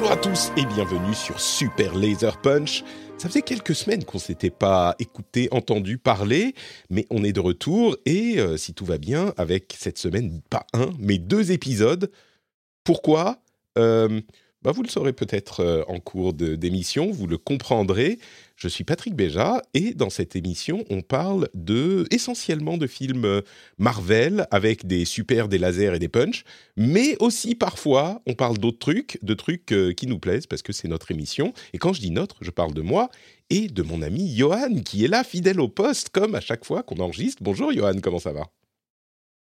Bonjour 0.00 0.12
à 0.12 0.16
tous 0.16 0.52
et 0.56 0.64
bienvenue 0.64 1.12
sur 1.12 1.40
Super 1.40 1.92
Laser 1.96 2.40
Punch. 2.40 2.84
Ça 3.16 3.28
faisait 3.28 3.42
quelques 3.42 3.74
semaines 3.74 4.04
qu'on 4.04 4.20
s'était 4.20 4.48
pas 4.48 4.94
écouté, 5.00 5.48
entendu 5.50 5.98
parler, 5.98 6.54
mais 6.88 7.04
on 7.10 7.24
est 7.24 7.32
de 7.32 7.40
retour 7.40 7.96
et 8.06 8.38
euh, 8.38 8.56
si 8.56 8.74
tout 8.74 8.84
va 8.84 8.96
bien, 8.96 9.34
avec 9.36 9.74
cette 9.76 9.98
semaine 9.98 10.40
pas 10.50 10.64
un, 10.72 10.90
mais 11.00 11.18
deux 11.18 11.50
épisodes. 11.50 12.12
Pourquoi? 12.84 13.42
Euh, 13.76 14.20
bah, 14.62 14.72
Vous 14.72 14.82
le 14.82 14.88
saurez 14.88 15.12
peut-être 15.12 15.60
euh, 15.60 15.82
en 15.88 16.00
cours 16.00 16.34
de- 16.34 16.56
d'émission, 16.56 17.10
vous 17.10 17.26
le 17.26 17.38
comprendrez. 17.38 18.18
Je 18.56 18.66
suis 18.66 18.82
Patrick 18.84 19.14
Béja 19.14 19.62
et 19.72 19.94
dans 19.94 20.10
cette 20.10 20.34
émission, 20.34 20.84
on 20.90 21.00
parle 21.00 21.48
de 21.54 22.06
essentiellement 22.10 22.76
de 22.76 22.86
films 22.88 23.24
euh, 23.24 23.40
Marvel 23.78 24.46
avec 24.50 24.86
des 24.86 25.04
super, 25.04 25.48
des 25.48 25.58
lasers 25.58 25.94
et 25.94 25.98
des 26.00 26.08
punchs, 26.08 26.42
mais 26.76 27.16
aussi 27.20 27.54
parfois 27.54 28.20
on 28.26 28.34
parle 28.34 28.58
d'autres 28.58 28.78
trucs, 28.80 29.18
de 29.22 29.34
trucs 29.34 29.70
euh, 29.72 29.92
qui 29.92 30.06
nous 30.08 30.18
plaisent 30.18 30.46
parce 30.48 30.62
que 30.62 30.72
c'est 30.72 30.88
notre 30.88 31.10
émission. 31.12 31.52
Et 31.72 31.78
quand 31.78 31.92
je 31.92 32.00
dis 32.00 32.10
notre, 32.10 32.36
je 32.40 32.50
parle 32.50 32.74
de 32.74 32.82
moi 32.82 33.10
et 33.50 33.68
de 33.68 33.82
mon 33.82 34.02
ami 34.02 34.34
Johan 34.36 34.74
qui 34.84 35.04
est 35.04 35.08
là, 35.08 35.22
fidèle 35.22 35.60
au 35.60 35.68
poste, 35.68 36.08
comme 36.10 36.34
à 36.34 36.40
chaque 36.40 36.64
fois 36.64 36.82
qu'on 36.82 36.96
enregistre. 36.98 37.42
Bonjour 37.42 37.72
Johan, 37.72 37.94
comment 38.02 38.18
ça 38.18 38.32
va? 38.32 38.48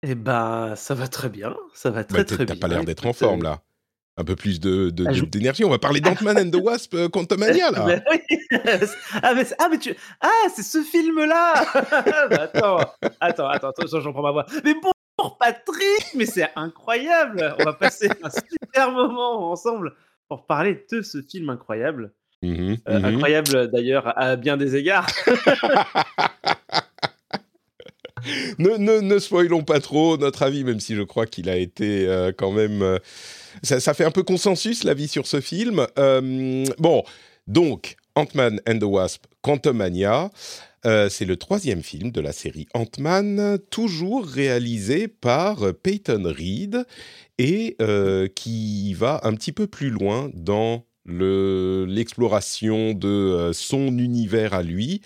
Eh 0.01 0.15
ben, 0.15 0.75
ça 0.75 0.93
va 0.95 1.07
très 1.07 1.29
bien, 1.29 1.55
ça 1.75 1.89
va 1.91 2.01
Bah, 2.01 2.05
très 2.05 2.25
t'as- 2.25 2.35
très 2.35 2.45
T'as 2.47 2.53
bien. 2.53 2.59
pas 2.61 2.67
l'air 2.67 2.83
d'être 2.85 3.05
en 3.05 3.13
forme 3.13 3.43
là. 3.43 3.61
Un 4.17 4.23
peu 4.23 4.35
plus 4.35 4.59
de 4.61 4.93
Ah, 5.05 5.11
d'énergie. 5.27 5.65
On 5.65 5.69
va 5.69 5.77
parler 5.79 5.99
d'Ant-Man 6.01 6.37
and 6.37 6.49
the 6.51 6.61
Wasp 6.61 6.93
euh, 6.93 7.09
Quantumania 7.09 7.71
là. 7.71 7.85
Ben 7.85 8.03
oui. 8.11 8.19
ah, 9.21 9.33
mais, 9.33 9.43
ah, 9.59 9.67
mais 9.69 9.77
tu... 9.77 9.93
ah, 10.21 10.29
c'est 10.55 10.63
ce 10.63 10.81
film-là 10.81 11.53
Bah, 12.29 12.41
Attends, 12.43 12.77
attends, 13.19 13.47
attends, 13.49 13.69
attends, 13.69 13.99
j'en 13.99 14.13
prends 14.13 14.21
ma 14.23 14.31
voix. 14.31 14.45
Mais 14.63 14.73
bonjour 14.73 15.37
Patrick, 15.37 16.13
mais 16.15 16.25
c'est 16.25 16.49
incroyable 16.55 17.55
On 17.59 17.63
va 17.65 17.73
passer 17.73 18.09
un 18.23 18.29
super 18.29 18.91
moment 18.91 19.51
ensemble 19.51 19.93
pour 20.29 20.45
parler 20.45 20.85
de 20.91 21.01
ce 21.01 21.21
film 21.21 21.49
incroyable. 21.49 22.13
Mhm, 22.41 22.77
Euh, 22.87 22.99
mhm. 22.99 23.05
Incroyable 23.05 23.69
d'ailleurs 23.71 24.13
à 24.17 24.35
bien 24.37 24.55
des 24.55 24.75
égards. 24.75 25.07
Ne, 28.59 29.19
spoilons 29.19 29.63
pas 29.63 29.79
trop 29.79 30.17
notre 30.17 30.43
avis, 30.43 30.63
même 30.63 30.79
si 30.79 30.95
je 30.95 31.01
crois 31.01 31.25
qu'il 31.25 31.49
a 31.49 31.57
été 31.57 32.07
euh, 32.07 32.31
quand 32.35 32.51
même. 32.51 32.81
euh, 32.81 32.99
ça, 33.63 33.93
fait 33.93 34.05
un 34.05 34.11
peu 34.11 34.23
consensus 34.23 34.83
l'avis 34.83 35.07
sur 35.07 35.27
ce 35.27 35.41
film. 35.41 35.87
Euh, 35.97 36.65
bon, 36.77 37.03
donc 37.47 37.95
Ant-Man 38.15 38.59
and 38.67 38.79
the 38.79 38.83
Wasp, 38.83 39.25
Quantumania. 39.41 40.29
c'est 40.83 41.25
le 41.25 41.35
troisième 41.35 41.81
film 41.81 42.11
de 42.11 42.21
la 42.21 42.31
série 42.31 42.67
Ant-Man, 42.73 43.57
toujours 43.69 44.25
réalisé 44.25 45.07
par 45.07 45.73
Peyton 45.81 46.23
Reed 46.25 46.85
et 47.37 47.75
qui 48.35 48.93
va 48.93 49.19
un 49.23 49.33
petit 49.33 49.51
peu 49.51 49.67
plus 49.67 49.89
loin 49.89 50.29
dans 50.33 50.85
le- 51.05 51.85
l'exploration 51.87 52.93
de 52.93 53.51
son 53.53 53.97
univers 53.97 54.53
à 54.53 54.63
lui. 54.63 55.01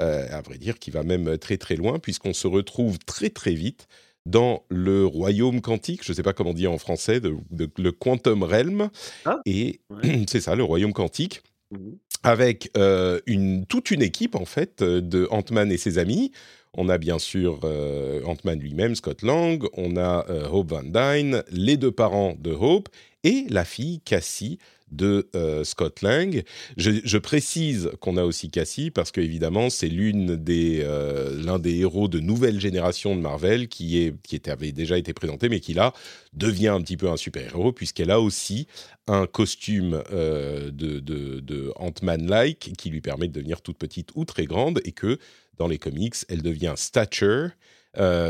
Euh, 0.00 0.26
à 0.30 0.40
vrai 0.40 0.56
dire, 0.56 0.78
qui 0.78 0.90
va 0.90 1.02
même 1.02 1.36
très 1.36 1.58
très 1.58 1.76
loin, 1.76 1.98
puisqu'on 1.98 2.32
se 2.32 2.46
retrouve 2.46 2.98
très 3.00 3.28
très 3.28 3.52
vite 3.52 3.88
dans 4.24 4.62
le 4.70 5.04
royaume 5.04 5.60
quantique, 5.60 6.02
je 6.04 6.12
ne 6.12 6.16
sais 6.16 6.22
pas 6.22 6.32
comment 6.32 6.50
on 6.50 6.54
dit 6.54 6.66
en 6.66 6.78
français, 6.78 7.20
de, 7.20 7.34
de- 7.50 7.68
le 7.76 7.92
quantum 7.92 8.42
realm, 8.42 8.88
Ah, 9.26 9.40
et 9.44 9.80
ouais. 9.90 10.24
c'est 10.28 10.40
ça, 10.40 10.54
le 10.54 10.62
royaume 10.64 10.92
quantique, 10.94 11.42
Mhm. 11.72 11.96
avec 12.22 12.70
euh, 12.76 13.20
une, 13.26 13.64
toute 13.66 13.90
une 13.90 14.02
équipe 14.02 14.34
en 14.34 14.44
fait 14.44 14.80
euh, 14.82 15.00
de 15.00 15.26
Ant-Man 15.30 15.72
et 15.72 15.78
ses 15.78 15.96
amis. 15.98 16.30
On 16.74 16.88
a 16.90 16.96
bien 16.98 17.18
sûr 17.18 17.60
euh, 17.64 18.22
Ant-Man 18.24 18.58
lui-même, 18.60 18.94
Scott 18.94 19.22
Lang, 19.22 19.62
on 19.74 19.96
a 19.96 20.24
euh, 20.30 20.46
Hope 20.50 20.70
Van 20.70 20.82
Dyne, 20.82 21.42
les 21.50 21.76
deux 21.78 21.90
parents 21.92 22.34
de 22.38 22.50
Hope 22.52 22.88
et 23.24 23.44
la 23.50 23.64
fille 23.64 24.00
Cassie 24.00 24.58
de 24.92 25.28
euh, 25.34 25.64
Scott 25.64 26.02
Lang. 26.02 26.44
Je, 26.76 27.18
précise 27.18 27.90
qu'on 28.00 28.16
a 28.16 28.24
aussi 28.24 28.50
Cassie 28.50 28.90
parce 28.90 29.10
que 29.10 29.20
évidemment 29.20 29.70
c'est 29.70 29.88
l'une 29.88 30.36
des 30.36 30.80
euh, 30.82 31.40
l'un 31.42 31.58
des 31.58 31.78
héros 31.78 32.08
de 32.08 32.20
nouvelle 32.20 32.60
génération 32.60 33.16
de 33.16 33.20
Marvel 33.20 33.68
qui 33.68 33.98
est 33.98 34.14
qui 34.22 34.36
était, 34.36 34.50
avait 34.50 34.72
déjà 34.72 34.98
été 34.98 35.12
présenté 35.14 35.48
mais 35.48 35.60
qui 35.60 35.72
là 35.72 35.92
devient 36.32 36.68
un 36.68 36.80
petit 36.80 36.96
peu 36.96 37.08
un 37.08 37.16
super 37.16 37.44
héros 37.44 37.72
puisqu'elle 37.72 38.10
a 38.10 38.20
aussi 38.20 38.66
un 39.06 39.26
costume 39.26 40.02
euh, 40.12 40.70
de, 40.70 41.00
de, 41.00 41.40
de 41.40 41.72
Ant-Man-like 41.76 42.72
qui 42.76 42.90
lui 42.90 43.00
permet 43.00 43.28
de 43.28 43.32
devenir 43.32 43.62
toute 43.62 43.78
petite 43.78 44.10
ou 44.14 44.24
très 44.24 44.44
grande 44.44 44.80
et 44.84 44.92
que 44.92 45.18
dans 45.58 45.68
les 45.68 45.78
comics, 45.78 46.16
elle 46.28 46.42
devient 46.42 46.74
Stature, 46.76 47.50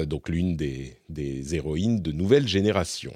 donc 0.06 0.28
l'une 0.28 0.56
des, 0.56 0.98
des 1.08 1.54
héroïnes 1.54 2.02
de 2.02 2.10
nouvelle 2.10 2.48
génération. 2.48 3.14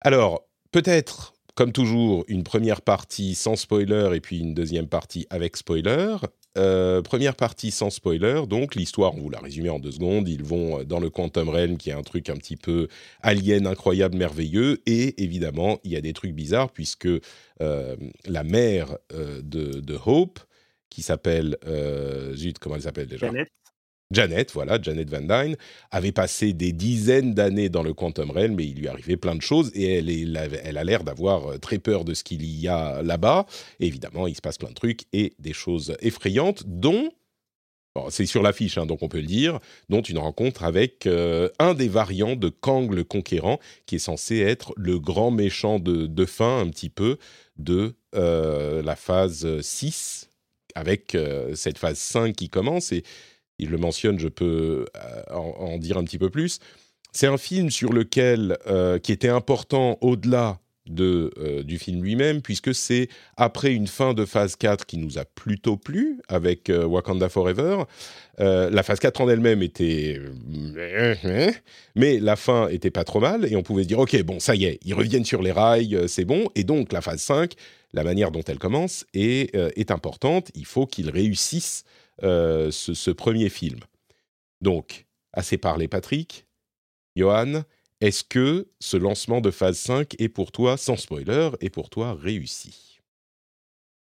Alors, 0.00 0.46
peut-être, 0.70 1.33
comme 1.54 1.72
toujours, 1.72 2.24
une 2.28 2.42
première 2.42 2.82
partie 2.82 3.34
sans 3.34 3.56
spoiler 3.56 4.10
et 4.14 4.20
puis 4.20 4.40
une 4.40 4.54
deuxième 4.54 4.88
partie 4.88 5.26
avec 5.30 5.56
spoiler. 5.56 6.16
Euh, 6.56 7.02
première 7.02 7.34
partie 7.34 7.72
sans 7.72 7.90
spoiler, 7.90 8.42
donc 8.48 8.76
l'histoire, 8.76 9.14
on 9.16 9.20
vous 9.20 9.30
l'a 9.30 9.40
résumé 9.40 9.70
en 9.70 9.80
deux 9.80 9.90
secondes, 9.90 10.28
ils 10.28 10.44
vont 10.44 10.80
euh, 10.80 10.84
dans 10.84 11.00
le 11.00 11.10
Quantum 11.10 11.48
Realm 11.48 11.76
qui 11.76 11.90
est 11.90 11.94
un 11.94 12.02
truc 12.02 12.28
un 12.30 12.36
petit 12.36 12.56
peu 12.56 12.86
alien, 13.22 13.66
incroyable, 13.66 14.16
merveilleux, 14.16 14.80
et 14.86 15.20
évidemment, 15.22 15.80
il 15.82 15.90
y 15.90 15.96
a 15.96 16.00
des 16.00 16.12
trucs 16.12 16.32
bizarres 16.32 16.70
puisque 16.70 17.08
euh, 17.60 17.96
la 18.26 18.44
mère 18.44 18.98
de, 19.10 19.98
Hope, 20.06 20.38
qui 20.90 21.02
s'appelle, 21.02 21.56
zut, 22.34 22.60
comment 22.60 22.76
elle 22.76 22.82
s'appelle 22.82 23.08
déjà? 23.08 23.32
Janet, 24.14 24.52
voilà, 24.52 24.78
Janet 24.80 25.10
Van 25.10 25.20
Dyne, 25.20 25.56
avait 25.90 26.12
passé 26.12 26.52
des 26.52 26.72
dizaines 26.72 27.34
d'années 27.34 27.68
dans 27.68 27.82
le 27.82 27.92
Quantum 27.92 28.30
Realm, 28.30 28.54
mais 28.54 28.64
il 28.64 28.78
lui 28.78 28.88
arrivait 28.88 29.16
plein 29.16 29.34
de 29.34 29.42
choses, 29.42 29.70
et 29.74 29.98
elle, 29.98 30.76
a 30.78 30.84
l'air 30.84 31.04
d'avoir 31.04 31.52
euh, 31.52 31.58
très 31.58 31.78
peur 31.78 32.04
de 32.04 32.14
ce 32.14 32.24
qu'il 32.24 32.44
y 32.44 32.68
a 32.68 33.02
là-bas. 33.02 33.46
Évidemment, 33.80 34.26
il 34.26 34.34
se 34.36 34.40
passe 34.40 34.58
plein 34.58 34.70
de 34.70 34.74
trucs 34.74 35.02
et 35.12 35.34
des 35.38 35.52
choses 35.52 35.96
effrayantes, 36.00 36.62
dont, 36.66 37.10
c'est 38.08 38.26
sur 38.26 38.42
l'affiche, 38.42 38.78
hein, 38.78 38.86
donc 38.86 39.02
on 39.02 39.08
peut 39.08 39.20
le 39.20 39.26
dire, 39.26 39.58
dont 39.88 40.02
une 40.02 40.18
rencontre 40.18 40.64
avec 40.64 41.06
euh, 41.06 41.48
un 41.58 41.74
des 41.74 41.88
variants 41.88 42.36
de 42.36 42.48
Kang 42.48 42.92
le 42.92 43.04
Conquérant, 43.04 43.58
qui 43.86 43.96
est 43.96 44.00
censé 44.00 44.38
être 44.38 44.72
le 44.76 44.98
grand 44.98 45.30
méchant 45.30 45.78
de, 45.78 46.24
fin, 46.24 46.60
un 46.60 46.68
petit 46.68 46.90
peu, 46.90 47.18
de 47.56 47.94
euh, 48.14 48.82
la 48.82 48.96
phase 48.96 49.60
6, 49.60 50.30
avec 50.76 51.16
cette 51.54 51.78
phase 51.78 51.98
5 51.98 52.34
qui 52.34 52.48
commence, 52.48 52.90
et 52.90 53.04
il 53.58 53.70
le 53.70 53.78
mentionne, 53.78 54.18
je 54.18 54.28
peux 54.28 54.86
euh, 54.96 55.34
en, 55.34 55.78
dire 55.78 55.98
un 55.98 56.04
petit 56.04 56.18
peu 56.18 56.30
plus. 56.30 56.58
C'est 57.12 57.26
un 57.26 57.38
film 57.38 57.70
sur 57.70 57.92
lequel, 57.92 58.58
euh, 58.66 58.98
qui 58.98 59.12
était 59.12 59.28
important 59.28 59.98
au-delà 60.00 60.58
de, 60.86 61.30
euh, 61.38 61.62
du 61.62 61.78
film 61.78 62.02
lui-même, 62.02 62.42
puisque 62.42 62.74
c'est 62.74 63.08
après 63.36 63.72
une 63.72 63.86
fin 63.86 64.12
de 64.12 64.24
phase 64.24 64.56
4 64.56 64.84
qui 64.84 64.98
nous 64.98 65.18
a 65.18 65.24
plutôt 65.24 65.76
plu, 65.76 66.20
avec 66.28 66.70
Wakanda 66.70 67.28
Forever. 67.28 67.84
La 68.38 68.82
phase 68.82 68.98
4 68.98 69.20
en 69.20 69.28
elle-même 69.28 69.62
était... 69.62 70.20
mais 71.94 72.18
la 72.18 72.36
fin 72.36 72.68
était 72.68 72.90
pas 72.90 73.04
trop 73.04 73.20
mal, 73.20 73.50
et 73.50 73.56
on 73.56 73.62
pouvait 73.62 73.84
se 73.84 73.88
dire, 73.88 74.00
ok, 74.00 74.20
bon, 74.24 74.40
ça 74.40 74.56
y 74.56 74.64
est, 74.64 74.78
ils 74.84 74.94
reviennent 74.94 75.24
sur 75.24 75.40
les 75.40 75.52
rails, 75.52 76.06
c'est 76.08 76.24
bon. 76.24 76.50
Et 76.56 76.64
donc, 76.64 76.92
la 76.92 77.00
phase 77.00 77.20
5, 77.20 77.52
la 77.94 78.02
manière 78.02 78.32
dont 78.32 78.42
elle 78.42 78.58
commence 78.58 79.06
est, 79.14 79.54
est 79.54 79.90
importante. 79.92 80.50
Il 80.54 80.66
faut 80.66 80.84
qu'ils 80.84 81.08
réussissent 81.08 81.84
ce, 82.22 82.70
ce 82.70 83.10
premier 83.10 83.48
film. 83.48 83.80
Donc, 84.60 85.06
assez 85.32 85.58
parlé, 85.58 85.88
Patrick. 85.88 86.46
Johan, 87.16 87.62
est-ce 88.00 88.24
que 88.24 88.68
ce 88.80 88.96
lancement 88.96 89.40
de 89.40 89.50
phase 89.50 89.78
5 89.78 90.20
est 90.20 90.28
pour 90.28 90.52
toi, 90.52 90.76
sans 90.76 90.96
spoiler, 90.96 91.50
est 91.60 91.70
pour 91.70 91.90
toi 91.90 92.14
réussi? 92.14 93.00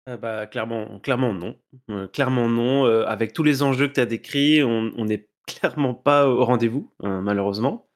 Ah 0.06 0.16
bah, 0.16 0.46
clairement, 0.46 0.98
clairement 1.00 1.32
non. 1.32 1.56
Euh, 1.90 2.08
clairement 2.08 2.48
non. 2.48 2.86
Euh, 2.86 3.04
avec 3.06 3.32
tous 3.32 3.42
les 3.42 3.62
enjeux 3.62 3.88
que 3.88 3.94
tu 3.94 4.00
as 4.00 4.06
décrits, 4.06 4.62
on 4.62 5.04
n'est 5.04 5.28
clairement 5.46 5.94
pas 5.94 6.28
au 6.28 6.44
rendez-vous, 6.44 6.92
hein, 7.00 7.20
malheureusement. 7.20 7.88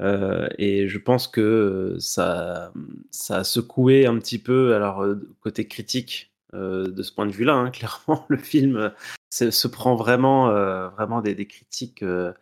Euh, 0.00 0.48
et 0.58 0.88
je 0.88 0.98
pense 0.98 1.26
que 1.26 1.40
euh, 1.40 1.98
ça, 1.98 2.72
ça 3.10 3.38
a 3.38 3.44
secoué 3.44 4.06
un 4.06 4.18
petit 4.18 4.38
peu, 4.38 4.74
alors 4.74 5.04
côté 5.40 5.66
critique, 5.66 6.32
de 6.52 7.02
ce 7.02 7.12
point 7.12 7.26
de 7.26 7.32
vue-là, 7.32 7.54
hein, 7.54 7.70
clairement, 7.72 8.24
le 8.28 8.38
film 8.38 8.92
se, 9.30 9.68
prend 9.68 9.94
vraiment, 9.96 10.50
vraiment 10.90 11.20
des, 11.20 11.46
critiques 11.46 12.00
que, 12.00 12.34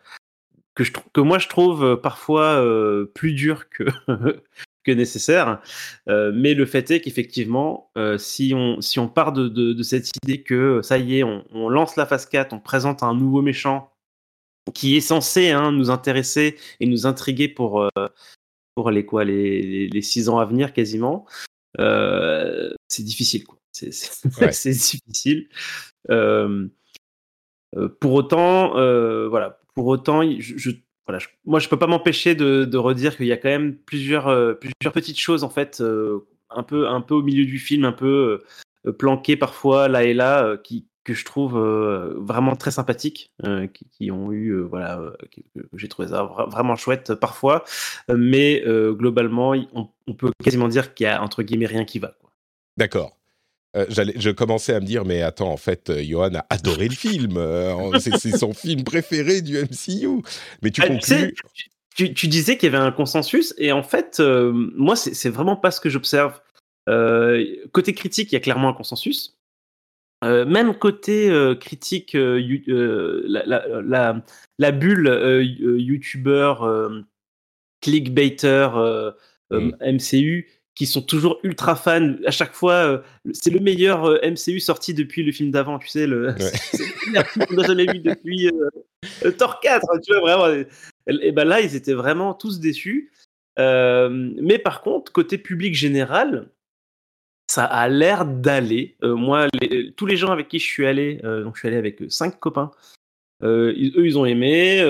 je, 0.83 0.91
que 1.13 1.21
moi 1.21 1.39
je 1.39 1.47
trouve 1.47 1.99
parfois 2.01 2.63
plus 3.13 3.33
dures 3.33 3.69
que, 3.69 3.83
que 4.87 4.91
nécessaire. 4.91 5.61
mais 6.07 6.53
le 6.53 6.65
fait 6.65 6.89
est 6.91 7.01
qu'effectivement, 7.01 7.91
si, 8.17 8.53
on, 8.55 8.81
si 8.81 8.99
on 8.99 9.07
part 9.07 9.33
de, 9.33 9.83
cette 9.83 10.09
idée 10.23 10.41
que 10.41 10.81
ça 10.81 10.97
y 10.97 11.19
est, 11.19 11.23
on, 11.23 11.69
lance 11.69 11.95
la 11.95 12.05
phase 12.05 12.25
4, 12.25 12.53
on 12.53 12.59
présente 12.59 13.03
un 13.03 13.13
nouveau 13.13 13.41
méchant 13.41 13.91
qui 14.73 14.97
est 14.97 15.01
censé 15.01 15.51
hein, 15.51 15.71
nous 15.71 15.91
intéresser 15.91 16.57
et 16.79 16.87
nous 16.87 17.05
intriguer 17.05 17.47
pour, 17.47 17.89
pour 18.75 18.91
les, 18.91 19.05
quoi, 19.05 19.25
les, 19.25 20.01
six 20.01 20.29
ans 20.29 20.39
à 20.39 20.45
venir 20.45 20.73
quasiment, 20.73 21.25
c'est 21.77 23.03
difficile. 23.03 23.43
C'est, 24.51 24.71
difficile. 24.71 25.49
pour 27.99 28.13
autant, 28.13 28.71
voilà, 29.29 29.59
pour 29.73 29.87
autant, 29.87 30.21
je, 30.39 30.71
voilà, 31.05 31.23
moi 31.45 31.59
je 31.59 31.69
peux 31.69 31.77
pas 31.77 31.87
m'empêcher 31.87 32.35
de, 32.35 32.77
redire 32.77 33.15
qu'il 33.15 33.27
y 33.27 33.31
a 33.31 33.37
quand 33.37 33.49
même 33.49 33.77
plusieurs, 33.77 34.59
plusieurs 34.59 34.93
petites 34.93 35.19
choses 35.19 35.43
en 35.43 35.49
fait, 35.49 35.83
un 36.49 36.63
peu, 36.63 36.87
un 36.87 37.01
peu 37.01 37.15
au 37.15 37.21
milieu 37.21 37.45
du 37.45 37.59
film, 37.59 37.85
un 37.85 37.91
peu 37.91 38.43
planquées 38.97 39.37
parfois 39.37 39.87
là 39.87 40.03
et 40.03 40.13
là, 40.13 40.57
qui, 40.57 40.87
que 41.07 41.13
je 41.13 41.23
trouve 41.23 41.57
vraiment 42.17 42.57
très 42.57 42.71
sympathiques, 42.71 43.31
qui, 43.91 44.11
ont 44.11 44.33
eu, 44.33 44.59
voilà, 44.61 45.13
j'ai 45.73 45.87
trouvé 45.87 46.09
ça 46.09 46.23
vraiment 46.23 46.75
chouette 46.75 47.15
parfois, 47.15 47.63
mais 48.13 48.61
globalement, 48.91 49.55
on, 49.73 50.13
peut 50.13 50.31
quasiment 50.43 50.67
dire 50.67 50.93
qu'il 50.93 51.05
y 51.05 51.07
a 51.07 51.23
entre 51.23 51.43
guillemets 51.43 51.65
rien 51.65 51.85
qui 51.85 51.99
va. 51.99 52.15
D'accord. 52.75 53.16
Je 53.75 54.31
commençais 54.31 54.73
à 54.73 54.79
me 54.79 54.85
dire, 54.85 55.05
mais 55.05 55.21
attends, 55.21 55.51
en 55.51 55.57
fait, 55.57 55.91
Johan 56.03 56.35
a 56.35 56.45
adoré 56.49 56.87
le 56.87 56.95
film. 56.95 57.39
c'est 57.99 58.37
son 58.37 58.53
film 58.53 58.83
préféré 58.83 59.41
du 59.41 59.57
MCU. 59.57 60.23
Mais 60.61 60.71
tu 60.71 60.81
ah, 60.83 60.87
conclus. 60.87 61.35
Tu, 61.95 62.13
tu, 62.13 62.27
disais 62.27 62.57
qu'il 62.57 62.71
y 62.71 62.75
avait 62.75 62.83
un 62.83 62.91
consensus, 62.91 63.55
et 63.57 63.71
en 63.71 63.81
fait, 63.81 64.19
moi, 64.19 64.95
c'est 64.95 65.29
vraiment 65.29 65.55
pas 65.55 65.71
ce 65.71 65.81
que 65.81 65.89
j'observe. 65.89 66.39
côté 67.71 67.93
critique, 67.93 68.31
il 68.31 68.35
y 68.35 68.37
a 68.37 68.41
clairement 68.41 68.69
un 68.69 68.73
consensus. 68.73 69.37
Euh, 70.23 70.45
même 70.45 70.73
côté 70.73 71.29
euh, 71.29 71.53
critique, 71.53 72.15
euh, 72.15 73.23
la, 73.27 73.45
la, 73.45 73.81
la, 73.81 74.23
la, 74.57 74.71
bulle 74.71 75.07
youtubeur, 75.79 76.67
clickbaiter, 77.81 78.69
MCU, 79.51 80.47
mmh. 80.47 80.56
Qui 80.77 80.85
sont 80.85 81.01
toujours 81.01 81.39
ultra 81.43 81.75
fans. 81.75 82.13
À 82.25 82.31
chaque 82.31 82.53
fois, 82.53 83.03
c'est 83.33 83.49
le 83.49 83.59
meilleur 83.59 84.19
MCU 84.23 84.59
sorti 84.59 84.93
depuis 84.93 85.23
le 85.23 85.31
film 85.31 85.49
d'avant, 85.51 85.79
tu 85.79 85.87
sais, 85.87 86.05
le, 86.05 86.35
c'est 86.37 86.83
le 86.83 87.11
meilleur 87.11 87.27
film 87.27 87.45
qu'on 87.47 87.55
n'a 87.55 87.67
jamais 87.67 87.91
vu 87.91 87.99
depuis 87.99 88.51
Thor 89.37 89.59
4, 89.59 89.85
tu 90.05 90.13
vois, 90.13 90.37
vraiment. 90.37 90.65
Et, 91.07 91.31
ben 91.31 91.45
là, 91.45 91.61
ils 91.61 91.75
étaient 91.75 91.93
vraiment 91.93 92.33
tous 92.33 92.59
déçus. 92.59 93.11
mais 93.57 94.59
par 94.63 94.81
contre, 94.81 95.11
côté 95.11 95.37
public 95.37 95.73
général, 95.73 96.49
ça 97.47 97.63
a 97.63 97.87
l'air 97.87 98.25
d'aller. 98.25 98.97
Euh, 99.03 99.15
moi, 99.15 99.47
tous 99.95 100.05
les 100.05 100.17
gens 100.17 100.31
avec 100.31 100.47
qui 100.47 100.59
je 100.59 100.65
suis 100.65 100.85
allé, 100.85 101.19
euh, 101.23 101.43
donc 101.43 101.55
je 101.55 101.59
suis 101.59 101.67
allé 101.67 101.77
avec 101.77 102.01
euh, 102.01 102.09
cinq 102.09 102.39
copains, 102.39 102.71
eux, 103.43 103.73
ils 103.77 104.17
ont 104.17 104.25
aimé. 104.25 104.81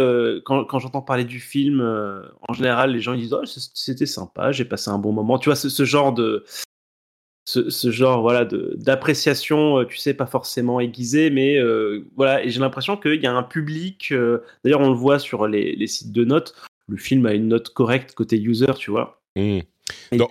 quand, 0.45 0.79
j'entends 0.79 1.01
parler 1.01 1.25
du 1.25 1.39
film, 1.39 1.81
en 2.47 2.53
général, 2.53 2.91
les 2.91 3.01
gens 3.01 3.13
ils 3.13 3.21
disent 3.21 3.33
oh, 3.33 3.45
c'était 3.45 4.05
sympa, 4.05 4.51
j'ai 4.51 4.65
passé 4.65 4.89
un 4.89 4.99
bon 4.99 5.11
moment. 5.11 5.39
Tu 5.39 5.49
vois, 5.49 5.55
ce, 5.55 5.85
genre 5.85 6.13
de. 6.13 6.45
Ce, 7.45 7.91
genre 7.91 8.21
voilà 8.21 8.45
d'appréciation, 8.45 9.85
tu 9.85 9.97
sais, 9.97 10.13
pas 10.13 10.25
forcément 10.25 10.79
aiguisée, 10.79 11.29
mais 11.29 11.59
voilà, 12.15 12.43
et 12.43 12.49
j'ai 12.49 12.59
l'impression 12.59 12.97
qu'il 12.97 13.21
y 13.21 13.27
a 13.27 13.33
un 13.33 13.43
public. 13.43 14.13
D'ailleurs, 14.63 14.81
on 14.81 14.89
le 14.89 14.95
voit 14.95 15.19
sur 15.19 15.47
les, 15.47 15.87
sites 15.87 16.11
de 16.11 16.25
notes. 16.25 16.55
Le 16.89 16.97
film 16.97 17.25
a 17.25 17.33
une 17.33 17.49
note 17.49 17.69
correcte 17.69 18.13
côté 18.13 18.39
user, 18.39 18.73
tu 18.77 18.91
vois. 18.91 19.21
Mmh. 19.35 19.59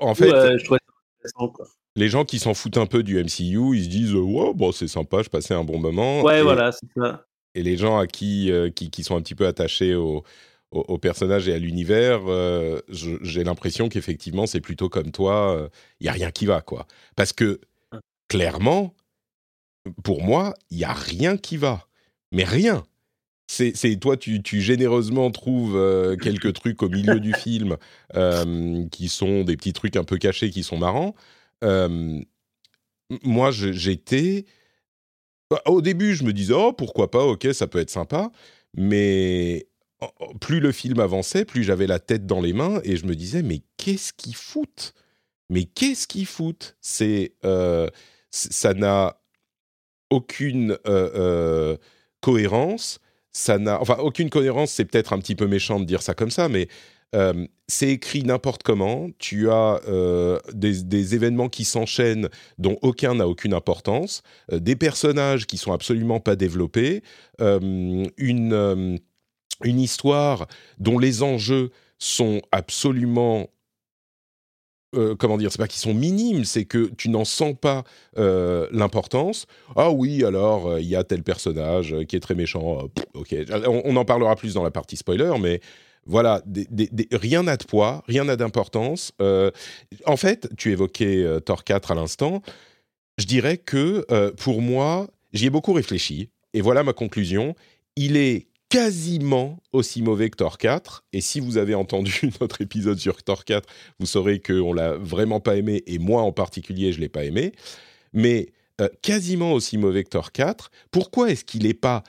en 0.00 0.14
fait, 0.14 0.58
je 0.58 0.64
trouvais 0.64 0.80
ça 0.80 0.92
intéressant, 1.18 1.48
quoi 1.48 1.66
les 1.96 2.08
gens 2.08 2.24
qui 2.24 2.38
s'en 2.38 2.54
foutent 2.54 2.76
un 2.76 2.86
peu 2.86 3.02
du 3.02 3.16
MCU, 3.16 3.76
ils 3.76 3.84
se 3.84 3.88
disent 3.88 4.14
ouais, 4.14 4.52
bon, 4.54 4.70
c'est 4.70 4.86
sympa, 4.86 5.22
je 5.22 5.30
passais 5.30 5.54
un 5.54 5.64
bon 5.64 5.80
moment. 5.80 6.22
Ouais, 6.22 6.42
voilà, 6.42 6.70
c'est 6.70 6.86
ça. 6.94 7.26
Et 7.56 7.62
les 7.62 7.76
gens 7.76 7.98
à 7.98 8.06
qui, 8.06 8.50
euh, 8.52 8.70
qui, 8.70 8.90
qui, 8.90 9.02
sont 9.02 9.16
un 9.16 9.22
petit 9.22 9.34
peu 9.34 9.46
attachés 9.46 9.94
au, 9.94 10.24
au, 10.70 10.98
personnage 10.98 11.48
et 11.48 11.54
à 11.54 11.58
l'univers, 11.58 12.20
euh, 12.26 12.80
j'ai 12.88 13.44
l'impression 13.44 13.88
qu'effectivement, 13.88 14.46
c'est 14.46 14.60
plutôt 14.60 14.88
comme 14.88 15.10
toi, 15.10 15.68
il 16.00 16.04
y 16.04 16.06
n'y 16.06 16.10
a 16.10 16.12
rien 16.12 16.30
qui 16.30 16.46
va, 16.46 16.60
quoi. 16.60 16.86
Parce 17.16 17.32
que, 17.32 17.60
clairement, 18.28 18.94
pour 20.04 20.22
moi, 20.22 20.54
il 20.70 20.78
n'y 20.78 20.84
a 20.84 20.92
rien 20.92 21.36
qui 21.36 21.56
va. 21.56 21.86
Mais 22.30 22.44
rien. 22.44 22.84
C'est 23.48 23.96
toi, 24.00 24.16
tu, 24.16 24.42
tu, 24.42 24.60
généreusement 24.60 25.30
trouves 25.30 25.76
euh, 25.76 26.16
quelques 26.16 26.52
trucs 26.60 26.82
au 26.82 26.88
milieu 26.88 27.20
du 27.20 27.32
film 27.32 27.76
qui 28.90 29.08
sont 29.08 29.44
des 29.44 29.56
petits 29.56 29.72
trucs 29.72 29.96
un 29.96 30.04
peu 30.04 30.18
cachés 30.18 30.50
qui 30.50 30.62
sont 30.62 30.78
marrants 30.78 31.14
moi, 33.22 33.50
j'étais. 33.50 34.46
Bah, 35.50 35.62
au 35.66 35.80
début, 35.80 36.14
je 36.14 36.24
me 36.24 36.32
disais, 36.32 36.54
oh, 36.54 36.72
pourquoi 36.72 37.10
pas, 37.10 37.24
ok, 37.24 37.48
ça 37.52 37.66
peut 37.66 37.78
être 37.78 37.90
sympa. 37.90 38.30
Mais 38.74 39.66
plus 40.40 40.60
le 40.60 40.72
film 40.72 41.00
avançait, 41.00 41.44
plus 41.44 41.62
j'avais 41.62 41.86
la 41.86 41.98
tête 41.98 42.26
dans 42.26 42.40
les 42.40 42.52
mains 42.52 42.80
et 42.84 42.96
je 42.96 43.06
me 43.06 43.14
disais, 43.14 43.42
mais 43.42 43.62
qu'est-ce 43.76 44.12
qu'ils 44.12 44.36
foutent? 44.36 44.92
Mais 45.48 45.64
qu'est-ce 45.64 46.06
qu'ils 46.06 46.26
foutent? 46.26 46.76
C'est. 46.80 47.32
ça 48.30 48.74
n'a 48.74 49.20
aucune 50.10 50.76
cohérence. 52.20 53.00
Ça 53.32 53.58
n'a. 53.58 53.80
Enfin, 53.80 53.96
aucune 53.98 54.30
cohérence, 54.30 54.72
c'est 54.72 54.84
peut-être 54.84 55.12
un 55.12 55.18
petit 55.18 55.36
peu 55.36 55.46
méchant 55.46 55.78
de 55.78 55.84
dire 55.84 56.02
ça 56.02 56.14
comme 56.14 56.30
ça, 56.30 56.48
mais 56.48 56.68
euh, 57.16 57.46
c'est 57.66 57.88
écrit 57.88 58.22
n'importe 58.22 58.62
comment, 58.62 59.08
tu 59.18 59.50
as 59.50 59.80
euh, 59.88 60.38
des, 60.52 61.14
événements 61.14 61.48
qui 61.48 61.64
s'enchaînent 61.64 62.28
dont 62.58 62.78
aucun 62.82 63.16
n'a 63.16 63.26
aucune 63.26 63.54
importance, 63.54 64.22
euh, 64.52 64.60
des 64.60 64.76
personnages 64.76 65.46
qui 65.46 65.56
sont 65.56 65.72
absolument 65.72 66.20
pas 66.20 66.36
développés, 66.36 67.02
une, 67.38 68.98
une 69.64 69.80
histoire 69.80 70.46
dont 70.78 70.98
les 70.98 71.22
enjeux 71.22 71.70
sont 71.98 72.40
absolument 72.52 73.48
comment 75.18 75.36
dire, 75.36 75.52
c'est 75.52 75.58
pas 75.58 75.68
qu'ils 75.68 75.82
sont 75.82 75.92
minimes, 75.92 76.46
c'est 76.46 76.64
que 76.64 76.90
tu 76.96 77.10
n'en 77.10 77.26
sens 77.26 77.54
pas 77.60 77.84
l'importance. 78.16 79.46
Ah 79.74 79.90
oui, 79.90 80.24
alors 80.24 80.78
il 80.78 80.86
y 80.86 80.96
a 80.96 81.04
tel 81.04 81.22
personnage 81.22 81.94
qui 82.08 82.16
est 82.16 82.20
très 82.20 82.34
méchant. 82.34 82.88
ok, 83.12 83.36
on, 83.66 83.96
en 83.96 84.04
parlera 84.06 84.36
plus 84.36 84.54
dans 84.54 84.62
la 84.62 84.70
partie 84.70 84.96
spoiler, 84.96 85.32
mais 85.38 85.60
voilà, 86.06 86.42
rien 87.12 87.42
n'a 87.42 87.56
de 87.56 87.64
poids, 87.64 88.04
rien 88.06 88.24
n'a 88.24 88.36
d'importance. 88.36 89.12
Euh, 89.20 89.50
en 90.04 90.16
fait, 90.16 90.48
tu 90.56 90.70
évoquais 90.70 91.22
euh, 91.22 91.40
Thor 91.40 91.64
4 91.64 91.90
à 91.90 91.94
l'instant. 91.94 92.42
Je 93.18 93.26
dirais 93.26 93.58
que 93.58 94.06
euh, 94.10 94.30
pour 94.32 94.62
moi, 94.62 95.08
j'y 95.32 95.46
ai 95.46 95.50
beaucoup 95.50 95.72
réfléchi. 95.72 96.30
Et 96.54 96.60
voilà 96.60 96.84
ma 96.84 96.92
conclusion. 96.92 97.54
Il 97.96 98.16
est 98.16 98.46
quasiment 98.68 99.58
aussi 99.72 100.00
mauvais 100.00 100.30
que 100.30 100.36
Thor 100.36 100.58
4. 100.58 101.04
Et 101.12 101.20
si 101.20 101.40
vous 101.40 101.58
avez 101.58 101.74
entendu 101.74 102.30
notre 102.40 102.62
épisode 102.62 102.98
sur 102.98 103.22
Thor 103.24 103.44
4, 103.44 103.68
vous 103.98 104.06
saurez 104.06 104.40
qu'on 104.40 104.72
l'a 104.72 104.92
vraiment 104.92 105.40
pas 105.40 105.56
aimé. 105.56 105.82
Et 105.86 105.98
moi 105.98 106.22
en 106.22 106.32
particulier, 106.32 106.92
je 106.92 107.00
l'ai 107.00 107.08
pas 107.08 107.24
aimé. 107.24 107.52
Mais 108.12 108.52
quasiment 109.02 109.52
aussi 109.52 109.78
mauvais 109.78 110.04
que 110.04 110.10
Thor 110.10 110.30
4. 110.30 110.70
Pourquoi 110.90 111.30
est-ce 111.30 111.44
qu'il 111.44 111.64
n'est 111.64 111.74
pas 111.74 112.04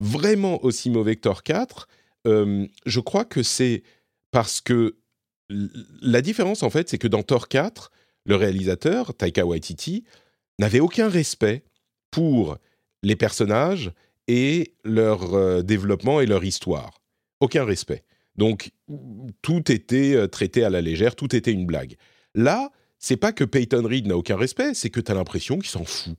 vraiment 0.00 0.62
aussi 0.64 0.90
mauvais 0.90 1.14
que 1.16 1.22
Thor 1.22 1.42
4 1.42 1.86
je 2.24 3.00
crois 3.00 3.24
que 3.24 3.42
c'est 3.42 3.82
parce 4.30 4.60
que 4.60 4.96
la 5.48 6.20
différence, 6.22 6.62
en 6.62 6.70
fait, 6.70 6.88
c'est 6.88 6.98
que 6.98 7.08
dans 7.08 7.22
Thor 7.22 7.48
4, 7.48 7.90
le 8.26 8.36
réalisateur, 8.36 9.14
Taika 9.14 9.44
Waititi, 9.44 10.04
n'avait 10.58 10.80
aucun 10.80 11.08
respect 11.08 11.64
pour 12.10 12.58
les 13.02 13.16
personnages 13.16 13.92
et 14.28 14.74
leur 14.84 15.64
développement 15.64 16.20
et 16.20 16.26
leur 16.26 16.44
histoire. 16.44 17.02
Aucun 17.40 17.64
respect. 17.64 18.04
Donc, 18.36 18.70
tout 19.42 19.72
était 19.72 20.28
traité 20.28 20.62
à 20.62 20.70
la 20.70 20.80
légère, 20.80 21.16
tout 21.16 21.34
était 21.34 21.52
une 21.52 21.66
blague. 21.66 21.96
Là, 22.34 22.70
c'est 22.98 23.16
pas 23.16 23.32
que 23.32 23.44
Peyton 23.44 23.82
Reed 23.84 24.06
n'a 24.06 24.16
aucun 24.16 24.36
respect, 24.36 24.74
c'est 24.74 24.90
que 24.90 25.00
tu 25.00 25.10
as 25.10 25.14
l'impression 25.14 25.58
qu'il 25.58 25.70
s'en 25.70 25.84
fout 25.84 26.16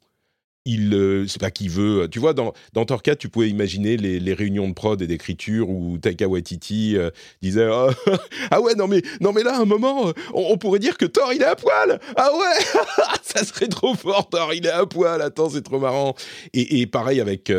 il 0.66 0.94
euh, 0.94 1.26
c'est 1.28 1.40
pas 1.40 1.50
qu'il 1.50 1.70
veut 1.70 2.08
tu 2.10 2.20
vois 2.20 2.34
dans 2.34 2.54
dans 2.74 2.86
Torquat 2.86 3.16
tu 3.16 3.30
pouvais 3.30 3.50
imaginer 3.50 3.98
les, 3.98 4.34
réunions 4.34 4.68
de 4.68 4.74
prod 4.74 5.02
et 5.02 5.08
d'écriture 5.08 5.70
où 5.70 5.98
Taika 5.98 6.28
Waititi 6.28 6.96
euh, 6.98 7.10
disait 7.42 7.68
oh, 7.72 7.90
ah 8.52 8.62
ouais 8.62 8.76
non 8.76 8.88
mais 8.88 9.02
non 9.20 9.34
mais 9.34 9.44
là 9.44 9.60
un 9.60 9.66
moment 9.66 10.10
euh, 10.10 10.14
on, 10.34 10.58
pourrait 10.58 10.80
dire 10.80 10.98
que 10.98 11.06
Thor 11.06 11.34
il 11.34 11.42
est 11.42 11.46
à 11.46 11.56
poil. 11.56 12.00
Ah 12.16 12.30
ouais 12.32 12.82
ça 13.24 13.44
serait 13.44 13.68
trop 13.68 13.96
fort 13.96 14.30
Thor 14.30 14.54
il 14.54 14.66
est 14.66 14.72
à 14.72 14.86
poil. 14.86 15.22
Attends 15.22 15.50
c'est 15.50 15.64
trop 15.64 15.80
marrant. 15.80 16.16
Et, 16.54 16.82
et 16.82 16.88
pareil 16.88 17.20
avec 17.20 17.52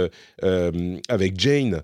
avec 1.09 1.41
Jane 1.41 1.83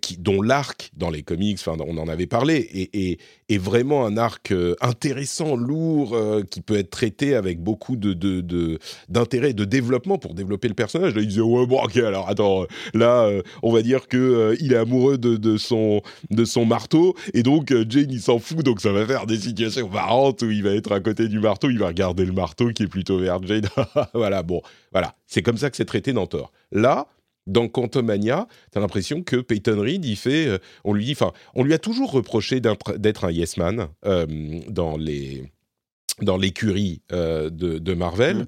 qui 0.00 0.16
dont 0.16 0.40
l'arc 0.40 0.90
dans 0.96 1.10
les 1.10 1.22
comics 1.22 1.58
on 1.66 1.98
en 1.98 2.08
avait 2.08 2.26
parlé. 2.26 2.88
Et 2.94 3.18
est 3.48 3.58
vraiment 3.58 4.06
un 4.06 4.16
arc 4.16 4.52
euh, 4.52 4.74
intéressant, 4.80 5.56
lourd, 5.56 6.14
euh, 6.14 6.42
qui 6.42 6.60
peut 6.60 6.76
être 6.76 6.90
traité 6.90 7.34
avec 7.34 7.60
beaucoup 7.60 7.96
de, 7.96 8.12
d'intérêt, 9.08 9.52
de, 9.52 9.64
développement 9.64 10.18
pour 10.18 10.34
développer 10.34 10.68
le 10.68 10.74
personnage. 10.74 11.14
Là, 11.14 11.22
il 11.22 11.28
disait 11.28 11.40
ouais 11.40 11.66
bon 11.66 11.82
ok 11.82 11.96
alors 11.98 12.28
attends 12.28 12.66
là 12.92 13.28
on 13.62 13.72
va 13.72 13.82
dire 13.82 14.08
que 14.08 14.56
il 14.60 14.72
est 14.72 14.76
amoureux 14.76 15.18
de, 15.18 15.56
son 15.56 16.02
de 16.30 16.44
son 16.44 16.64
marteau 16.64 17.14
et 17.32 17.42
donc 17.42 17.74
Jane 17.88 18.10
il 18.10 18.20
s'en 18.20 18.38
fout 18.38 18.64
donc 18.64 18.80
ça 18.80 18.92
va 18.92 19.06
faire 19.06 19.26
des 19.26 19.38
situations 19.38 19.88
marrantes 19.88 20.42
où 20.42 20.50
il 20.50 20.62
va 20.62 20.70
être 20.70 20.92
à 20.92 21.00
côté 21.00 21.28
du 21.28 21.40
marteau, 21.40 21.70
il 21.70 21.78
va 21.78 21.88
regarder 21.88 22.24
le 22.24 22.32
marteau 22.32 22.70
qui 22.70 22.84
est 22.84 22.88
plutôt 22.88 23.18
vers 23.18 23.42
Jane. 23.42 23.68
voilà 24.14 24.42
bon 24.42 24.62
voilà 24.92 25.14
c'est 25.26 25.42
comme 25.42 25.56
ça 25.56 25.70
que 25.70 25.76
c'est 25.76 25.84
traité 25.84 26.12
dans 26.12 26.26
Thor. 26.26 26.52
Là 26.72 27.06
dans 27.46 27.68
Quantumania, 27.68 28.46
tu 28.72 28.78
as 28.78 28.80
l'impression 28.80 29.22
que 29.22 29.36
Peyton 29.36 29.80
Reed, 29.80 30.04
il 30.04 30.16
fait, 30.16 30.46
euh, 30.46 30.58
on 30.84 30.92
lui 30.92 31.04
dit, 31.04 31.12
enfin, 31.12 31.32
on 31.54 31.62
lui 31.62 31.74
a 31.74 31.78
toujours 31.78 32.10
reproché 32.10 32.60
d'être 32.60 33.24
un 33.24 33.30
yes 33.30 33.56
man 33.56 33.88
euh, 34.06 34.26
dans 34.68 34.96
les 34.96 35.50
dans 36.20 36.36
l'écurie 36.36 37.02
euh, 37.12 37.50
de, 37.50 37.94
Marvel. 37.94 38.36
Mm. 38.36 38.46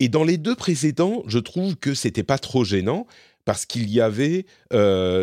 Et 0.00 0.08
dans 0.08 0.24
les 0.24 0.38
deux 0.38 0.56
précédents, 0.56 1.22
je 1.26 1.38
trouve 1.38 1.76
que 1.76 1.94
c'était 1.94 2.24
pas 2.24 2.38
trop 2.38 2.64
gênant 2.64 3.06
parce 3.44 3.64
qu'il 3.64 3.88
y 3.88 4.00
avait, 4.00 4.44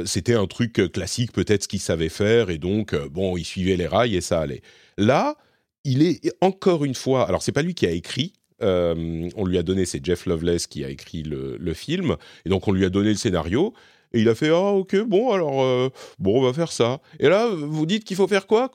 c'était 0.05 0.33
un 0.33 0.47
truc 0.47 0.93
classique, 0.93 1.33
peut-être 1.33 1.63
ce 1.63 1.67
qu'il 1.67 1.81
savait 1.81 2.07
faire, 2.07 2.49
et 2.49 2.57
donc 2.57 2.95
bon, 3.09 3.35
il 3.35 3.43
suivait 3.43 3.75
les 3.75 3.85
rails 3.85 4.15
et 4.15 4.21
ça 4.21 4.39
allait. 4.39 4.61
Là, 4.97 5.35
il 5.83 6.01
est 6.01 6.33
encore 6.39 6.85
une 6.85 6.95
fois, 6.95 7.27
alors 7.27 7.43
c'est 7.43 7.51
pas 7.51 7.61
lui 7.61 7.75
qui 7.75 7.85
a 7.85 7.91
écrit, 7.91 8.31
euh, 8.61 9.29
on 9.35 9.45
lui 9.45 9.57
a 9.57 9.63
donné, 9.63 9.85
c'est 9.85 10.03
Jeff 10.03 10.25
Loveless 10.25 10.67
qui 10.67 10.83
a 10.83 10.89
écrit 10.89 11.23
le, 11.23 11.73
film, 11.73 12.17
et 12.45 12.49
donc 12.49 12.67
on 12.67 12.71
lui 12.71 12.85
a 12.85 12.89
donné 12.89 13.09
le 13.09 13.15
scénario. 13.15 13.73
Et 14.15 14.21
il 14.21 14.29
a 14.29 14.35
fait 14.35 14.49
ah 14.49 14.73
ok 14.73 14.95
bon 15.07 15.31
alors 15.31 15.63
euh, 15.63 15.89
bon 16.19 16.39
on 16.39 16.43
va 16.43 16.53
faire 16.53 16.71
ça 16.71 17.01
et 17.19 17.29
là 17.29 17.47
vous 17.47 17.87
dites 17.87 18.03
qu'il 18.03 18.15
faut 18.15 18.27
faire 18.27 18.45
quoi? 18.45 18.71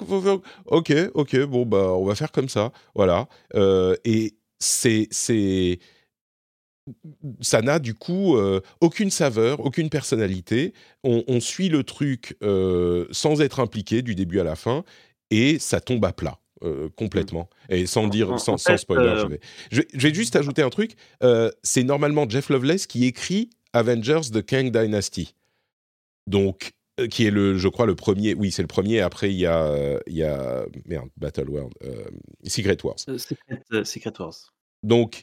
Ok 0.67 0.93
ok 1.15 1.45
bon 1.45 1.65
bah 1.65 1.93
on 1.93 2.05
va 2.05 2.17
faire 2.17 2.33
comme 2.33 2.49
ça 2.49 2.73
voilà 2.97 3.29
euh, 3.55 3.95
et 4.05 4.35
c'est 4.59 5.07
c'est 5.13 5.79
ça 7.41 7.63
n'a 7.63 7.79
du 7.79 7.95
coup 7.95 8.37
aucune 8.81 9.11
saveur, 9.11 9.61
aucune 9.61 9.91
personnalité. 9.91 10.73
On, 11.05 11.39
suit 11.39 11.69
le 11.69 11.85
truc 11.85 12.37
sans 13.13 13.41
être 13.43 13.61
impliqué 13.61 14.01
du 14.01 14.15
début 14.15 14.41
à 14.41 14.45
la 14.45 14.57
fin 14.57 14.85
et 15.31 15.59
ça 15.59 15.81
tombe 15.81 16.05
à 16.05 16.13
plat. 16.13 16.39
Euh, 16.65 16.89
complètement. 16.97 17.49
Et 17.69 17.87
sans 17.87 18.09
dire, 18.09 18.41
sans, 18.41 18.57
spoiler, 18.57 19.09
euh, 19.09 19.23
je, 19.23 19.27
vais. 19.27 19.41
Je, 19.71 20.09
vais 20.09 20.15
juste 20.15 20.35
ajouter 20.35 20.63
un 20.63 20.71
truc. 20.71 20.97
Euh, 21.23 21.51
c'est 21.63 21.85
normalement 21.85 22.29
Jeff 22.29 22.49
Loveless 22.49 22.87
qui 22.87 23.05
écrit 23.05 23.51
Avengers 23.73 24.31
The 24.33 24.45
Kang 24.45 24.71
Dynasty. 24.71 25.35
Donc, 26.27 26.73
qui 27.11 27.27
est 27.27 27.31
le, 27.31 27.57
je 27.57 27.69
crois, 27.69 27.87
le 27.87 27.95
premier. 27.95 28.35
Oui, 28.35 28.51
c'est 28.51 28.63
le 28.63 28.69
premier. 28.69 29.01
Après, 29.01 29.31
il 29.31 29.39
y 29.39 29.47
a, 29.47 30.01
il 30.09 30.17
y 30.17 30.25
a 30.25 30.67
merde, 30.85 31.09
Battle 31.17 31.49
World, 31.49 31.73
Secret 32.45 32.79
Wars. 32.83 32.99
Secret, 32.99 34.13
Wars. 34.19 34.35
Donc, 34.83 35.23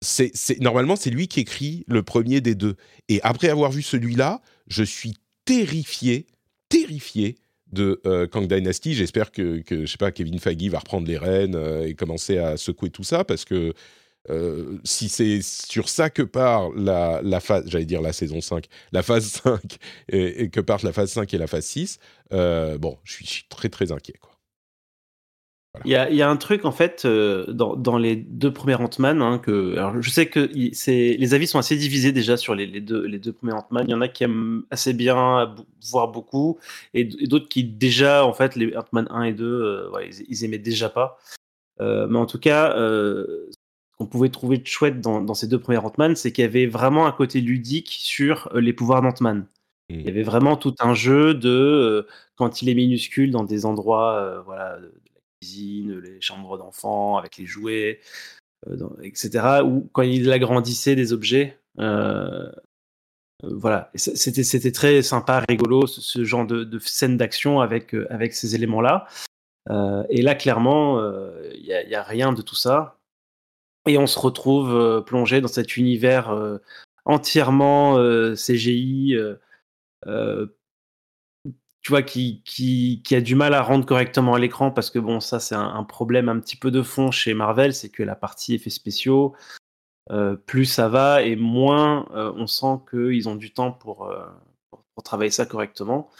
c'est, 0.00 0.32
normalement, 0.60 0.96
c'est 0.96 1.10
lui 1.10 1.28
qui 1.28 1.40
écrit 1.40 1.84
le 1.86 2.02
premier 2.02 2.40
des 2.40 2.56
deux. 2.56 2.74
Et 3.08 3.20
après 3.22 3.50
avoir 3.50 3.70
vu 3.70 3.82
celui-là, 3.82 4.42
je 4.66 4.82
suis 4.82 5.14
terrifié, 5.44 6.26
terrifié 6.68 7.36
de 7.72 8.00
euh, 8.06 8.26
Kang 8.26 8.46
Dynasty. 8.46 8.94
J'espère 8.94 9.30
que, 9.30 9.60
que, 9.60 9.86
je 9.86 9.90
sais 9.90 9.98
pas, 9.98 10.12
Kevin 10.12 10.38
Feige 10.38 10.68
va 10.68 10.78
reprendre 10.78 11.06
les 11.06 11.18
rênes 11.18 11.54
euh, 11.54 11.86
et 11.86 11.94
commencer 11.94 12.38
à 12.38 12.56
secouer 12.56 12.90
tout 12.90 13.04
ça 13.04 13.24
parce 13.24 13.44
que 13.44 13.74
euh, 14.28 14.78
si 14.84 15.08
c'est 15.08 15.40
sur 15.42 15.88
ça 15.88 16.10
que 16.10 16.22
part 16.22 16.70
la, 16.70 17.40
phase, 17.40 17.64
j'allais 17.66 17.86
dire 17.86 18.02
la 18.02 18.12
saison 18.12 18.40
5, 18.40 18.66
la 18.92 19.02
phase 19.02 19.24
5 19.44 19.60
et, 20.10 20.50
que 20.50 20.60
partent 20.60 20.82
la 20.82 20.92
phase 20.92 21.10
5 21.12 21.32
et 21.32 21.38
la 21.38 21.46
phase 21.46 21.64
6, 21.64 21.98
bon, 22.30 22.98
je 23.04 23.12
suis, 23.12 23.26
je 23.26 23.30
suis 23.30 23.46
très 23.48 23.68
très 23.68 23.92
inquiet. 23.92 24.18
Quoi. 24.20 24.29
Il, 25.84 25.92
y 25.92 26.22
a, 26.22 26.28
un 26.28 26.36
truc 26.36 26.64
en 26.64 26.72
fait 26.72 27.04
euh, 27.04 27.46
dans, 27.52 27.96
les 27.96 28.16
deux 28.16 28.52
premiers 28.52 28.74
Ant-Man 28.74 29.22
hein, 29.22 29.38
que 29.38 29.76
alors 29.76 30.02
je 30.02 30.10
sais 30.10 30.26
que 30.26 30.50
c'est 30.72 31.16
les 31.16 31.32
avis 31.32 31.46
sont 31.46 31.60
assez 31.60 31.76
divisés 31.76 32.10
déjà 32.10 32.36
sur 32.36 32.56
les, 32.56 32.80
deux 32.80 33.06
les 33.06 33.20
deux 33.20 33.32
premiers 33.32 33.52
Ant-Man. 33.52 33.84
Il 33.86 33.92
y 33.92 33.94
en 33.94 34.00
a 34.00 34.08
qui 34.08 34.24
aiment 34.24 34.64
assez 34.70 34.92
bien, 34.92 35.54
voire 35.88 36.08
beaucoup, 36.08 36.58
et, 36.92 37.04
d'autres 37.04 37.48
qui 37.48 37.62
déjà 37.62 38.26
en 38.26 38.32
fait 38.32 38.56
les 38.56 38.76
Ant-Man 38.76 39.06
1 39.10 39.22
et 39.22 39.32
2, 39.32 39.44
euh, 39.44 40.10
ils, 40.28 40.44
aimaient 40.44 40.58
déjà 40.58 40.88
pas. 40.88 41.18
Euh, 41.80 42.08
mais 42.08 42.18
en 42.18 42.26
tout 42.26 42.40
cas, 42.40 42.74
ce 42.76 43.48
qu'on 43.96 44.06
pouvait 44.06 44.28
trouver 44.28 44.58
de 44.58 44.66
chouette 44.66 45.00
dans, 45.00 45.34
ces 45.34 45.46
deux 45.46 45.60
premiers 45.60 45.78
Ant-Man, 45.78 46.16
c'est 46.16 46.32
qu'il 46.32 46.42
y 46.42 46.48
avait 46.48 46.66
vraiment 46.66 47.06
un 47.06 47.12
côté 47.12 47.40
ludique 47.40 47.96
sur 48.00 48.50
les 48.54 48.72
pouvoirs 48.72 49.02
d'Ant-Man. 49.02 49.46
Il 49.88 50.02
y 50.02 50.08
avait 50.08 50.22
vraiment 50.24 50.56
tout 50.56 50.74
un 50.80 50.94
jeu 50.94 51.34
de 51.34 52.06
quand 52.34 52.60
il 52.60 52.68
est 52.68 52.74
minuscule 52.74 53.30
dans 53.30 53.44
des 53.44 53.66
endroits 53.66 54.42
voilà 54.46 54.78
les 55.42 56.20
chambres 56.20 56.58
d'enfants 56.58 57.16
avec 57.16 57.36
les 57.36 57.46
jouets, 57.46 58.00
euh, 58.68 58.88
etc. 59.02 59.62
Ou 59.64 59.88
quand 59.92 60.02
il 60.02 60.30
agrandissait 60.32 60.96
des 60.96 61.12
objets. 61.12 61.58
Euh, 61.78 62.50
euh, 63.44 63.54
voilà, 63.54 63.90
c'était 63.94 64.44
c'était 64.44 64.72
très 64.72 65.02
sympa, 65.02 65.42
rigolo, 65.48 65.86
ce, 65.86 66.24
genre 66.24 66.46
de, 66.46 66.78
scène 66.78 67.16
d'action 67.16 67.60
avec 67.60 67.94
avec 68.10 68.34
ces 68.34 68.54
éléments-là. 68.54 69.06
et 70.10 70.22
là, 70.22 70.34
clairement, 70.34 71.00
il 71.54 71.62
n'y 71.62 71.94
a, 71.94 72.00
a, 72.00 72.02
rien 72.02 72.32
de 72.32 72.42
tout 72.42 72.56
ça. 72.56 72.98
Et 73.88 73.96
on 73.96 74.06
se 74.06 74.18
retrouve 74.18 75.02
plongé 75.06 75.40
dans 75.40 75.48
cet 75.48 75.78
univers 75.78 76.36
entièrement 77.06 77.96
CGI, 78.34 79.16
tu 81.82 81.92
vois, 81.92 82.02
qui, 82.02 82.42
qui, 82.44 83.14
a 83.14 83.20
du 83.20 83.34
mal 83.34 83.54
à 83.54 83.62
rendre 83.62 83.86
correctement 83.86 84.34
à 84.34 84.38
l'écran 84.38 84.70
parce 84.70 84.90
que 84.90 84.98
bon, 84.98 85.20
ça 85.20 85.40
c'est 85.40 85.54
un, 85.54 85.84
problème 85.84 86.28
un 86.28 86.38
petit 86.38 86.56
peu 86.56 86.70
de 86.70 86.82
fond 86.82 87.10
chez 87.10 87.32
Marvel, 87.32 87.74
c'est 87.74 87.88
que 87.88 88.02
la 88.02 88.14
partie 88.14 88.54
effets 88.54 88.70
spéciaux, 88.70 89.34
euh, 90.10 90.36
plus 90.36 90.66
ça 90.66 90.88
va 90.88 91.22
et 91.22 91.36
moins 91.36 92.06
euh, 92.12 92.32
on 92.36 92.46
sent 92.46 92.80
qu'ils 92.90 93.28
ont 93.28 93.36
du 93.36 93.52
temps 93.52 93.72
pour, 93.72 94.06
euh, 94.06 94.26
pour, 94.70 95.02
travailler 95.02 95.30
ça 95.30 95.46
correctement. 95.46 96.10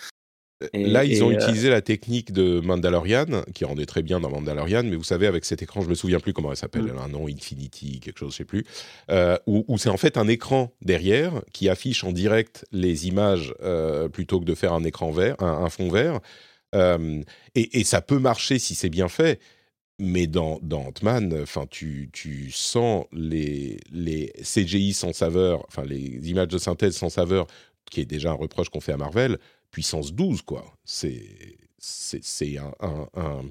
Là, 0.75 1.05
ils 1.05 1.25
ont 1.25 1.31
euh, 1.31 1.35
utilisé 1.35 1.71
la 1.71 1.81
technique 1.81 2.33
de 2.33 2.61
Mandalorian, 2.61 3.43
qui 3.55 3.65
rendait 3.65 3.87
très 3.87 4.03
bien 4.03 4.21
dans 4.21 4.29
Mandalorian, 4.29 4.83
mais 4.85 4.97
vous 4.97 5.05
savez, 5.05 5.27
avec 5.27 5.45
cet 5.45 5.63
écran, 5.63 5.81
je 5.81 5.89
me 5.89 5.95
souviens 5.95 6.21
plus 6.21 6.35
comment 6.35 6.51
elle 6.51 6.57
s'appelle, 6.57 6.93
mm. 6.93 6.99
un 6.99 7.09
nom 7.09 7.29
Infinity, 7.29 8.01
quelque 8.01 8.19
chose, 8.19 8.33
je 8.33 8.39
sais 8.39 8.45
plus, 8.45 8.65
euh, 9.11 9.39
où, 9.47 9.79
c'est 9.79 9.89
en 9.89 9.97
fait 9.97 10.19
un 10.19 10.29
écran 10.29 10.73
derrière 10.83 11.33
qui 11.53 11.69
affiche 11.69 12.05
en 12.05 12.13
direct 12.13 12.67
les 12.73 13.09
images 13.09 13.55
euh, 13.63 14.09
plutôt 14.09 14.39
que 14.41 14.45
de 14.45 14.55
faire 14.55 14.75
un 14.75 14.85
écran 14.85 15.11
vert, 15.11 15.43
un, 15.43 15.71
fond 15.71 15.89
vert. 15.89 16.21
et, 17.55 17.85
ça 17.85 18.03
peut 18.03 18.19
marcher 18.19 18.59
si 18.59 18.75
c'est 18.75 18.91
bien 18.91 19.09
fait, 19.09 19.41
mais 19.99 20.27
dans, 20.27 20.59
dans 20.63 20.89
Ant-Man, 20.89 21.45
tu, 21.71 22.11
tu, 22.13 22.51
sens 22.51 23.07
les, 23.13 23.79
les 23.91 24.33
CGI 24.43 24.93
sans 24.93 25.15
saveur, 25.15 25.65
enfin 25.69 25.85
les 25.85 26.31
images 26.31 26.49
de 26.49 26.59
synthèse 26.59 26.97
sans 26.97 27.09
saveur, 27.11 27.47
qui 27.91 28.01
est 28.01 28.07
déjà 28.07 28.31
un 28.31 28.35
reproche 28.35 28.69
qu'on 28.69 28.81
fait 28.81 28.93
à 28.93 28.97
Marvel 28.97 29.39
puissance 29.71 30.13
12, 30.13 30.43
quoi. 30.43 30.65
C'est 30.85 31.57
c'est 31.79 32.59
un, 32.59 32.73
un, 32.81 33.09
un 33.15 33.43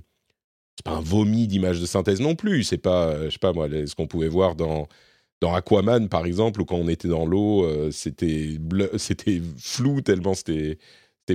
pas 0.83 0.91
un 0.91 1.01
vomi 1.01 1.47
d'image 1.47 1.81
de 1.81 1.85
synthèse 1.85 2.21
non 2.21 2.35
plus. 2.35 2.63
C'est 2.63 2.77
pas, 2.77 3.25
je 3.25 3.31
sais 3.31 3.39
pas 3.39 3.53
moi, 3.53 3.67
ce 3.69 3.95
qu'on 3.95 4.07
pouvait 4.07 4.27
voir 4.29 4.55
dans 4.55 4.87
dans 5.41 5.53
Aquaman 5.53 6.09
par 6.09 6.25
exemple, 6.25 6.61
ou 6.61 6.65
quand 6.65 6.75
on 6.75 6.87
était 6.87 7.07
dans 7.07 7.25
l'eau, 7.25 7.65
euh, 7.65 7.91
c'était 7.91 8.57
c'était 8.97 9.41
flou 9.57 10.01
tellement 10.01 10.33
c'était 10.33 10.77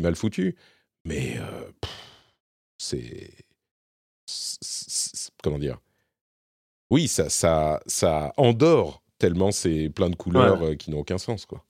mal 0.01 0.15
foutu. 0.17 0.57
Mais 1.05 1.37
euh, 1.39 1.71
c'est 2.79 3.31
comment 5.43 5.59
dire? 5.59 5.79
Oui, 6.91 7.09
ça 7.09 7.29
ça 7.31 7.81
ça 7.87 8.33
endort 8.37 9.03
tellement 9.19 9.51
c'est 9.51 9.91
plein 9.91 10.11
de 10.11 10.17
couleurs 10.17 10.63
euh, 10.63 10.75
qui 10.75 10.91
n'ont 10.91 11.01
aucun 11.01 11.19
sens 11.19 11.47
quoi. 11.47 11.65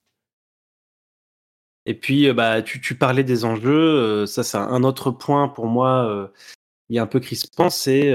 Et 1.87 1.95
puis, 1.95 2.29
euh, 2.29 2.35
bah, 2.35 2.63
tu, 2.63 2.81
tu 2.81 2.95
parlais 2.95 3.25
des 3.25 3.45
enjeux. 3.45 3.71
Euh, 3.73 4.27
ça, 4.27 4.43
c'est 4.43 4.57
un 4.57 4.83
autre 4.85 5.11
point 5.11 5.49
pour 5.49 5.67
moi. 5.67 6.09
Euh, 6.09 6.29
il 6.91 6.97
y 6.97 6.99
a 6.99 7.03
un 7.03 7.07
peu 7.07 7.21
crispant, 7.21 7.71
c'est 7.71 8.15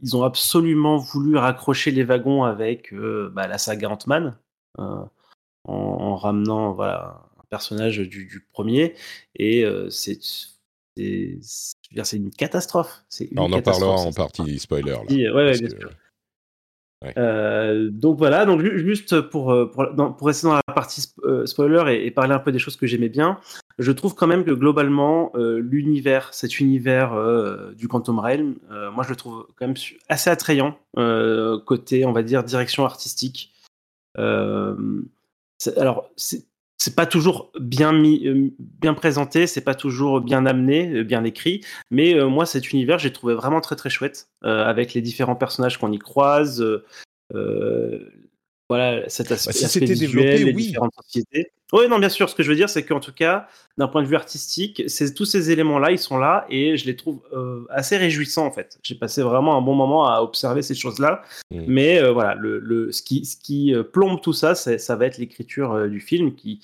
ils 0.00 0.16
ont 0.16 0.22
absolument 0.22 0.98
voulu 0.98 1.36
raccrocher 1.36 1.90
les 1.90 2.04
wagons 2.04 2.44
avec 2.44 2.94
bah, 2.94 3.48
la 3.48 3.58
saga 3.58 3.90
Ant-Man 3.90 4.38
en, 4.78 6.14
ramenant 6.14 6.72
voilà 6.74 7.22
un 7.40 7.44
personnage 7.50 7.98
du, 7.98 8.26
du 8.26 8.46
premier 8.52 8.94
et 9.34 9.64
c'est 9.90 10.20
c'est 10.96 11.40
une 12.12 12.30
catastrophe. 12.30 13.04
on 13.36 13.52
en 13.52 13.62
parlera 13.62 13.96
en 13.96 14.12
partie 14.12 14.60
spoiler. 14.60 14.92
Là, 14.92 15.02
ouais, 15.08 15.32
ouais, 15.32 15.58
bien 15.58 15.68
sûr. 15.68 15.90
Euh, 17.16 17.90
donc 17.90 18.18
voilà, 18.18 18.46
donc 18.46 18.60
juste 18.60 19.20
pour, 19.20 19.52
euh, 19.52 19.66
pour, 19.66 20.26
rester 20.26 20.46
dans 20.46 20.54
la 20.54 20.62
partie 20.62 21.04
euh, 21.24 21.46
spoiler 21.46 22.04
et, 22.04 22.10
parler 22.10 22.34
un 22.34 22.38
peu 22.38 22.52
des 22.52 22.58
choses 22.58 22.76
que 22.76 22.86
j'aimais 22.86 23.08
bien, 23.08 23.38
je 23.78 23.92
trouve 23.92 24.14
quand 24.14 24.26
même 24.26 24.44
que 24.44 24.52
globalement, 24.52 25.32
l'univers, 25.34 26.32
cet 26.32 26.60
univers 26.60 27.14
du 27.74 27.88
Quantum 27.88 28.20
Realm, 28.20 28.54
moi 28.92 29.02
je 29.04 29.10
le 29.10 29.16
trouve 29.16 29.46
quand 29.56 29.66
même 29.66 29.76
assez 30.08 30.30
attrayant, 30.30 30.78
côté, 31.66 32.04
on 32.04 32.12
va 32.12 32.22
dire, 32.22 32.44
direction 32.44 32.84
artistique. 32.84 33.52
alors, 34.16 36.08
pas 36.90 37.06
toujours 37.06 37.52
bien 37.58 37.92
mis, 37.92 38.26
euh, 38.26 38.50
bien 38.58 38.94
présenté, 38.94 39.46
c'est 39.46 39.60
pas 39.60 39.74
toujours 39.74 40.20
bien 40.20 40.46
amené, 40.46 40.90
euh, 40.90 41.04
bien 41.04 41.24
écrit. 41.24 41.62
Mais 41.90 42.14
euh, 42.14 42.28
moi, 42.28 42.46
cet 42.46 42.72
univers, 42.72 42.98
j'ai 42.98 43.12
trouvé 43.12 43.34
vraiment 43.34 43.60
très 43.60 43.76
très 43.76 43.90
chouette 43.90 44.28
avec 44.42 44.92
les 44.92 45.00
différents 45.00 45.36
personnages 45.36 45.78
qu'on 45.78 45.90
y 45.90 45.98
croise. 45.98 46.62
Voilà, 48.68 49.08
cet 49.08 49.28
bah, 49.28 49.34
aspect, 49.34 49.52
si 49.52 49.64
aspect 49.64 49.80
c'était 49.80 49.92
visuel, 49.92 50.10
développé, 50.24 50.44
les 50.44 50.52
oui. 50.54 50.66
différentes 50.66 50.94
sociétés. 51.02 51.50
Oui, 51.72 51.88
non, 51.88 51.98
bien 51.98 52.08
sûr. 52.08 52.28
Ce 52.30 52.34
que 52.34 52.42
je 52.42 52.48
veux 52.48 52.56
dire, 52.56 52.68
c'est 52.68 52.84
qu'en 52.84 53.00
tout 53.00 53.12
cas, 53.12 53.48
d'un 53.78 53.88
point 53.88 54.02
de 54.02 54.06
vue 54.06 54.16
artistique, 54.16 54.84
c'est 54.86 55.12
tous 55.12 55.24
ces 55.24 55.50
éléments-là, 55.50 55.90
ils 55.90 55.98
sont 55.98 56.18
là 56.18 56.46
et 56.48 56.76
je 56.76 56.86
les 56.86 56.94
trouve 56.96 57.20
euh, 57.32 57.64
assez 57.68 57.96
réjouissants 57.96 58.46
en 58.46 58.52
fait. 58.52 58.78
J'ai 58.82 58.94
passé 58.94 59.22
vraiment 59.22 59.56
un 59.56 59.60
bon 59.60 59.74
moment 59.74 60.06
à 60.08 60.20
observer 60.22 60.62
ces 60.62 60.74
choses-là. 60.74 61.22
Mm. 61.50 61.64
Mais 61.66 61.98
euh, 62.02 62.12
voilà, 62.12 62.34
le, 62.36 62.58
le- 62.60 62.92
ce 62.92 63.02
qui, 63.02 63.24
ce 63.24 63.36
qui 63.36 63.74
euh, 63.74 63.82
plombe 63.82 64.20
tout 64.20 64.32
ça, 64.32 64.54
c'est- 64.54 64.78
ça 64.78 64.94
va 64.96 65.06
être 65.06 65.18
l'écriture 65.18 65.72
euh, 65.72 65.88
du 65.88 66.00
film 66.00 66.34
qui, 66.34 66.60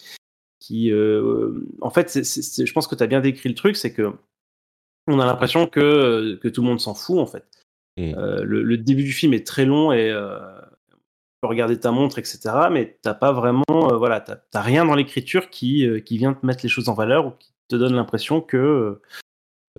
qui 0.61 0.93
euh, 0.93 1.53
en 1.81 1.91
fait, 1.91 2.13
je 2.15 2.73
pense 2.73 2.87
que 2.87 2.95
tu 2.95 3.03
as 3.03 3.07
bien 3.09 3.21
décrit 3.21 3.49
le 3.49 3.55
truc, 3.55 3.77
c'est 3.77 3.93
que 3.93 4.13
on 5.09 5.19
a 5.19 5.27
l'impression 5.27 5.67
que, 5.67 6.37
que 6.41 6.49
tout 6.49 6.63
le 6.63 6.69
monde 6.69 6.81
s'en 6.81 6.95
fout 6.95 7.19
en 7.19 7.27
fait. 7.27 7.45
Mm. 7.97 8.15
Euh, 8.17 8.45
le, 8.45 8.63
le 8.63 8.79
début 8.79 9.03
du 9.03 9.13
film 9.13 9.35
est 9.35 9.47
très 9.47 9.65
long 9.65 9.91
et 9.93 10.09
euh, 10.11 10.39
peux 11.41 11.49
regarder 11.49 11.79
ta 11.79 11.91
montre, 11.91 12.19
etc. 12.19 12.41
Mais 12.71 12.99
t'as 13.03 13.15
pas 13.15 13.33
vraiment, 13.33 13.65
euh, 13.71 13.97
voilà, 13.97 14.21
t'as 14.21 14.61
rien 14.61 14.85
dans 14.85 14.95
l'écriture 14.95 15.51
qui, 15.51 15.87
euh, 15.87 16.01
qui 16.01 16.19
vient 16.19 16.35
te 16.35 16.45
mettre 16.45 16.61
les 16.63 16.69
choses 16.69 16.89
en 16.89 16.95
valeur 16.95 17.27
ou 17.27 17.31
qui 17.33 17.53
te 17.69 17.77
donne 17.77 17.95
l'impression 17.95 18.41
que, 18.41 19.01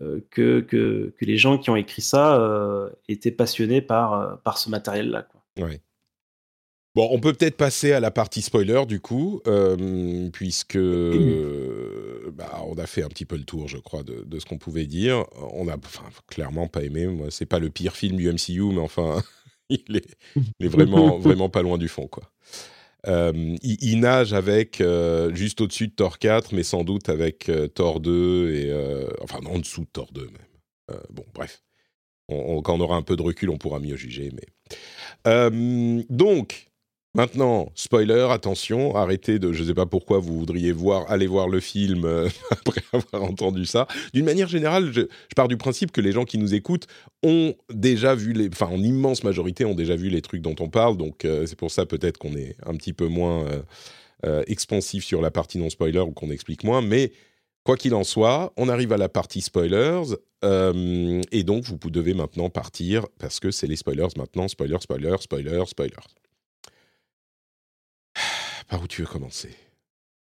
euh, 0.01 0.25
que, 0.31 0.61
que, 0.61 1.13
que 1.17 1.25
les 1.25 1.37
gens 1.37 1.57
qui 1.57 1.69
ont 1.69 1.75
écrit 1.75 2.01
ça 2.01 2.89
étaient 3.07 3.31
passionnés 3.31 3.81
par, 3.81 4.39
par 4.43 4.57
ce 4.57 4.69
matériel-là. 4.69 5.27
Ouais. 5.59 5.81
Bon, 6.93 7.07
on 7.11 7.21
peut 7.21 7.31
peut-être 7.31 7.55
passer 7.55 7.93
à 7.93 8.01
la 8.01 8.11
partie 8.11 8.41
spoiler 8.41 8.85
du 8.85 8.99
coup, 8.99 9.41
puisque 10.33 10.77
bah, 12.33 12.61
on 12.65 12.77
a 12.77 12.85
fait 12.85 13.03
un 13.03 13.09
petit 13.09 13.25
peu 13.25 13.37
le 13.37 13.43
tour, 13.43 13.67
je 13.67 13.77
crois, 13.77 14.03
de, 14.03 14.23
de 14.23 14.39
ce 14.39 14.45
qu'on 14.45 14.57
pouvait 14.57 14.87
dire. 14.87 15.25
On 15.53 15.67
a 15.67 15.77
enfin, 15.77 16.03
clairement 16.27 16.67
pas 16.67 16.83
aimé. 16.83 17.07
Moi, 17.07 17.27
c'est 17.29 17.45
pas 17.45 17.59
le 17.59 17.69
pire 17.69 17.95
film 17.95 18.17
du 18.17 18.31
MCU, 18.31 18.73
mais 18.73 18.79
enfin, 18.79 19.21
il 19.87 19.97
est, 19.97 20.05
il 20.59 20.65
est 20.65 20.69
vraiment, 20.69 21.17
vraiment 21.19 21.49
pas 21.49 21.61
loin 21.61 21.77
du 21.77 21.87
fond, 21.87 22.07
quoi. 22.07 22.23
Euh, 23.07 23.55
il, 23.63 23.77
il 23.81 23.99
nage 23.99 24.33
avec 24.33 24.79
euh, 24.79 25.33
juste 25.33 25.59
au-dessus 25.61 25.87
de 25.87 25.93
Thor 25.93 26.19
4, 26.19 26.53
mais 26.53 26.61
sans 26.63 26.83
doute 26.83 27.09
avec 27.09 27.49
euh, 27.49 27.67
Thor 27.67 27.99
2 27.99 28.53
et 28.53 28.69
euh, 28.69 29.07
enfin 29.21 29.39
en 29.45 29.57
dessous 29.57 29.81
de 29.81 29.89
Thor 29.91 30.11
2 30.13 30.25
même. 30.25 30.97
Bon, 31.09 31.23
bref, 31.33 31.63
on, 32.27 32.57
on- 32.57 32.61
quand 32.61 32.75
on 32.75 32.81
aura 32.81 32.97
un 32.97 33.01
peu 33.01 33.15
de 33.15 33.21
recul, 33.21 33.49
on 33.49 33.57
pourra 33.57 33.79
mieux 33.79 33.95
juger. 33.95 34.29
Mais 34.33 34.45
donc, 36.09 36.70
maintenant, 37.13 37.71
spoiler, 37.75 38.27
attention, 38.31 38.95
arrêtez 38.95 39.39
de, 39.39 39.51
je 39.51 39.61
ne 39.63 39.67
sais 39.67 39.73
pas 39.73 39.85
pourquoi 39.85 40.19
vous 40.19 40.37
voudriez 40.37 40.71
voir, 40.71 41.09
aller 41.09 41.27
voir 41.27 41.47
le 41.47 41.59
film 41.59 42.05
euh, 42.05 42.29
après 42.51 42.81
avoir 42.93 43.23
entendu 43.23 43.65
ça. 43.65 43.87
D'une 44.13 44.25
manière 44.25 44.47
générale, 44.47 44.91
je, 44.93 45.01
pars 45.35 45.47
du 45.47 45.57
principe 45.57 45.91
que 45.91 46.01
les 46.01 46.11
gens 46.11 46.25
qui 46.25 46.37
nous 46.37 46.53
écoutent 46.53 46.87
ont 47.23 47.53
déjà 47.73 48.15
vu 48.15 48.33
les, 48.33 48.49
enfin, 48.49 48.67
en 48.67 48.81
immense 48.81 49.23
majorité, 49.23 49.65
ont 49.65 49.75
déjà 49.75 49.95
vu 49.95 50.09
les 50.09 50.21
trucs 50.21 50.41
dont 50.41 50.55
on 50.59 50.69
parle. 50.69 50.97
Donc, 50.97 51.25
euh, 51.25 51.45
c'est 51.45 51.57
pour 51.57 51.71
ça 51.71 51.85
peut-être 51.85 52.17
qu'on 52.17 52.35
est 52.35 52.55
un 52.65 52.75
petit 52.75 52.93
peu 52.93 53.07
moins 53.07 53.45
euh, 53.45 53.61
euh, 54.25 54.43
expansif 54.47 55.03
sur 55.03 55.21
la 55.21 55.31
partie 55.31 55.57
non 55.57 55.69
spoiler 55.69 55.99
ou 55.99 56.11
qu'on 56.11 56.31
explique 56.31 56.63
moins. 56.63 56.81
Mais 56.81 57.11
quoi 57.63 57.77
qu'il 57.77 57.93
en 57.93 58.03
soit, 58.03 58.53
on 58.57 58.69
arrive 58.69 58.93
à 58.93 58.97
la 58.97 59.09
partie 59.09 59.41
spoilers. 59.41 60.15
et 60.43 61.43
donc, 61.43 61.63
vous 61.65 61.89
devez 61.89 62.13
maintenant 62.13 62.49
partir 62.49 63.05
parce 63.19 63.39
que 63.39 63.51
c'est 63.51 63.67
les 63.67 63.75
spoilers 63.75 64.07
maintenant. 64.17 64.47
Spoiler, 64.47 64.77
spoiler, 64.79 65.15
spoiler, 65.19 65.63
spoiler. 65.67 65.95
Par 68.71 68.81
où 68.81 68.87
tu 68.87 69.01
veux 69.01 69.07
commencer? 69.07 69.53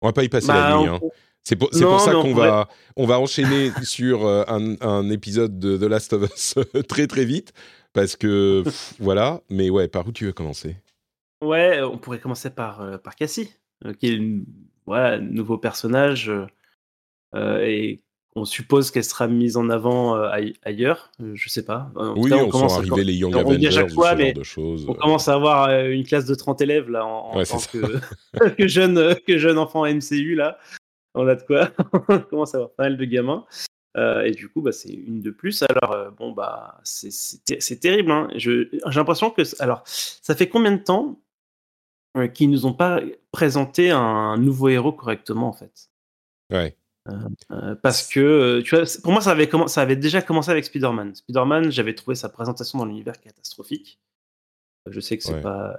On 0.02 0.08
va 0.08 0.14
pas 0.14 0.24
y 0.24 0.30
passer 0.30 0.48
la 0.48 0.54
Bah, 0.54 0.78
nuit. 0.80 0.90
on- 0.90 0.96
hein. 0.96 1.00
C'est 1.44 1.56
pour, 1.56 1.74
ça 1.74 2.12
qu'on 2.12 2.34
pourrait- 2.34 2.50
va, 2.50 2.68
on 2.98 3.06
va 3.06 3.20
enchaîner 3.20 3.72
sur 3.84 4.26
euh, 4.26 4.44
un, 4.48 4.76
un 4.82 5.10
épisode 5.10 5.60
de 5.60 5.78
The 5.78 5.84
Last 5.90 6.14
of 6.14 6.30
Us 6.32 6.56
très 6.88 7.08
très 7.08 7.26
vite. 7.26 7.52
Parce 7.94 8.16
que 8.16 8.62
pff, 8.64 8.94
voilà, 9.00 9.42
mais 9.50 9.70
ouais, 9.70 9.88
par 9.88 10.08
où 10.08 10.12
tu 10.12 10.26
veux 10.26 10.34
commencer? 10.34 10.76
Ouais, 11.44 11.82
on 11.82 11.98
pourrait 11.98 12.20
commencer 12.20 12.50
par, 12.50 12.82
euh, 12.82 12.98
par 12.98 13.16
Cassie, 13.16 13.52
euh, 13.86 13.94
qui 13.94 14.08
est 14.08 14.14
une, 14.16 14.46
voilà, 14.86 15.16
un 15.16 15.20
nouveau 15.20 15.58
personnage 15.58 16.32
et 17.36 18.02
on 18.38 18.46
suppose 18.46 18.92
qu'elle 18.92 19.04
sera 19.04 19.28
mise 19.28 19.58
en 19.58 19.70
avant 19.70 20.16
euh, 20.16 20.30
aille- 20.30 20.54
ailleurs. 20.64 21.12
euh, 21.22 21.32
je 21.36 21.50
sais 21.50 21.66
pas. 21.66 21.92
En 21.96 22.16
Oui, 22.16 22.30
cas, 22.30 22.38
on, 22.38 22.50
commence 22.50 22.72
sent 22.74 22.78
à- 22.78 22.82
arriver 22.82 23.04
les 23.04 23.14
Young 23.16 23.36
on 23.36 23.40
Avengers 23.40 23.72
chaque 23.72 23.92
fois, 23.92 24.16
mais 24.16 24.34
de 24.34 24.44
choses. 24.44 24.86
On 24.88 24.94
commence 24.94 25.28
à 25.28 25.34
avoir 25.34 25.70
euh, 25.70 25.90
une 25.90 26.04
classe 26.06 26.26
de 26.26 26.36
30 26.36 26.62
élèves 26.62 26.90
là 26.90 27.06
en, 27.06 27.36
Ouais, 27.38 27.46
tant 27.46 27.58
que, 27.60 28.00
que 28.58 28.68
jeune 28.68 29.16
que 29.28 29.38
jeune 29.38 29.58
enfant 29.58 29.86
MCU 29.86 30.36
là. 30.36 30.58
On 31.16 31.28
a 31.28 31.36
de 31.36 31.42
quoi. 31.44 31.70
on 32.10 32.20
commence 32.20 32.54
à 32.54 32.58
avoir 32.58 32.72
pas 32.72 32.84
mal 32.84 32.98
de 32.98 33.06
gamins. 33.06 33.46
Euh, 33.98 34.22
et 34.24 34.32
du 34.32 34.48
coup, 34.50 34.62
bah, 34.62 34.72
c'est 34.72 34.94
une 34.94 35.22
de 35.22 35.32
plus. 35.32 35.64
Alors, 35.64 36.12
bon, 36.12 36.32
bah, 36.32 36.80
c'est- 36.84 37.10
c'est 37.12 37.44
ter- 37.44 37.62
c'est 37.62 37.78
terrible. 37.80 38.12
hein. 38.12 38.28
J'ai 38.36 38.70
l'impression 38.94 39.32
que. 39.32 39.42
Alors, 39.60 39.82
ça 39.86 40.36
fait 40.36 40.48
combien 40.50 40.72
de 40.74 40.84
temps 40.84 41.20
qu'ils 42.34 42.50
nous 42.50 42.66
ont 42.66 42.74
pas 42.74 43.00
présenté 43.32 43.92
un 43.92 44.38
nouveau 44.38 44.70
héros 44.70 44.92
correctement, 44.92 45.48
en 45.50 45.54
fait? 45.54 45.90
Ouais. 46.52 46.76
Euh, 47.52 47.76
Parce 47.82 48.08
que, 48.08 48.20
euh, 48.20 48.62
tu 48.64 48.76
vois, 48.76 48.86
pour 49.04 49.12
moi, 49.12 49.22
ça 49.22 49.32
avait, 49.32 49.46
commen- 49.46 49.68
ça 49.68 49.82
avait 49.82 49.96
déjà 49.96 50.22
commencé 50.22 50.52
avec 50.52 50.66
Spider-Man. 50.66 51.16
Spider-Man, 51.16 51.72
j'avais 51.72 51.94
trouvé 51.96 52.16
sa 52.16 52.30
présentation 52.30 52.80
dans 52.80 52.86
l'univers 52.86 53.20
catastrophique. 53.22 54.00
Je 54.90 55.00
sais 55.00 55.18
que 55.18 55.24
c'est 55.24 55.34
Ouais. 55.34 55.42
pas. 55.42 55.76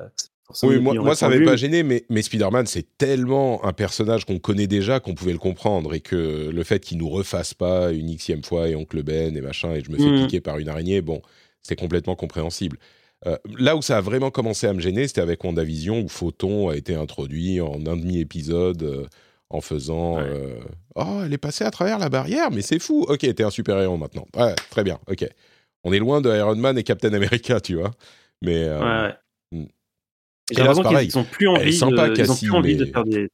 Oui, 0.62 0.78
moi, 0.78 1.14
ça 1.14 1.28
m'avait 1.28 1.44
pas 1.44 1.56
gêné, 1.56 1.82
mais, 1.82 2.04
mais 2.08 2.22
Spider-Man, 2.22 2.66
c'est 2.66 2.96
tellement 2.96 3.62
un 3.66 3.74
personnage 3.74 4.24
qu'on 4.24 4.38
connaît 4.38 4.66
déjà 4.66 4.98
qu'on 4.98 5.14
pouvait 5.14 5.32
le 5.32 5.38
comprendre 5.38 5.92
et 5.92 6.00
que 6.00 6.48
le 6.50 6.64
fait 6.64 6.80
qu'il 6.80 6.96
nous 6.96 7.10
refasse 7.10 7.52
pas 7.52 7.92
une 7.92 8.14
xème 8.16 8.42
fois 8.42 8.66
et 8.68 8.74
Oncle 8.74 9.02
Ben 9.02 9.36
et 9.36 9.40
machin, 9.42 9.74
et 9.74 9.82
je 9.84 9.90
me 9.90 9.98
fais 9.98 10.08
Mhm. 10.10 10.22
piquer 10.22 10.40
par 10.40 10.58
une 10.58 10.70
araignée, 10.70 11.02
bon, 11.02 11.20
c'est 11.60 11.76
complètement 11.76 12.16
compréhensible. 12.16 12.78
Euh, 13.26 13.36
là 13.58 13.76
où 13.76 13.82
ça 13.82 13.98
a 13.98 14.00
vraiment 14.00 14.30
commencé 14.30 14.66
à 14.66 14.72
me 14.72 14.80
gêner, 14.80 15.06
c'était 15.06 15.20
avec 15.20 15.44
WandaVision, 15.44 16.00
où 16.00 16.08
Photon 16.08 16.70
a 16.70 16.76
été 16.76 16.94
introduit 16.94 17.60
en 17.60 17.74
un 17.86 17.96
demi-épisode 17.96 18.82
euh, 18.84 19.06
en 19.50 19.60
faisant 19.60 20.16
Ouais. 20.18 20.24
euh, 20.26 20.60
Oh, 20.96 21.20
elle 21.24 21.32
est 21.32 21.38
passée 21.38 21.64
à 21.64 21.70
travers 21.70 21.98
la 21.98 22.08
barrière, 22.08 22.50
mais 22.50 22.60
c'est 22.62 22.78
fou. 22.80 23.04
Ok, 23.08 23.20
t'es 23.20 23.42
un 23.44 23.50
super-héros 23.50 23.96
maintenant. 23.96 24.26
Ouais, 24.36 24.54
très 24.70 24.82
bien, 24.84 24.98
ok. 25.08 25.26
On 25.84 25.92
est 25.92 25.98
loin 26.00 26.20
de 26.20 26.28
Iron 26.34 26.56
Man 26.56 26.76
et 26.76 26.82
Captain 26.82 27.12
America, 27.12 27.60
tu 27.60 27.76
vois. 27.76 27.92
Mais. 28.42 28.64
euh, 28.64 28.78
Ouais, 28.80 29.14
ouais. 29.52 29.60
mm. 29.60 29.66
J'ai 30.50 30.62
l'impression 30.62 30.98
qu'ils 30.98 31.18
ont 31.18 31.24
plus 31.24 31.46
envie, 31.48 31.72
sympa, 31.72 32.08
de, 32.08 32.16
ils 32.20 32.30
ont 32.32 32.36
plus 32.36 32.50
envie 32.52 32.76
de 32.76 32.84
faire 32.86 33.04
des 33.04 33.28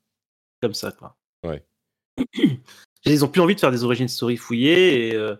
comme 0.61 0.74
ça 0.74 0.92
quoi. 0.92 1.16
Ouais. 1.46 1.62
Ils 3.07 3.24
ont 3.24 3.29
plus 3.29 3.40
envie 3.42 3.55
de 3.55 3.61
faire 3.61 3.70
des 3.70 3.85
origines 3.85 4.09
story 4.09 4.37
fouillées 4.38 5.09
et, 5.09 5.14
euh, 5.14 5.37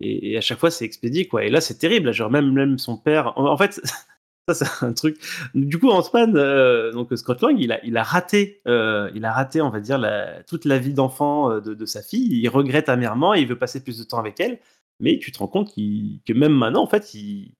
et, 0.00 0.30
et 0.32 0.36
à 0.38 0.40
chaque 0.40 0.58
fois 0.60 0.70
c'est 0.70 0.84
expédié 0.84 1.26
quoi. 1.26 1.44
Et 1.44 1.50
là 1.50 1.60
c'est 1.60 1.74
terrible. 1.74 2.12
Genre 2.12 2.30
même 2.30 2.52
même 2.52 2.78
son 2.78 2.96
père. 2.96 3.36
En, 3.36 3.46
en 3.46 3.56
fait, 3.58 3.80
ça 4.48 4.54
c'est 4.54 4.84
un 4.84 4.92
truc. 4.92 5.18
Du 5.54 5.78
coup 5.78 5.90
Ant-Man, 5.90 6.36
euh, 6.36 6.92
donc 6.92 7.16
Scott 7.16 7.40
Lang, 7.42 7.56
il 7.58 7.72
a 7.72 7.84
il 7.84 7.96
a 7.96 8.02
raté, 8.02 8.60
euh, 8.66 9.10
il 9.14 9.24
a 9.24 9.32
raté 9.32 9.60
on 9.60 9.70
va 9.70 9.80
dire 9.80 9.98
la, 9.98 10.42
toute 10.44 10.64
la 10.64 10.78
vie 10.78 10.94
d'enfant 10.94 11.50
euh, 11.50 11.60
de, 11.60 11.74
de 11.74 11.86
sa 11.86 12.02
fille. 12.02 12.28
Il 12.40 12.48
regrette 12.48 12.88
amèrement. 12.88 13.34
Et 13.34 13.40
il 13.40 13.46
veut 13.46 13.58
passer 13.58 13.82
plus 13.82 13.98
de 13.98 14.04
temps 14.04 14.18
avec 14.18 14.40
elle. 14.40 14.58
Mais 15.00 15.18
tu 15.18 15.32
te 15.32 15.38
rends 15.38 15.48
compte 15.48 15.74
que 15.74 16.32
même 16.32 16.52
maintenant 16.52 16.82
en 16.82 16.86
fait 16.86 17.14
il 17.14 17.54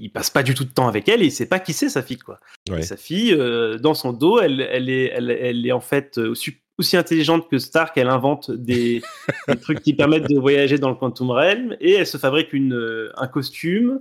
il 0.00 0.10
passe 0.10 0.30
pas 0.30 0.42
du 0.42 0.54
tout 0.54 0.64
de 0.64 0.70
temps 0.70 0.88
avec 0.88 1.08
elle 1.08 1.22
et 1.22 1.26
il 1.26 1.32
sait 1.32 1.46
pas 1.46 1.60
qui 1.60 1.72
c'est 1.72 1.88
sa 1.88 2.02
fille 2.02 2.18
quoi. 2.18 2.40
Ouais. 2.68 2.82
Sa 2.82 2.96
fille, 2.96 3.32
euh, 3.32 3.78
dans 3.78 3.94
son 3.94 4.12
dos, 4.12 4.40
elle, 4.40 4.60
elle, 4.60 4.90
est, 4.90 5.12
elle, 5.14 5.30
elle 5.30 5.64
est 5.64 5.72
en 5.72 5.80
fait 5.80 6.18
aussi, 6.18 6.56
intelligente 6.94 7.48
que 7.48 7.58
Stark. 7.58 7.96
Elle 7.96 8.08
invente 8.08 8.50
des, 8.50 9.02
des 9.48 9.56
trucs 9.56 9.82
qui 9.82 9.94
permettent 9.94 10.28
de 10.28 10.38
voyager 10.38 10.78
dans 10.78 10.88
le 10.88 10.96
Quantum 10.96 11.30
Realm 11.30 11.76
et 11.80 11.92
elle 11.92 12.06
se 12.08 12.18
fabrique 12.18 12.52
une, 12.52 13.12
un 13.16 13.28
costume. 13.28 14.00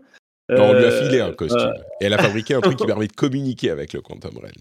Non, 0.58 0.70
on 0.70 0.74
lui 0.74 0.86
a 0.86 0.88
Euh, 0.89 1.06
filé 1.06 1.20
un 1.22 1.32
costume. 1.34 1.60
euh, 1.60 1.74
Et 2.02 2.06
elle 2.06 2.13
a 2.13 2.18
fabriqué 2.18 2.54
un 2.54 2.62
truc 2.62 2.78
qui 2.78 2.86
permet 2.88 3.08
de 3.08 3.13
communiquer 3.13 3.70
avec 3.70 3.94
le 3.94 4.02
Quantum 4.02 4.38
Realm. 4.38 4.52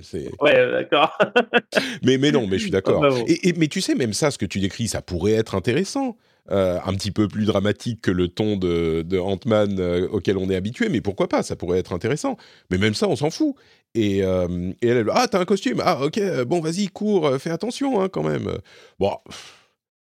Ouais, 0.40 0.56
euh, 0.56 0.72
d'accord. 0.72 1.16
Mais, 2.04 2.18
mais 2.18 2.32
non, 2.32 2.46
mais 2.46 2.58
je 2.58 2.62
suis 2.62 2.70
d'accord. 2.70 3.04
Ah, 3.04 3.08
et, 3.26 3.48
et- 3.48 3.52
mais 3.54 3.68
tu 3.68 3.80
sais, 3.80 3.94
même 3.94 4.12
ça, 4.12 4.30
ce 4.30 4.38
que 4.38 4.46
tu 4.46 4.58
décris, 4.60 4.88
ça 4.88 5.02
pourrait 5.02 5.32
être 5.32 5.54
intéressant. 5.54 6.16
Euh, 6.50 6.78
un 6.84 6.92
petit 6.94 7.12
peu 7.12 7.28
plus 7.28 7.44
dramatique 7.44 8.00
que 8.02 8.10
le 8.10 8.26
ton 8.26 8.56
de, 8.56 9.02
de 9.06 9.16
Ant-Man 9.18 9.76
euh, 9.78 10.08
auquel 10.08 10.36
on 10.36 10.50
est 10.50 10.56
habitué, 10.56 10.88
mais 10.88 11.00
pourquoi 11.00 11.28
pas, 11.28 11.44
ça 11.44 11.54
pourrait 11.54 11.78
être 11.78 11.92
intéressant. 11.92 12.36
Mais 12.68 12.78
même 12.78 12.94
ça, 12.94 13.06
on 13.06 13.14
s'en 13.14 13.30
fout. 13.30 13.54
Et, 13.94 14.24
euh, 14.24 14.72
et 14.82 14.88
elle, 14.88 14.96
elle, 14.98 15.06
ah, 15.12 15.28
t'as 15.30 15.38
un 15.38 15.44
costume, 15.44 15.80
ah, 15.84 16.04
ok, 16.04 16.18
euh, 16.18 16.44
bon, 16.44 16.60
vas-y, 16.60 16.88
cours, 16.88 17.28
euh, 17.28 17.38
fais 17.38 17.50
attention 17.50 18.00
hein, 18.02 18.08
quand 18.08 18.24
même. 18.24 18.50
Bon, 18.98 19.12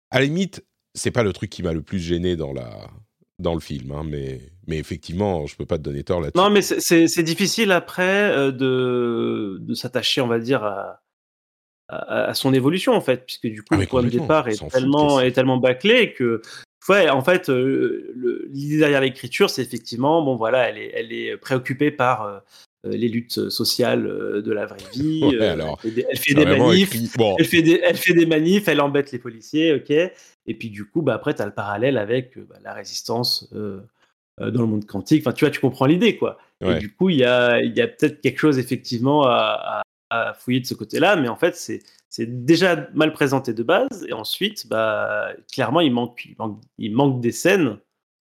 à 0.09 0.17
la 0.19 0.25
limite, 0.25 0.65
c'est 0.95 1.11
pas 1.11 1.21
le 1.21 1.31
truc 1.31 1.51
qui 1.51 1.61
m'a 1.61 1.73
le 1.73 1.83
plus 1.83 1.99
gêné 1.99 2.35
dans, 2.35 2.53
la, 2.53 2.69
dans 3.41 3.53
le 3.53 3.59
film, 3.59 3.91
hein, 3.91 4.03
mais, 4.05 4.39
mais 4.67 4.77
effectivement, 4.77 5.45
je 5.47 5.55
peux 5.55 5.65
pas 5.65 5.77
te 5.77 5.83
donner 5.83 6.03
tort 6.03 6.21
là-dessus. 6.21 6.37
Non, 6.37 6.49
mais 6.49 6.61
c'est- 6.61 7.23
difficile 7.23 7.71
après 7.71 8.31
euh, 8.31 8.51
de, 8.51 9.57
de 9.59 9.73
s'attacher, 9.73 10.21
on 10.21 10.27
va 10.27 10.39
dire, 10.39 10.63
à, 10.63 11.01
à, 11.89 12.25
à 12.29 12.33
son 12.33 12.53
évolution, 12.53 12.93
en 12.93 13.01
fait, 13.01 13.25
puisque 13.25 13.47
du 13.47 13.61
coup, 13.61 13.69
Ah, 13.75 13.77
le 13.77 13.85
point 13.85 14.03
de 14.03 14.09
départ 14.09 14.47
est 14.47 14.69
tellement, 14.69 15.19
est 15.19 15.31
tellement 15.31 15.57
bâclé 15.57 16.13
que. 16.13 16.41
Ouais, 16.89 17.09
en 17.09 17.21
fait, 17.23 17.49
euh, 17.49 18.11
le- 18.15 18.47
l'idée 18.49 18.77
derrière 18.79 19.01
l'écriture, 19.01 19.51
c'est 19.51 19.61
effectivement, 19.61 20.23
bon, 20.23 20.35
voilà, 20.35 20.67
elle 20.69 20.79
est, 20.79 20.91
elle 20.95 21.13
est 21.13 21.37
préoccupée 21.37 21.91
par, 21.91 22.23
euh, 22.23 22.39
les 22.83 23.07
luttes 23.07 23.49
sociales 23.49 24.03
de 24.03 24.51
la 24.51 24.65
vraie 24.65 24.77
vie. 24.93 25.21
Ouais, 25.23 25.45
alors, 25.45 25.79
elle 25.83 26.17
fait 26.17 26.33
des, 26.33 26.45
manifs. 26.45 27.15
Bon. 27.17 27.35
Elle, 27.37 27.45
fait 27.45 27.61
des, 27.61 27.79
elle 27.83 27.97
fait 27.97 28.13
des 28.15 28.25
manifs, 28.25 28.67
elle 28.67 28.81
embête 28.81 29.11
les 29.11 29.19
policiers, 29.19 29.73
ok. 29.73 30.11
Et 30.45 30.55
puis 30.55 30.69
du 30.69 30.85
coup, 30.85 31.01
bah, 31.01 31.13
après, 31.13 31.33
tu 31.33 31.41
as 31.41 31.45
le 31.45 31.53
parallèle 31.53 31.97
avec 31.97 32.37
bah, 32.37 32.55
la 32.63 32.73
résistance 32.73 33.51
dans 33.53 34.61
le 34.61 34.65
monde 34.65 34.85
quantique. 34.85 35.21
Enfin, 35.21 35.33
tu 35.33 35.45
vois, 35.45 35.51
tu 35.51 35.59
comprends 35.59 35.85
l'idée, 35.85 36.17
quoi. 36.17 36.37
Et 36.61 36.77
du 36.79 36.93
coup, 36.93 37.09
il 37.09 37.17
y 37.17 37.23
a, 37.23 37.61
y 37.61 37.81
a 37.81 37.87
peut-être 37.87 38.21
quelque 38.21 38.39
chose 38.39 38.59
effectivement 38.59 39.23
à, 39.25 39.81
à 40.11 40.33
fouiller 40.33 40.59
de 40.59 40.65
ce 40.65 40.73
côté-là, 40.73 41.15
mais 41.15 41.27
en 41.27 41.35
fait, 41.35 41.55
c'est 41.55 41.81
c'est 42.11 42.45
déjà 42.45 42.89
mal 42.93 43.13
présenté 43.13 43.53
de 43.53 43.63
base, 43.63 44.05
et 44.05 44.11
ensuite, 44.11 44.67
bah, 44.67 45.29
clairement, 45.49 45.79
il 45.79 45.93
manque, 45.93 46.25
il 46.25 46.35
manque, 46.37 46.61
il 46.77 46.93
manque 46.93 47.21
des 47.21 47.31
scènes 47.31 47.77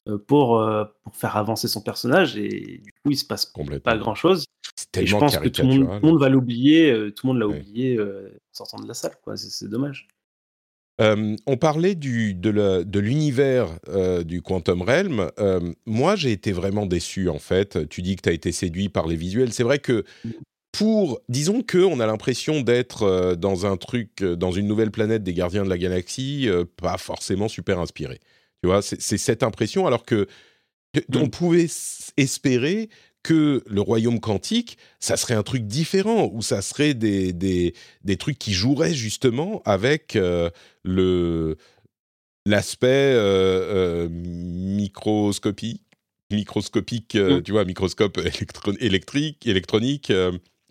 euh, 0.08 0.16
pour, 0.16 0.60
euh, 0.60 0.84
pour 1.02 1.16
faire 1.16 1.36
avancer 1.36 1.66
son 1.66 1.82
personnage, 1.82 2.36
et 2.36 2.80
du 2.84 2.92
coup, 3.02 3.10
il 3.10 3.16
se 3.16 3.24
passe 3.24 3.52
pas 3.82 3.98
grand-chose. 3.98 4.44
Et 4.96 5.06
je 5.06 5.16
pense 5.16 5.36
que 5.36 5.48
tout 5.48 5.62
le 5.62 5.68
monde, 5.68 6.02
monde 6.04 6.20
va 6.20 6.28
l'oublier, 6.28 6.92
euh, 6.92 7.10
tout 7.10 7.26
le 7.26 7.32
monde 7.32 7.40
l'a 7.40 7.48
oublié 7.48 8.00
en 8.00 8.04
sortant 8.52 8.78
de 8.78 8.86
la 8.86 8.94
salle, 8.94 9.16
quoi. 9.24 9.36
C'est 9.36 9.68
dommage. 9.68 10.06
On 11.00 11.56
parlait 11.56 11.94
du, 11.94 12.34
de 12.34 12.98
l'univers 12.98 13.68
du 14.24 14.42
Quantum 14.42 14.82
Realm. 14.82 15.30
moi, 15.86 16.16
j'ai 16.16 16.32
été 16.32 16.52
vraiment 16.52 16.86
déçu, 16.86 17.28
en 17.28 17.38
fait. 17.38 17.88
Tu 17.88 18.02
dis 18.02 18.16
que 18.16 18.22
tu 18.22 18.28
as 18.28 18.32
été 18.32 18.52
séduit 18.52 18.88
par 18.88 19.06
les 19.06 19.16
visuels. 19.16 19.52
C'est 19.52 19.62
vrai 19.62 19.78
que 19.78 20.04
mmh 20.24 20.30
pour, 20.72 21.20
disons 21.28 21.62
que 21.62 21.78
on 21.78 22.00
a 22.00 22.06
l'impression 22.06 22.60
d'être 22.60 23.02
euh, 23.02 23.34
dans 23.34 23.66
un 23.66 23.76
truc, 23.76 24.22
euh, 24.22 24.36
dans 24.36 24.52
une 24.52 24.66
nouvelle 24.66 24.90
planète 24.90 25.22
des 25.22 25.34
Gardiens 25.34 25.64
de 25.64 25.68
la 25.68 25.78
Galaxie, 25.78 26.48
euh, 26.48 26.64
pas 26.64 26.98
forcément 26.98 27.48
super 27.48 27.78
inspiré. 27.80 28.20
Tu 28.62 28.68
vois, 28.68 28.82
c'est 28.82 29.18
cette 29.18 29.42
impression, 29.42 29.86
alors 29.86 30.04
que 30.04 30.26
on 31.14 31.26
mm. 31.26 31.30
pouvait 31.30 31.66
espérer 32.16 32.88
que 33.22 33.62
le 33.66 33.80
royaume 33.80 34.20
quantique, 34.20 34.78
ça 34.98 35.16
serait 35.16 35.34
un 35.34 35.42
truc 35.42 35.66
différent, 35.66 36.30
où 36.32 36.42
ça 36.42 36.62
serait 36.62 36.94
des, 36.94 37.32
des, 37.32 37.74
des 38.04 38.16
trucs 38.16 38.38
qui 38.38 38.52
joueraient 38.52 38.94
justement 38.94 39.62
avec 39.64 40.18
le 40.84 41.56
l'aspect 42.46 43.14
microscopie, 44.10 45.82
microscopique, 46.30 47.14
mm. 47.14 47.42
tu 47.42 47.52
vois, 47.52 47.64
microscope 47.64 48.18
électrique, 48.80 49.46
électronique, 49.46 50.10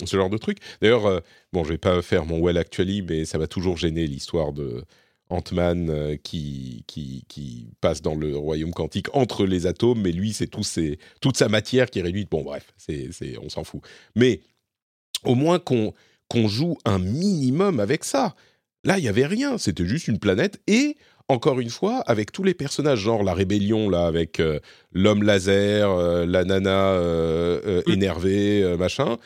ce 0.05 0.15
genre 0.15 0.29
de 0.29 0.38
truc. 0.38 0.59
D'ailleurs, 0.81 1.05
euh, 1.05 1.19
bon, 1.53 1.63
je 1.63 1.69
vais 1.69 1.77
pas 1.77 2.01
faire 2.01 2.25
mon 2.25 2.39
well 2.39 2.57
actually, 2.57 3.01
mais 3.01 3.25
ça 3.25 3.38
va 3.38 3.47
toujours 3.47 3.77
gêner 3.77 4.07
l'histoire 4.07 4.53
de 4.53 4.83
Ant-Man 5.29 5.89
euh, 5.89 6.17
qui, 6.17 6.83
qui, 6.87 7.23
qui, 7.27 7.67
passe 7.81 8.01
dans 8.01 8.15
le 8.15 8.35
royaume 8.35 8.71
quantique 8.71 9.07
entre 9.13 9.45
les 9.45 9.67
atomes, 9.67 10.01
mais 10.01 10.11
lui, 10.11 10.33
c'est 10.33 10.47
tout 10.47 10.63
toute 11.21 11.37
sa 11.37 11.49
matière 11.49 11.89
qui 11.89 11.99
est 11.99 12.03
réduite. 12.03 12.29
Bon, 12.29 12.43
bref, 12.43 12.73
c'est, 12.77 13.37
on 13.41 13.49
s'en 13.49 13.63
fout. 13.63 13.81
Mais 14.15 14.41
au 15.23 15.35
moins 15.35 15.59
qu'on, 15.59 15.93
qu'on 16.27 16.47
joue 16.47 16.77
un 16.85 16.99
minimum 16.99 17.79
avec 17.79 18.03
ça. 18.03 18.35
Là, 18.85 18.97
il 18.97 19.03
y 19.03 19.09
avait 19.09 19.25
rien, 19.25 19.57
c'était 19.57 19.85
juste 19.85 20.07
une 20.07 20.19
planète 20.19 20.61
et 20.67 20.95
encore 21.27 21.59
une 21.59 21.69
fois, 21.69 21.99
avec 22.07 22.31
tous 22.31 22.43
les 22.43 22.53
personnages, 22.55 22.99
genre 22.99 23.23
la 23.23 23.33
rébellion, 23.33 23.89
là, 23.89 24.07
avec 24.07 24.39
euh, 24.39 24.59
l'homme 24.93 25.21
laser, 25.21 25.95
la 26.25 26.43
nana 26.43 26.97
mm. 26.97 27.91
énervée, 27.91 28.75
machin, 28.77 29.17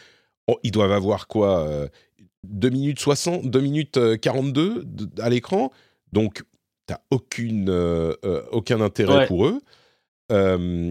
Oh, 0.47 0.59
ils 0.63 0.71
doivent 0.71 0.91
avoir 0.91 1.27
quoi 1.27 1.87
2 2.43 2.67
euh, 2.67 2.71
minutes 2.71 2.99
60, 2.99 3.49
2 3.49 3.61
minutes 3.61 4.19
42 4.19 4.61
euh, 4.61 5.21
à 5.21 5.29
l'écran. 5.29 5.71
Donc, 6.13 6.43
tu 6.87 6.93
aucune, 7.11 7.69
euh, 7.69 8.13
aucun 8.51 8.81
intérêt 8.81 9.27
pour 9.27 9.45
eux. 9.45 9.61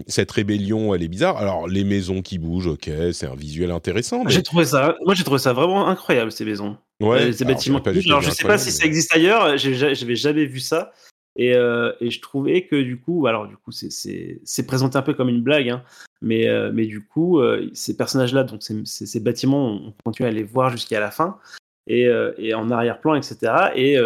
cette 0.07 0.31
rébellion, 0.31 0.93
elle 0.93 1.03
est 1.03 1.07
bizarre. 1.07 1.37
Alors, 1.37 1.67
les 1.67 1.83
maisons 1.83 2.21
qui 2.21 2.37
bougent, 2.37 2.67
ok, 2.67 2.89
c'est 3.11 3.25
un 3.25 3.35
visuel 3.35 3.71
intéressant. 3.71 4.23
J'ai 4.27 4.43
trouvé 4.43 4.65
ça, 4.65 4.95
moi, 5.05 5.15
j'ai 5.15 5.23
trouvé 5.23 5.39
ça 5.39 5.53
vraiment 5.53 5.87
incroyable, 5.87 6.31
ces 6.31 6.45
maisons. 6.45 6.77
Ouais, 7.01 7.33
ces 7.33 7.43
bâtiments 7.43 7.79
Alors, 7.79 8.21
je 8.21 8.29
sais 8.29 8.47
pas 8.47 8.57
si 8.57 8.71
ça 8.71 8.85
existe 8.85 9.13
ailleurs, 9.15 9.57
j'avais 9.57 10.15
jamais 10.15 10.45
vu 10.45 10.59
ça. 10.59 10.93
Et, 11.35 11.49
et, 11.49 12.09
je 12.11 12.21
trouvais 12.21 12.65
que 12.67 12.75
du 12.75 12.99
coup, 12.99 13.25
alors 13.27 13.47
du 13.47 13.57
coup, 13.57 13.71
c'est 13.71 14.67
présenté 14.67 14.97
un 14.97 15.01
peu 15.01 15.13
comme 15.13 15.29
une 15.29 15.41
blague, 15.41 15.69
hein, 15.69 15.83
mais, 16.23 16.47
euh, 16.47 16.71
mais 16.73 16.85
du 16.85 17.05
coup, 17.05 17.39
euh, 17.39 17.69
ces 17.73 17.97
personnages-là, 17.97 18.45
donc 18.45 18.63
ces, 18.63 18.81
ces, 18.85 19.19
bâtiments, 19.19 19.73
on 19.73 19.93
continue 20.05 20.29
à 20.29 20.31
les 20.31 20.43
voir 20.43 20.69
jusqu'à 20.69 21.01
la 21.01 21.11
fin, 21.11 21.37
et, 21.85 22.07
euh, 22.07 22.31
et 22.37 22.53
en 22.53 22.71
arrière-plan, 22.71 23.15
etc. 23.15 23.71
Et 23.75 23.97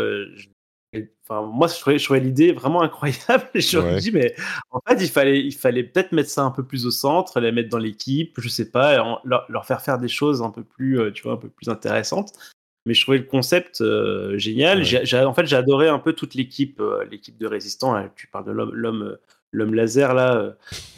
enfin, 1.24 1.42
moi, 1.42 1.68
je 1.68 1.80
trouvais, 1.80 1.98
trouvais 1.98 2.20
l'idée 2.20 2.52
vraiment 2.52 2.82
incroyable. 2.82 3.50
je 3.56 3.78
me 3.78 4.00
dis, 4.00 4.12
mais 4.12 4.36
en 4.72 4.80
fait, 4.88 4.96
il 5.02 5.10
fallait, 5.10 5.40
il 5.40 5.54
fallait 5.54 5.84
peut-être 5.84 6.12
mettre 6.12 6.30
ça 6.30 6.44
un 6.44 6.52
peu 6.52 6.64
plus 6.64 6.86
au 6.86 6.92
centre, 6.92 7.40
les 7.40 7.52
mettre 7.52 7.70
dans 7.70 7.78
l'équipe, 7.78 8.40
je 8.40 8.50
sais 8.50 8.70
pas, 8.70 8.98
leur, 9.24 9.46
leur, 9.50 9.66
faire 9.66 9.82
faire 9.82 9.98
des 9.98 10.08
choses 10.08 10.42
un 10.42 10.52
peu 10.52 10.64
plus, 10.64 11.12
tu 11.14 11.24
vois, 11.24 11.34
un 11.34 11.38
peu 11.38 11.50
plus 11.50 11.70
intéressantes. 11.70 12.34
Mais 12.86 12.94
je 12.94 13.02
trouvais 13.02 13.18
le 13.18 13.26
concept 13.26 13.84
génial. 14.38 14.82
en 14.82 15.34
fait, 15.34 15.46
j'ai 15.46 15.56
adoré 15.58 15.90
un 15.90 16.00
peu 16.00 16.14
toute 16.14 16.36
l'équipe, 16.36 16.82
l'équipe 17.12 17.38
de 17.38 17.46
résistants. 17.46 17.96
Hein. 17.96 18.10
Tu 18.16 18.28
parles 18.28 18.46
de 18.46 18.52
l'homme 18.52 19.18
l'homme 19.52 19.74
laser 19.74 20.14
là 20.14 20.36
euh, 20.36 20.52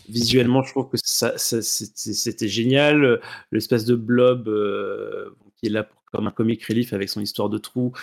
visuellement 0.08 0.63
je 0.63 0.71
trouve 0.71 0.89
que 0.89 0.97
ça, 1.02 1.38
c'était 1.38 2.47
génial 2.47 3.19
l'espèce 3.52 3.86
de 3.86 3.95
blob 3.95 4.47
euh, 4.47 5.36
qui 5.58 5.67
est 5.67 5.69
là 5.69 5.88
comme 6.12 6.28
un 6.28 6.32
comic 6.32 6.63
relief 6.65 6.93
avec 6.93 7.10
son 7.10 7.21
histoire 7.21 7.49
de 7.49 7.58
trou 7.58 7.93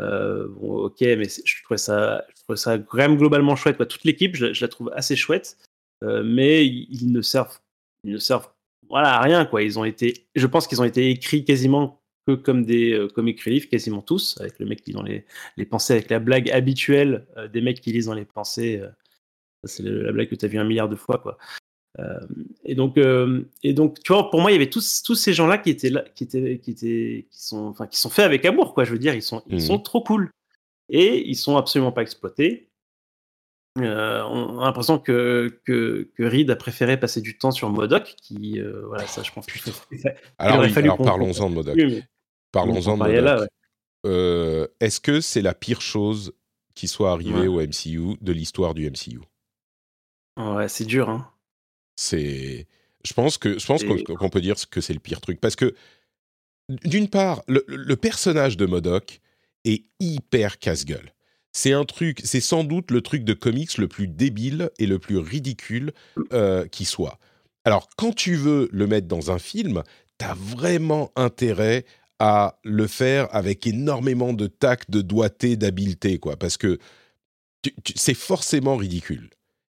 euh, 0.00 0.48
ok 0.58 1.00
mais 1.00 1.28
je 1.44 1.62
trouvais 1.64 1.78
ça 1.78 2.24
je 2.34 2.42
trouvais 2.42 2.56
ça 2.56 2.78
quand 2.78 2.98
même 2.98 3.16
globalement 3.16 3.56
chouette. 3.56 3.76
Toute 3.88 4.04
l'équipe 4.04 4.36
je, 4.36 4.60
la 4.60 4.68
trouve 4.68 4.90
assez 4.94 5.16
chouette. 5.16 5.56
Mais 6.02 6.66
ils, 6.66 7.10
ne 7.12 7.22
servent 7.22 7.60
ils 8.02 8.12
ne 8.12 8.18
servent 8.18 8.50
voilà 8.90 9.14
à 9.14 9.22
rien 9.22 9.46
quoi. 9.46 9.62
Ils 9.62 9.78
ont 9.78 9.84
été 9.84 10.26
je 10.34 10.46
pense 10.46 10.66
qu'ils 10.66 10.82
ont 10.82 10.84
été 10.84 11.08
écrits 11.08 11.44
quasiment 11.44 12.02
que 12.26 12.34
comme 12.34 12.64
des 12.66 13.08
comic 13.14 13.42
relief 13.42 13.70
quasiment 13.70 14.02
tous 14.02 14.36
avec 14.38 14.58
le 14.58 14.66
mec 14.66 14.82
qui 14.82 14.90
lit 14.90 14.96
dans 14.96 15.02
les, 15.02 15.24
les 15.56 15.64
pensées 15.64 15.94
avec 15.94 16.10
la 16.10 16.18
blague 16.18 16.50
habituelle 16.50 17.26
des 17.52 17.62
mecs 17.62 17.80
qui 17.80 17.92
lisent 17.92 18.06
dans 18.06 18.14
les 18.14 18.26
pensées 18.26 18.82
c'est 19.66 19.82
la 19.82 20.12
blague 20.12 20.28
que 20.28 20.34
tu 20.34 20.44
as 20.44 20.48
vu 20.48 20.58
un 20.58 20.64
milliard 20.64 20.88
de 20.88 20.96
fois, 20.96 21.18
quoi. 21.18 21.38
Euh, 22.00 22.20
et 22.64 22.74
donc, 22.74 22.96
euh, 22.98 23.48
et 23.62 23.72
donc, 23.72 24.02
tu 24.02 24.12
vois, 24.12 24.30
pour 24.30 24.40
moi, 24.40 24.50
il 24.50 24.54
y 24.54 24.56
avait 24.56 24.70
tous, 24.70 25.02
tous 25.02 25.14
ces 25.14 25.32
gens-là 25.32 25.58
qui 25.58 25.70
étaient 25.70 25.90
là, 25.90 26.04
qui 26.14 26.24
étaient, 26.24 26.58
qui 26.58 26.72
étaient, 26.72 27.26
qui 27.30 27.42
sont, 27.42 27.66
enfin, 27.66 27.86
qui 27.86 27.98
sont 27.98 28.10
faits 28.10 28.24
avec 28.24 28.44
amour, 28.44 28.74
quoi. 28.74 28.84
Je 28.84 28.92
veux 28.92 28.98
dire, 28.98 29.14
ils 29.14 29.22
sont, 29.22 29.42
ils 29.46 29.62
sont 29.62 29.78
mmh. 29.78 29.82
trop 29.82 30.02
cool 30.02 30.30
et 30.88 31.26
ils 31.28 31.36
sont 31.36 31.56
absolument 31.56 31.92
pas 31.92 32.02
exploités. 32.02 32.68
Euh, 33.80 34.22
on 34.24 34.60
a 34.60 34.64
l'impression 34.64 34.98
que, 34.98 35.60
que, 35.64 36.08
que, 36.14 36.22
Reed 36.22 36.50
a 36.50 36.56
préféré 36.56 36.98
passer 36.98 37.20
du 37.20 37.38
temps 37.38 37.50
sur 37.50 37.70
Modoc, 37.70 38.14
qui, 38.22 38.60
voilà, 38.86 39.06
ça, 39.06 39.22
je 39.22 39.32
pense. 39.32 39.46
Que 39.46 39.70
alors, 40.38 40.62
alors 40.62 40.98
parlons-en 40.98 41.50
de 41.50 41.54
Modoc. 41.54 41.78
Parlons-en 42.52 42.98
de 42.98 43.48
Modoc. 44.04 44.70
Est-ce 44.80 45.00
que 45.00 45.20
c'est 45.20 45.42
la 45.42 45.54
pire 45.54 45.80
chose 45.80 46.34
qui 46.74 46.88
soit 46.88 47.12
arrivée 47.12 47.46
au 47.46 47.60
MCU 47.60 48.16
de 48.20 48.32
l'histoire 48.32 48.74
du 48.74 48.90
MCU 48.90 49.20
Ouais, 50.36 50.68
c'est 50.68 50.84
dur, 50.84 51.08
hein. 51.08 51.30
C'est. 51.96 52.66
Je 53.04 53.12
pense 53.12 53.38
que 53.38 53.58
je 53.58 53.66
pense 53.66 53.82
qu'on 53.84 54.30
peut 54.30 54.40
dire 54.40 54.56
que 54.70 54.80
c'est 54.80 54.94
le 54.94 55.00
pire 55.00 55.20
truc 55.20 55.40
parce 55.40 55.56
que 55.56 55.74
d'une 56.68 57.08
part, 57.08 57.42
le, 57.46 57.94
personnage 57.94 58.56
de 58.56 58.66
Modoc 58.66 59.20
est 59.64 59.84
hyper 60.00 60.58
casse-gueule. 60.58 61.12
C'est 61.52 61.72
un 61.72 61.84
truc, 61.84 62.20
c'est 62.24 62.40
sans 62.40 62.64
doute 62.64 62.90
le 62.90 63.00
truc 63.00 63.22
de 63.24 63.32
comics 63.32 63.78
le 63.78 63.86
plus 63.86 64.08
débile 64.08 64.70
et 64.78 64.86
le 64.86 64.98
plus 64.98 65.18
ridicule 65.18 65.92
euh, 66.32 66.66
qui 66.66 66.84
soit. 66.84 67.18
Alors, 67.64 67.88
quand 67.96 68.14
tu 68.14 68.34
veux 68.34 68.68
le 68.72 68.86
mettre 68.86 69.06
dans 69.06 69.30
un 69.30 69.38
film, 69.38 69.82
t'as 70.18 70.34
vraiment 70.34 71.12
intérêt 71.16 71.84
à 72.18 72.58
le 72.64 72.86
faire 72.86 73.28
avec 73.34 73.66
énormément 73.66 74.32
de 74.32 74.46
tact, 74.46 74.90
de 74.90 75.00
doigté, 75.00 75.56
d'habileté, 75.56 76.18
quoi, 76.18 76.36
parce 76.36 76.56
que 76.56 76.78
c'est 77.94 78.14
forcément 78.14 78.76
ridicule. 78.76 79.30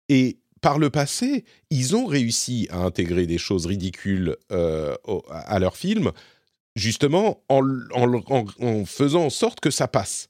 Et 0.09 0.40
par 0.61 0.79
le 0.79 0.91
passé, 0.91 1.45
ils 1.71 1.97
ont 1.97 2.07
réussi 2.07 2.69
à 2.71 2.79
intégrer 2.79 3.27
des 3.27 3.39
choses 3.39 3.67
ridicules 3.67 4.37
euh, 4.53 4.95
à 5.31 5.59
leur 5.59 5.77
film, 5.77 6.13
justement 6.77 7.43
en, 7.49 7.63
en, 7.95 8.85
faisant 8.85 9.25
en 9.25 9.31
sorte 9.31 9.61
que 9.61 9.71
ça 9.71 9.89
passe. 9.89 10.29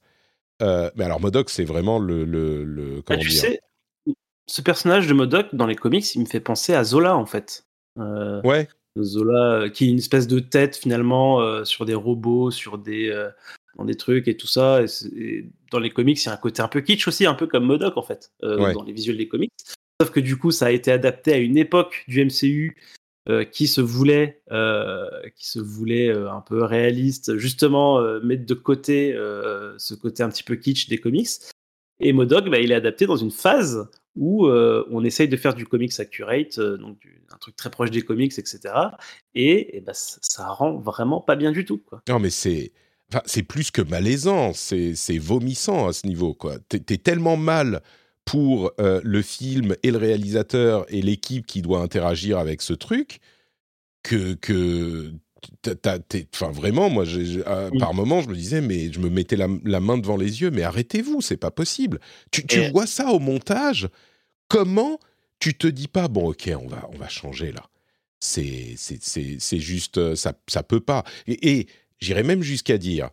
Euh, 0.62 0.90
mais 0.94 1.04
alors 1.04 1.20
Modoc, 1.20 1.50
c'est 1.50 1.64
vraiment 1.64 1.98
le, 1.98 2.24
le, 2.24 2.96
bah, 2.96 3.02
comment 3.06 3.20
tu 3.20 3.30
sais, 3.30 3.60
ce 4.46 4.62
personnage 4.62 5.06
de 5.06 5.14
Modoc 5.14 5.54
dans 5.54 5.66
les 5.66 5.76
comics, 5.76 6.14
il 6.14 6.20
me 6.20 6.26
fait 6.26 6.40
penser 6.40 6.74
à 6.74 6.84
Zola 6.84 7.16
en 7.16 7.26
fait. 7.26 7.66
Euh, 7.98 8.40
ouais. 8.42 8.68
Zola, 8.98 9.70
qui 9.70 9.86
est 9.86 9.88
une 9.88 9.98
espèce 9.98 10.26
de 10.26 10.40
tête 10.40 10.76
finalement 10.76 11.64
sur 11.64 11.86
des 11.86 11.94
robots, 11.94 12.50
sur 12.50 12.76
des 12.76 13.28
dans 13.76 13.84
des 13.84 13.94
trucs 13.94 14.26
et 14.26 14.36
tout 14.36 14.48
ça. 14.48 14.82
Et, 14.82 15.46
dans 15.70 15.78
les 15.78 15.90
comics, 15.90 16.20
il 16.22 16.26
y 16.26 16.28
a 16.28 16.32
un 16.32 16.36
côté 16.36 16.60
un 16.60 16.68
peu 16.68 16.80
kitsch 16.80 17.06
aussi, 17.06 17.24
un 17.24 17.34
peu 17.34 17.46
comme 17.46 17.64
Modoc 17.64 17.96
en 17.96 18.02
fait, 18.02 18.32
dans 18.42 18.82
les 18.82 18.92
visuels 18.92 19.16
des 19.16 19.28
comics. 19.28 19.52
Sauf 20.00 20.12
que 20.12 20.20
du 20.20 20.38
coup, 20.38 20.50
ça 20.50 20.66
a 20.66 20.70
été 20.70 20.90
adapté 20.90 21.34
à 21.34 21.36
une 21.36 21.58
époque 21.58 22.04
du 22.08 22.24
MCU 22.24 22.74
euh, 23.28 23.44
qui 23.44 23.66
se 23.66 23.82
voulait, 23.82 24.40
euh, 24.50 25.06
qui 25.36 25.46
se 25.46 25.58
voulait 25.58 26.08
euh, 26.08 26.32
un 26.32 26.40
peu 26.40 26.64
réaliste, 26.64 27.36
justement 27.36 28.00
mettre 28.22 28.46
de 28.46 28.54
côté 28.54 29.12
ce 29.76 29.94
côté 29.94 30.22
un 30.22 30.30
petit 30.30 30.42
peu 30.42 30.56
kitsch 30.56 30.88
des 30.88 30.96
comics. 30.96 31.28
Et 32.00 32.14
Modok, 32.14 32.48
bah, 32.48 32.60
il 32.60 32.72
est 32.72 32.76
adapté 32.76 33.04
dans 33.04 33.16
une 33.16 33.30
phase 33.30 33.90
où 34.16 34.48
on 34.48 35.04
essaye 35.04 35.28
de 35.28 35.36
faire 35.36 35.52
du 35.52 35.66
comics 35.66 36.00
accurate, 36.00 36.58
donc 36.58 37.06
un 37.30 37.36
truc 37.36 37.56
très 37.56 37.68
proche 37.68 37.90
des 37.90 38.00
comics, 38.00 38.38
etc. 38.38 38.72
Et, 39.34 39.82
bah, 39.84 39.92
ça 39.94 40.48
rend 40.48 40.78
vraiment 40.78 41.20
pas 41.20 41.36
bien 41.36 41.52
du 41.52 41.66
tout. 41.66 41.82
Non, 42.08 42.18
mais 42.18 42.30
c'est. 42.30 42.72
Enfin, 43.12 43.22
c'est 43.26 43.42
plus 43.42 43.70
que 43.70 43.82
malaisant, 43.82 44.52
c'est 44.54 45.18
vomissant 45.18 45.88
à 45.88 45.92
ce 45.92 46.06
niveau. 46.06 46.32
quoi. 46.32 46.58
T'es 46.70 46.94
es 46.94 46.96
tellement 46.96 47.36
mal 47.36 47.82
pour 48.30 48.72
le 48.78 49.22
film 49.22 49.74
et 49.82 49.90
le 49.90 49.98
réalisateur 49.98 50.86
et 50.88 51.02
l'équipe 51.02 51.46
qui 51.46 51.62
doit 51.62 51.80
interagir 51.80 52.38
avec 52.38 52.62
ce 52.62 52.72
truc 52.72 53.20
que, 54.02 54.34
que 54.34 55.12
enfin 56.34 56.50
vraiment, 56.50 56.90
moi, 56.90 57.04
ah, 57.46 57.70
par 57.78 57.94
moment, 57.94 58.22
je 58.22 58.28
me 58.28 58.34
disais, 58.34 58.60
mais 58.60 58.92
je 58.92 59.00
me 59.00 59.08
mettais 59.08 59.36
la, 59.36 59.48
main 59.48 59.98
devant 59.98 60.16
les 60.16 60.40
yeux, 60.40 60.50
mais 60.50 60.62
arrêtez-vous, 60.62 61.20
c'est 61.20 61.36
pas 61.36 61.50
possible. 61.50 62.00
Tu, 62.30 62.46
tu 62.46 62.68
vois 62.70 62.86
ça 62.86 63.10
au 63.10 63.18
montage 63.18 63.88
Comment 64.48 64.98
tu 65.38 65.54
te 65.54 65.66
dis 65.66 65.88
pas, 65.88 66.08
bon, 66.08 66.30
ok, 66.30 66.50
on 66.60 66.66
va, 66.66 66.88
on 66.92 66.98
va 66.98 67.08
changer 67.08 67.52
là 67.52 67.62
C'est, 68.18 68.74
c'est, 68.76 69.58
juste, 69.58 69.98
euh, 69.98 70.16
ça, 70.16 70.34
ça 70.48 70.62
peut 70.62 70.80
pas. 70.80 71.04
Et, 71.26 71.66
j'irais 72.00 72.22
même 72.22 72.42
jusqu'à 72.42 72.78
dire, 72.78 73.10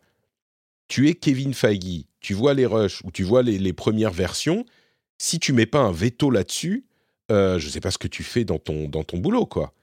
tu 0.87 1.09
es 1.09 1.13
Kevin 1.13 1.53
Feige, 1.53 2.05
tu 2.19 2.33
vois 2.33 2.53
les 2.53 2.65
rushs 2.65 3.01
ou 3.03 3.11
tu 3.11 3.23
vois 3.23 3.43
les, 3.43 3.59
les 3.59 3.73
premières 3.73 4.11
versions, 4.11 4.65
si 5.17 5.39
tu 5.39 5.53
mets 5.53 5.65
pas 5.65 5.79
un 5.79 5.91
veto 5.91 6.29
là-dessus, 6.29 6.85
euh, 7.31 7.59
je 7.59 7.69
sais 7.69 7.81
pas 7.81 7.91
ce 7.91 7.97
que 7.97 8.07
tu 8.07 8.23
fais 8.23 8.45
dans 8.45 8.59
ton, 8.59 8.87
dans 8.87 9.03
ton 9.03 9.17
boulot, 9.17 9.45
quoi 9.45 9.73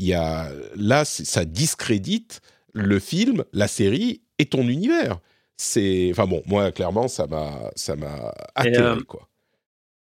il 0.00 0.06
y 0.06 0.14
a 0.14 0.50
là 0.74 1.04
ça 1.04 1.44
discrédite 1.44 2.40
le 2.72 2.98
film, 2.98 3.44
la 3.52 3.68
série 3.68 4.22
et 4.38 4.46
ton 4.46 4.66
univers. 4.66 5.18
C'est 5.56 6.08
enfin 6.10 6.26
bon, 6.26 6.42
moi 6.46 6.72
clairement 6.72 7.06
ça 7.06 7.26
m'a 7.26 7.70
ça 7.76 7.94
m'a 7.96 8.32
atterré 8.54 8.82
euh, 8.82 9.00
quoi. 9.06 9.28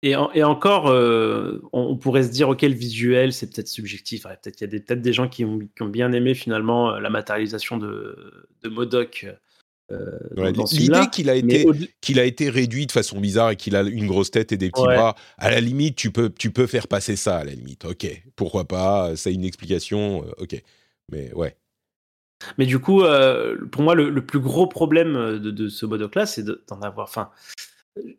Et, 0.01 0.13
et 0.33 0.43
encore, 0.43 0.87
euh, 0.87 1.63
on, 1.73 1.97
pourrait 1.97 2.21
se 2.21 2.29
dire, 2.29 2.47
ok, 2.49 2.61
le 2.61 2.75
visuel, 2.75 3.33
c'est 3.33 3.51
peut-être 3.51 3.67
subjectif. 3.67 4.23
peut-être 4.23 4.55
qu'il 4.55 4.71
y 4.71 4.75
a 4.75 4.79
peut-être 4.79 5.01
des 5.01 5.13
gens 5.13 5.27
qui 5.27 5.43
ont, 5.43 5.57
qui 5.75 5.81
ont, 5.81 5.87
bien 5.87 6.11
aimé 6.11 6.35
finalement 6.35 6.91
la 6.99 7.09
matérialisation 7.09 7.77
de, 7.77 8.47
de 8.61 8.69
Modoc 8.69 9.25
euh, 9.91 10.51
l'idée 10.71 11.07
qu'il 11.11 11.29
a 11.29 11.35
été 11.35 11.67
qu'il 12.01 12.19
a 12.19 12.23
été 12.23 12.49
réduit 12.49 12.87
de 12.87 12.91
façon 12.91 13.19
bizarre 13.19 13.51
et 13.51 13.55
qu'il 13.55 13.75
a 13.75 13.83
une 13.83 14.07
grosse 14.07 14.31
tête 14.31 14.51
et 14.51 14.57
des 14.57 14.71
petits 14.71 14.83
bras, 14.83 15.15
à 15.37 15.51
la 15.51 15.59
limite, 15.59 15.95
tu 15.95 16.11
peux 16.11 16.31
tu 16.31 16.49
peux 16.51 16.65
faire 16.65 16.87
passer 16.87 17.15
ça 17.15 17.37
à 17.37 17.43
la 17.43 17.51
limite. 17.51 17.85
Ok, 17.85 18.07
pourquoi 18.35 18.65
pas 18.65 19.15
C'est 19.15 19.33
une 19.33 19.45
explication. 19.45 20.25
Euh, 20.25 20.43
ok, 20.43 20.61
mais 21.11 21.31
ouais. 21.33 21.55
Mais 22.57 22.65
du 22.65 22.79
coup, 22.79 23.03
euh, 23.03 23.57
pour 23.71 23.83
moi, 23.83 23.95
le, 23.95 24.25
plus 24.25 24.39
gros 24.39 24.67
problème 24.67 25.39
de, 25.39 25.69
ce 25.69 25.85
modoc-là, 25.85 26.25
c'est 26.25 26.43
d'en 26.43 26.81
avoir. 26.81 27.07
Enfin, 27.07 27.29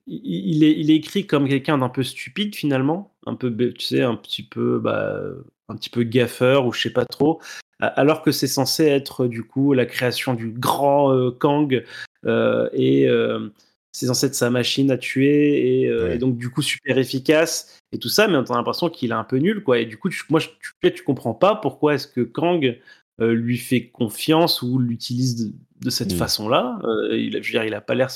il, 0.06 0.64
est, 0.64 0.72
il 0.72 0.90
est 0.90 0.96
écrit 0.96 1.26
comme 1.26 1.48
quelqu'un 1.48 1.78
d'un 1.78 1.90
peu 1.90 2.02
stupide 2.02 2.54
finalement, 2.54 3.14
un 3.26 3.34
peu, 3.34 3.54
tu 3.72 3.84
sais, 3.84 4.02
un 4.02 4.16
petit 4.16 4.42
peu, 4.42 4.78
bah, 4.78 5.20
un 5.68 5.76
petit 5.76 5.90
peu 5.90 6.02
gaffeur 6.04 6.66
ou 6.66 6.72
je 6.72 6.80
sais 6.80 6.92
pas 6.92 7.04
trop 7.04 7.40
alors 7.80 8.22
que 8.22 8.30
c'est 8.30 8.46
censé 8.46 8.84
être 8.86 9.26
du 9.26 9.42
coup 9.42 9.72
la 9.72 9.86
création 9.86 10.34
du 10.34 10.48
grand 10.48 11.12
euh, 11.12 11.30
Kang 11.30 11.84
euh, 12.24 12.68
et 12.72 13.08
euh, 13.08 13.50
c'est 13.92 14.06
censé 14.06 14.26
être 14.26 14.34
sa 14.34 14.50
machine 14.50 14.90
à 14.90 14.98
tuer 14.98 15.82
et, 15.82 16.18
donc 16.18 16.36
du 16.36 16.50
coup 16.50 16.62
super 16.62 16.98
efficace 16.98 17.80
et 17.92 17.98
tout 17.98 18.08
ça, 18.08 18.28
mais 18.28 18.36
on 18.36 18.42
a 18.42 18.56
l'impression 18.56 18.90
qu'il 18.90 19.10
est 19.10 19.14
un 19.14 19.24
peu 19.24 19.38
nul 19.38 19.62
quoi. 19.62 19.78
Et 19.78 19.86
du 19.86 19.96
coup, 19.96 20.10
moi, 20.28 20.40
tu, 20.40 20.92
tu 20.92 21.02
comprends 21.02 21.34
pas 21.34 21.54
pourquoi 21.54 21.94
est-ce 21.94 22.06
que 22.06 22.20
Kang 22.20 22.78
lui 23.18 23.56
fait 23.56 23.86
confiance 23.86 24.60
ou 24.60 24.78
l'utilise 24.78 25.54
de, 25.80 25.90
cette 25.90 26.12
mm. 26.12 26.16
façon-là. 26.16 26.78
il, 27.12 27.32
je 27.32 27.36
veux 27.36 27.52
dire, 27.52 27.64
il 27.64 27.72
a 27.72 27.80
pas 27.80 27.94
l'air, 27.94 28.08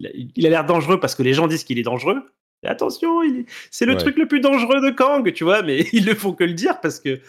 il 0.00 0.46
a 0.46 0.50
l'air 0.50 0.66
dangereux 0.66 1.00
parce 1.00 1.14
que 1.14 1.22
les 1.22 1.32
gens 1.32 1.46
disent 1.46 1.64
qu'il 1.64 1.78
est 1.78 1.82
dangereux. 1.84 2.22
attention, 2.66 3.20
c'est 3.70 3.86
le 3.86 3.96
truc 3.96 4.18
le 4.18 4.28
plus 4.28 4.40
dangereux 4.40 4.82
de 4.82 4.90
Kang, 4.90 5.32
tu 5.32 5.44
vois, 5.44 5.62
mais 5.62 5.86
ils 5.94 6.04
ne 6.04 6.12
font 6.12 6.34
que 6.34 6.44
le 6.44 6.52
dire 6.52 6.78
parce 6.82 7.00
que 7.00 7.20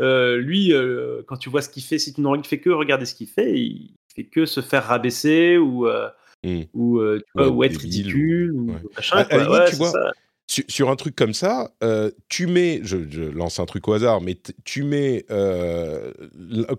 euh, 0.00 0.36
lui, 0.38 0.72
euh, 0.72 1.22
quand 1.26 1.36
tu 1.36 1.50
vois 1.50 1.62
ce 1.62 1.68
qu'il 1.68 1.82
fait, 1.82 1.98
si 1.98 2.12
tu 2.12 2.20
ne 2.20 2.42
fais 2.42 2.60
que 2.60 2.70
regarder 2.70 3.06
ce 3.06 3.14
qu'il 3.14 3.28
fait, 3.28 3.58
il 3.58 3.94
fait 4.14 4.24
que 4.24 4.46
se 4.46 4.60
faire 4.60 4.84
rabaisser 4.84 5.56
ou, 5.58 5.86
euh, 5.86 6.08
ou, 6.74 7.00
ou 7.36 7.64
être 7.64 7.78
ridicule. 7.78 8.52
Ou, 8.52 8.72
machin, 8.96 9.24
tu 9.24 9.76
vois, 9.76 9.90
sur, 10.48 10.90
un 10.90 10.96
truc 10.96 11.16
comme 11.16 11.34
ça, 11.34 11.72
tu 12.28 12.46
mets, 12.46 12.80
je, 12.82 13.30
lance 13.30 13.58
un 13.58 13.66
truc 13.66 13.88
au 13.88 13.94
hasard, 13.94 14.20
mais 14.20 14.36
tu 14.64 14.82
mets 14.82 15.24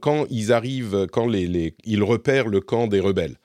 quand 0.01 0.25
ils 0.29 0.53
arrivent, 0.53 1.07
quand 1.11 1.27
les, 1.27 1.47
les, 1.47 1.75
ils 1.83 2.03
repèrent 2.03 2.49
le 2.49 2.61
camp 2.61 2.87
des 2.87 2.99
rebelles, 2.99 3.37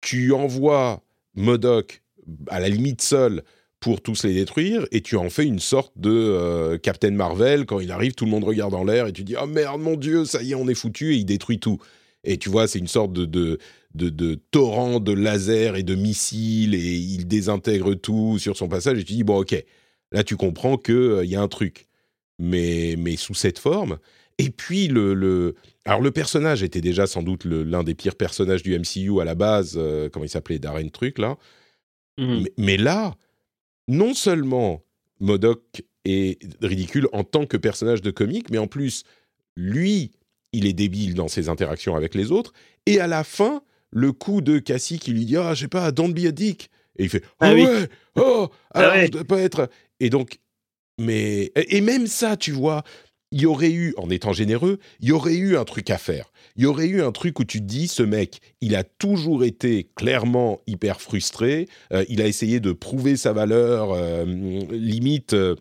tu 0.00 0.32
envoies 0.32 1.02
Modoc 1.34 2.02
à 2.48 2.60
la 2.60 2.68
limite 2.68 3.02
seul 3.02 3.42
pour 3.80 4.02
tous 4.02 4.24
les 4.24 4.34
détruire, 4.34 4.86
et 4.92 5.00
tu 5.00 5.16
en 5.16 5.30
fais 5.30 5.46
une 5.46 5.58
sorte 5.58 5.92
de 5.96 6.10
euh, 6.10 6.76
Captain 6.76 7.12
Marvel, 7.12 7.64
quand 7.64 7.80
il 7.80 7.90
arrive, 7.90 8.12
tout 8.12 8.26
le 8.26 8.30
monde 8.30 8.44
regarde 8.44 8.74
en 8.74 8.84
l'air, 8.84 9.06
et 9.06 9.12
tu 9.12 9.24
dis 9.24 9.34
«Oh 9.42 9.46
merde, 9.46 9.80
mon 9.80 9.96
Dieu, 9.96 10.26
ça 10.26 10.42
y 10.42 10.52
est, 10.52 10.54
on 10.54 10.68
est 10.68 10.74
foutu», 10.74 11.14
et 11.14 11.16
il 11.16 11.24
détruit 11.24 11.58
tout. 11.58 11.78
Et 12.22 12.36
tu 12.36 12.50
vois, 12.50 12.68
c'est 12.68 12.78
une 12.78 12.88
sorte 12.88 13.14
de, 13.14 13.24
de, 13.24 13.58
de, 13.94 14.34
torrent 14.50 15.00
de 15.00 15.12
lasers 15.12 15.76
et 15.76 15.82
de 15.82 15.94
missiles, 15.94 16.74
et 16.74 16.94
il 16.94 17.26
désintègre 17.26 17.94
tout 17.94 18.38
sur 18.38 18.54
son 18.54 18.68
passage, 18.68 18.98
et 18.98 19.04
tu 19.04 19.14
dis 19.14 19.22
«Bon, 19.24 19.40
ok, 19.40 19.56
là 20.12 20.24
tu 20.24 20.36
comprends 20.36 20.76
qu'il 20.76 20.94
euh, 20.94 21.24
il 21.24 21.30
y 21.30 21.36
a 21.36 21.40
un 21.40 21.48
truc.» 21.48 21.86
Mais, 22.38 22.96
mais 22.98 23.16
sous 23.16 23.34
cette 23.34 23.58
forme. 23.58 23.98
Et 24.38 24.48
puis, 24.48 24.88
le, 24.88 25.12
le... 25.12 25.54
Alors, 25.84 26.00
le 26.00 26.10
personnage 26.10 26.62
était 26.62 26.80
déjà 26.80 27.06
sans 27.06 27.22
doute 27.22 27.44
l'un 27.44 27.82
des 27.82 27.94
pires 27.94 28.14
personnages 28.14 28.62
du 28.62 28.78
MCU 28.78 29.20
à 29.20 29.24
la 29.24 29.34
base, 29.34 29.74
euh, 29.76 30.08
comment 30.10 30.24
il 30.24 30.30
s'appelait, 30.30 30.58
Darren 30.58 30.88
Truc, 30.88 31.18
là. 31.18 31.36
Mmh. 32.18 32.44
mais 32.58 32.76
là 32.76 33.14
non 33.90 34.14
seulement 34.14 34.82
Modoc 35.18 35.82
est 36.04 36.38
ridicule 36.62 37.08
en 37.12 37.24
tant 37.24 37.44
que 37.44 37.56
personnage 37.56 38.02
de 38.02 38.10
comique, 38.10 38.50
mais 38.50 38.58
en 38.58 38.66
plus, 38.66 39.04
lui, 39.56 40.12
il 40.52 40.66
est 40.66 40.72
débile 40.72 41.14
dans 41.14 41.28
ses 41.28 41.48
interactions 41.48 41.96
avec 41.96 42.14
les 42.14 42.32
autres. 42.32 42.52
Et 42.86 43.00
à 43.00 43.06
la 43.06 43.24
fin, 43.24 43.62
le 43.90 44.12
coup 44.12 44.40
de 44.40 44.58
Cassie 44.58 44.98
qui 44.98 45.12
lui 45.12 45.24
dit 45.24 45.36
Ah, 45.36 45.54
je 45.54 45.62
sais 45.62 45.68
pas, 45.68 45.90
don't 45.92 46.14
be 46.14 46.26
a 46.26 46.32
dick. 46.32 46.70
Et 46.96 47.04
il 47.04 47.10
fait 47.10 47.24
Ah, 47.40 47.50
ah 47.50 47.54
ouais, 47.54 47.88
oh, 48.16 48.48
ah 48.72 48.78
alors 48.78 49.06
je 49.06 49.10
dois 49.10 49.24
pas 49.24 49.40
être. 49.40 49.68
Et 49.98 50.08
donc, 50.08 50.38
mais. 50.98 51.52
Et 51.56 51.80
même 51.80 52.06
ça, 52.06 52.36
tu 52.36 52.52
vois, 52.52 52.84
il 53.32 53.40
y 53.40 53.46
aurait 53.46 53.70
eu, 53.70 53.94
en 53.96 54.10
étant 54.10 54.32
généreux, 54.32 54.78
il 55.00 55.08
y 55.08 55.12
aurait 55.12 55.36
eu 55.36 55.56
un 55.56 55.64
truc 55.64 55.90
à 55.90 55.98
faire. 55.98 56.32
Il 56.56 56.64
y 56.64 56.66
aurait 56.66 56.88
eu 56.88 57.02
un 57.02 57.12
truc 57.12 57.38
où 57.38 57.44
tu 57.44 57.60
te 57.60 57.64
dis, 57.64 57.86
ce 57.86 58.02
mec, 58.02 58.40
il 58.60 58.74
a 58.74 58.82
toujours 58.82 59.44
été 59.44 59.88
clairement 59.94 60.60
hyper 60.66 61.00
frustré, 61.00 61.68
euh, 61.92 62.04
il 62.08 62.20
a 62.20 62.26
essayé 62.26 62.60
de 62.60 62.72
prouver 62.72 63.16
sa 63.16 63.32
valeur, 63.32 63.92
euh, 63.92 64.24
limite... 64.70 65.34
Euh, 65.34 65.56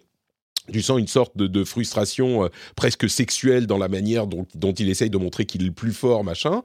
tu 0.71 0.83
sens 0.83 0.99
une 0.99 1.07
sorte 1.07 1.35
de, 1.35 1.63
frustration 1.63 2.47
presque 2.75 3.09
sexuelle 3.09 3.65
dans 3.65 3.79
la 3.79 3.87
manière 3.87 4.27
dont, 4.27 4.45
dont 4.53 4.71
il 4.71 4.87
essaye 4.87 5.09
de 5.09 5.17
montrer 5.17 5.45
qu'il 5.45 5.63
est 5.63 5.65
le 5.65 5.71
plus 5.71 5.93
fort, 5.93 6.23
machin. 6.23 6.61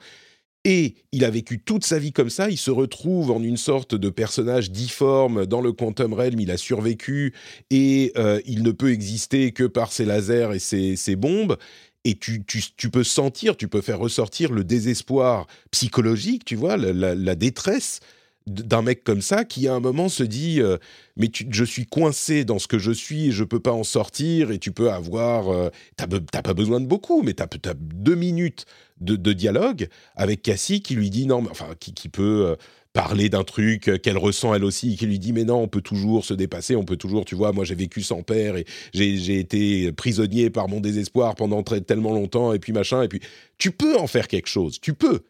Et 0.64 0.94
il 1.12 1.26
a 1.26 1.30
vécu 1.30 1.58
toute 1.58 1.84
sa 1.84 1.98
vie 1.98 2.12
comme 2.12 2.30
ça, 2.30 2.48
il 2.48 2.56
se 2.56 2.70
retrouve 2.70 3.30
en 3.30 3.42
une 3.42 3.58
sorte 3.58 3.94
de 3.94 4.08
personnage 4.08 4.70
difforme 4.70 5.44
dans 5.44 5.60
le 5.60 5.72
Quantum 5.72 6.14
Realm, 6.14 6.40
il 6.40 6.50
a 6.50 6.56
survécu 6.56 7.34
et 7.70 8.12
euh, 8.16 8.40
il 8.46 8.62
ne 8.62 8.70
peut 8.70 8.90
exister 8.90 9.52
que 9.52 9.64
par 9.64 9.92
ses 9.92 10.06
lasers 10.06 10.54
et 10.54 10.96
ses, 10.96 11.16
bombes. 11.16 11.58
Et 12.06 12.14
tu, 12.14 12.44
tu, 12.44 12.90
peux 12.90 13.04
sentir, 13.04 13.58
tu 13.58 13.68
peux 13.68 13.82
faire 13.82 13.98
ressortir 13.98 14.52
le 14.52 14.64
désespoir 14.64 15.46
psychologique, 15.70 16.46
tu 16.46 16.56
vois, 16.56 16.76
la, 16.78 17.34
détresse 17.34 18.00
d'un 18.46 18.82
mec 18.82 19.04
comme 19.04 19.22
ça 19.22 19.44
qui 19.44 19.68
à 19.68 19.74
un 19.74 19.80
moment 19.80 20.10
se 20.10 20.22
dit 20.22 20.60
euh, 20.60 20.76
mais 21.16 21.30
je 21.32 21.64
suis 21.64 21.86
coincé 21.86 22.44
dans 22.44 22.58
ce 22.58 22.66
que 22.66 22.78
je 22.78 22.92
suis 22.92 23.28
et 23.28 23.32
je 23.32 23.42
peux 23.42 23.60
pas 23.60 23.72
en 23.72 23.84
sortir 23.84 24.50
et 24.50 24.58
tu 24.58 24.70
peux 24.70 24.90
avoir 24.90 25.48
euh, 25.48 25.70
Tu 25.96 26.04
t'as 26.30 26.42
pas 26.42 26.52
besoin 26.52 26.80
de 26.80 26.86
beaucoup 26.86 27.22
mais 27.22 27.32
t'as 27.32 27.44
as 27.44 27.74
deux 27.74 28.14
minutes 28.14 28.66
de, 29.00 29.32
dialogue 29.32 29.88
avec 30.14 30.42
Cassie 30.42 30.82
qui 30.82 30.94
lui 30.94 31.10
dit 31.10 31.26
non, 31.26 31.44
enfin 31.50 31.68
qui, 31.80 32.08
peut 32.08 32.46
euh, 32.48 32.56
parler 32.92 33.28
d'un 33.28 33.44
truc 33.44 34.00
qu'elle 34.02 34.18
ressent 34.18 34.54
elle 34.54 34.64
aussi, 34.64 34.96
qui 34.96 35.06
lui 35.06 35.18
dit 35.18 35.32
mais 35.32 35.44
non, 35.44 35.62
on 35.62 35.68
peut 35.68 35.80
toujours 35.80 36.24
se 36.24 36.34
dépasser, 36.34 36.76
on 36.76 36.84
peut 36.84 36.96
toujours, 36.96 37.24
tu 37.24 37.34
vois, 37.34 37.52
moi 37.52 37.64
j'ai 37.64 37.74
vécu 37.74 38.02
sans 38.02 38.22
père 38.22 38.56
et 38.56 38.66
j'ai 38.92 39.38
été 39.38 39.90
prisonnier 39.92 40.50
par 40.50 40.68
mon 40.68 40.80
désespoir 40.80 41.34
pendant 41.34 41.62
tellement 41.62 42.12
longtemps 42.12 42.52
et 42.52 42.58
puis 42.58 42.72
machin, 42.72 43.02
et 43.02 43.08
puis 43.08 43.20
tu 43.58 43.72
peux 43.72 43.96
en 43.98 44.06
faire 44.06 44.28
quelque 44.28 44.48
chose, 44.48 44.80
tu 44.80 44.94
peux. 44.94 45.22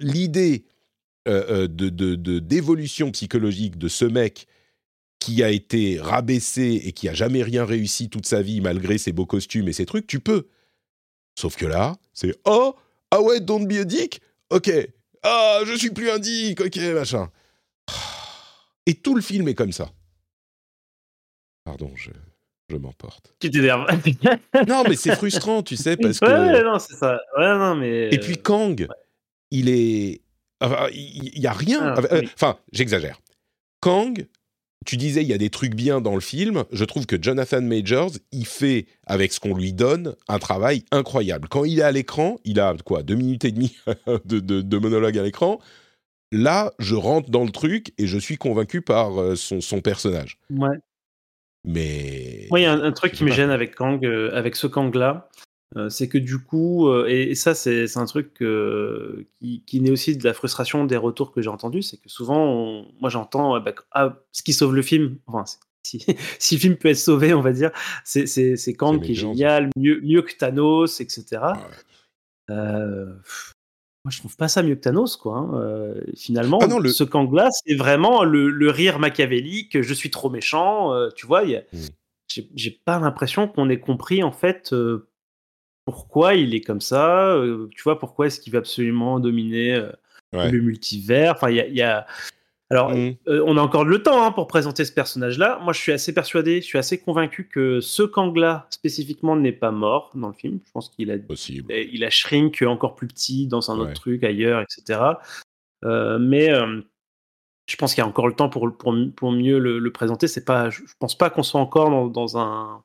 L'idée 0.00 0.64
euh, 1.26 1.64
euh, 1.64 1.68
de 1.68 2.38
d'évolution 2.38 3.10
psychologique 3.10 3.78
de 3.78 3.88
ce 3.88 4.04
mec 4.04 4.46
qui 5.18 5.42
a 5.42 5.50
été 5.50 5.98
rabaissé 6.00 6.82
et 6.84 6.92
qui 6.92 7.08
a 7.08 7.14
jamais 7.14 7.42
rien 7.42 7.64
réussi 7.64 8.08
toute 8.08 8.26
sa 8.26 8.42
vie 8.42 8.60
malgré 8.60 8.98
ses 8.98 9.12
beaux 9.12 9.26
costumes 9.26 9.68
et 9.68 9.72
ses 9.72 9.86
trucs, 9.86 10.06
tu 10.06 10.20
peux. 10.20 10.48
Sauf 11.38 11.56
que 11.56 11.66
là, 11.66 11.96
c'est 12.12 12.34
oh 12.44 12.76
ah 13.10 13.20
ouais, 13.20 13.40
don't 13.40 13.66
be 13.66 13.78
a 13.78 13.84
dick 13.84 14.20
Ok. 14.50 14.70
Ah, 15.22 15.60
je 15.66 15.74
suis 15.74 15.90
plus 15.90 16.10
un 16.10 16.18
dick, 16.18 16.60
ok, 16.60 16.76
machin. 16.94 17.30
Et 18.86 18.94
tout 18.94 19.14
le 19.14 19.20
film 19.20 19.48
est 19.48 19.54
comme 19.54 19.72
ça. 19.72 19.90
Pardon, 21.64 21.90
je, 21.96 22.10
je 22.68 22.76
m'emporte. 22.76 23.34
Tu 23.40 23.50
t'énerves. 23.50 23.86
non, 24.68 24.84
mais 24.88 24.94
c'est 24.94 25.16
frustrant, 25.16 25.62
tu 25.62 25.76
sais, 25.76 25.96
parce 25.96 26.20
que. 26.20 26.26
Ouais, 26.26 26.62
non, 26.62 26.78
c'est 26.78 26.94
ça. 26.94 27.20
Ouais, 27.36 27.58
non, 27.58 27.74
mais. 27.74 28.08
Et 28.12 28.18
puis 28.20 28.38
Kang, 28.38 28.86
il 29.50 29.68
est. 29.68 30.20
il 30.92 31.38
n'y 31.38 31.46
a 31.46 31.52
rien. 31.52 31.94
Ah, 31.96 32.00
euh, 32.12 32.22
enfin, 32.34 32.58
j'exagère. 32.72 33.20
Kang, 33.80 34.26
tu 34.86 34.96
disais, 34.96 35.22
il 35.22 35.28
y 35.28 35.32
a 35.32 35.38
des 35.38 35.50
trucs 35.50 35.74
bien 35.74 36.00
dans 36.00 36.14
le 36.14 36.20
film. 36.20 36.64
Je 36.72 36.84
trouve 36.84 37.06
que 37.06 37.20
Jonathan 37.20 37.60
Majors, 37.60 38.12
il 38.32 38.46
fait, 38.46 38.86
avec 39.06 39.32
ce 39.32 39.40
qu'on 39.40 39.54
lui 39.54 39.72
donne, 39.72 40.14
un 40.28 40.38
travail 40.38 40.84
incroyable. 40.92 41.48
Quand 41.48 41.64
il 41.64 41.80
est 41.80 41.82
à 41.82 41.92
l'écran, 41.92 42.38
il 42.44 42.60
a 42.60 42.74
quoi, 42.84 43.02
deux 43.02 43.16
minutes 43.16 43.44
et 43.44 43.52
demie 43.52 43.76
de, 44.24 44.40
de, 44.40 44.78
monologue 44.78 45.18
à 45.18 45.22
l'écran. 45.22 45.60
Là, 46.32 46.72
je 46.78 46.94
rentre 46.94 47.30
dans 47.30 47.44
le 47.44 47.50
truc 47.50 47.92
et 47.98 48.06
je 48.06 48.18
suis 48.18 48.36
convaincu 48.36 48.80
par 48.80 49.20
euh, 49.20 49.36
son, 49.36 49.60
son 49.60 49.80
personnage. 49.80 50.38
Ouais. 50.50 50.76
Mais. 51.64 52.46
Moi, 52.50 52.60
il 52.60 52.62
y 52.62 52.66
a 52.66 52.72
un, 52.72 52.92
truc 52.92 53.12
qui 53.12 53.24
me 53.24 53.32
gêne 53.32 53.50
avec 53.50 53.74
Kang, 53.74 54.04
euh, 54.04 54.30
avec 54.32 54.56
ce 54.56 54.66
Kang-là. 54.66 55.28
Euh, 55.28 55.45
c'est 55.88 56.08
que 56.08 56.18
du 56.18 56.38
coup, 56.38 56.88
euh, 56.88 57.06
et, 57.08 57.34
ça 57.34 57.54
c'est 57.54 57.96
un 57.96 58.06
truc 58.06 58.34
qui, 58.34 59.62
qui 59.66 59.80
naît 59.80 59.90
aussi 59.90 60.16
de 60.16 60.24
la 60.24 60.32
frustration 60.32 60.84
des 60.84 60.96
retours 60.96 61.32
que 61.32 61.42
j'ai 61.42 61.48
entendus, 61.48 61.82
c'est 61.82 61.96
que 61.96 62.08
souvent, 62.08 62.86
moi 63.00 63.10
j'entends 63.10 63.60
bah, 63.60 63.74
ah, 63.92 64.16
ce 64.32 64.42
qui 64.42 64.52
sauve 64.52 64.74
le 64.74 64.82
film, 64.82 65.18
enfin, 65.26 65.44
si, 65.82 66.04
si, 66.38 66.54
le 66.54 66.60
film 66.60 66.76
peut 66.76 66.88
être 66.88 66.96
sauvé, 66.96 67.34
on 67.34 67.42
va 67.42 67.52
dire, 67.52 67.72
c'est 68.04 68.74
Kang 68.76 69.02
qui 69.02 69.12
est 69.12 69.16
génial, 69.16 69.70
mieux, 69.76 70.00
mieux 70.02 70.22
que 70.22 70.34
Thanos, 70.34 71.00
etc. 71.00 71.24
Ah 71.42 71.58
euh, 72.48 73.12
moi 74.04 74.10
je 74.10 74.20
trouve 74.20 74.36
pas 74.36 74.46
ça 74.46 74.62
mieux 74.62 74.76
que 74.76 74.80
Thanos, 74.80 75.16
quoi. 75.16 75.36
Hein. 75.36 75.94
finalement, 76.16 76.60
ah 76.62 76.88
ce 76.88 77.02
Kang-là, 77.02 77.50
c'est 77.50 77.74
vraiment 77.74 78.22
le, 78.22 78.70
rire 78.70 79.00
machiavélique, 79.00 79.82
je 79.82 79.94
suis 79.94 80.10
trop 80.10 80.30
méchant, 80.30 80.92
tu 81.16 81.26
vois, 81.26 81.44
mmh. 81.44 81.60
j'ai 82.54 82.70
pas 82.70 83.00
l'impression 83.00 83.48
qu'on 83.48 83.68
ait 83.68 83.80
compris 83.80 84.22
en 84.22 84.32
fait 84.32 84.72
pourquoi 85.86 86.34
il 86.34 86.54
est 86.54 86.60
comme 86.60 86.80
ça, 86.80 87.28
euh, 87.28 87.68
tu 87.74 87.82
vois, 87.82 87.98
pourquoi 87.98 88.26
est-ce 88.26 88.40
qu'il 88.40 88.52
veut 88.52 88.58
absolument 88.58 89.20
dominer 89.20 89.74
euh, 89.74 89.92
le 90.32 90.60
multivers? 90.60 91.34
Enfin, 91.36 91.48
il 91.48 91.74
y 91.74 91.82
a, 91.82 92.06
Alors, 92.70 92.90
mmh. 92.90 93.14
euh, 93.28 93.44
on 93.46 93.56
a 93.56 93.62
encore 93.62 93.84
le 93.84 94.02
temps 94.02 94.26
hein, 94.26 94.32
pour 94.32 94.48
présenter 94.48 94.84
ce 94.84 94.92
personnage-là. 94.92 95.60
Moi, 95.62 95.72
je 95.72 95.80
suis 95.80 95.92
assez 95.92 96.12
persuadé, 96.12 96.60
je 96.60 96.66
suis 96.66 96.76
assez 96.76 96.98
convaincu 96.98 97.48
que 97.48 97.80
ce 97.80 98.02
Kang-là, 98.02 98.66
spécifiquement, 98.70 99.36
n'est 99.36 99.52
pas 99.52 99.70
mort 99.70 100.10
dans 100.16 100.26
le 100.26 100.34
film. 100.34 100.58
Je 100.66 100.72
pense 100.72 100.88
qu'il 100.88 101.12
a, 101.12 101.16
il 101.70 102.04
a 102.04 102.10
shrink 102.10 102.62
encore 102.62 102.96
plus 102.96 103.06
petit 103.06 103.46
dans 103.46 103.70
un 103.70 103.78
autre 103.78 103.94
truc 103.94 104.24
ailleurs, 104.24 104.62
etc. 104.62 104.98
mais 106.18 106.50
je 107.68 107.76
pense 107.76 107.94
qu'il 107.94 108.02
y 108.02 108.04
a 108.04 108.08
encore 108.08 108.26
le 108.26 108.34
temps 108.34 108.48
pour, 108.48 108.76
pour, 108.76 108.92
pour 109.14 109.30
mieux 109.30 109.60
le, 109.60 109.92
présenter. 109.92 110.26
C'est 110.26 110.44
pas, 110.44 110.68
je 110.70 110.82
pense 110.98 111.16
pas 111.16 111.30
qu'on 111.30 111.44
soit 111.44 111.60
encore 111.60 112.10
dans 112.10 112.38
un 112.38 112.82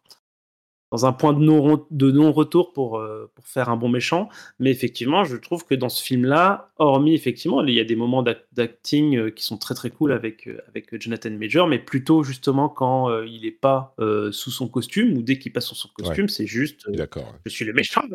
dans 0.91 1.05
un 1.05 1.13
point 1.13 1.33
de 1.33 2.11
non-retour 2.11 2.73
pour, 2.73 2.97
euh, 2.97 3.31
pour 3.33 3.47
faire 3.47 3.69
un 3.69 3.77
bon 3.77 3.87
méchant. 3.87 4.27
Mais 4.59 4.71
effectivement, 4.71 5.23
je 5.23 5.37
trouve 5.37 5.65
que 5.65 5.73
dans 5.73 5.89
ce 5.89 6.03
film-là, 6.03 6.69
hormis 6.77 7.15
effectivement, 7.15 7.63
il 7.63 7.73
y 7.73 7.79
a 7.79 7.85
des 7.85 7.95
moments 7.95 8.23
d'acting 8.23 9.17
euh, 9.17 9.29
qui 9.31 9.43
sont 9.43 9.57
très 9.57 9.73
très 9.73 9.89
cool 9.89 10.11
avec, 10.11 10.47
euh, 10.47 10.59
avec 10.67 11.01
Jonathan 11.01 11.31
Major, 11.31 11.67
mais 11.67 11.79
plutôt 11.79 12.23
justement 12.23 12.67
quand 12.67 13.21
il 13.23 13.41
n'est 13.43 13.51
pas 13.51 13.95
sous 14.31 14.51
son 14.51 14.67
costume 14.67 15.17
ou 15.17 15.21
dès 15.21 15.39
qu'il 15.39 15.53
passe 15.53 15.65
sous 15.65 15.75
son 15.75 15.89
costume, 15.89 16.27
c'est 16.27 16.45
juste 16.45 16.85
je 17.45 17.49
suis 17.49 17.65
le 17.65 17.73
méchant. 17.73 18.01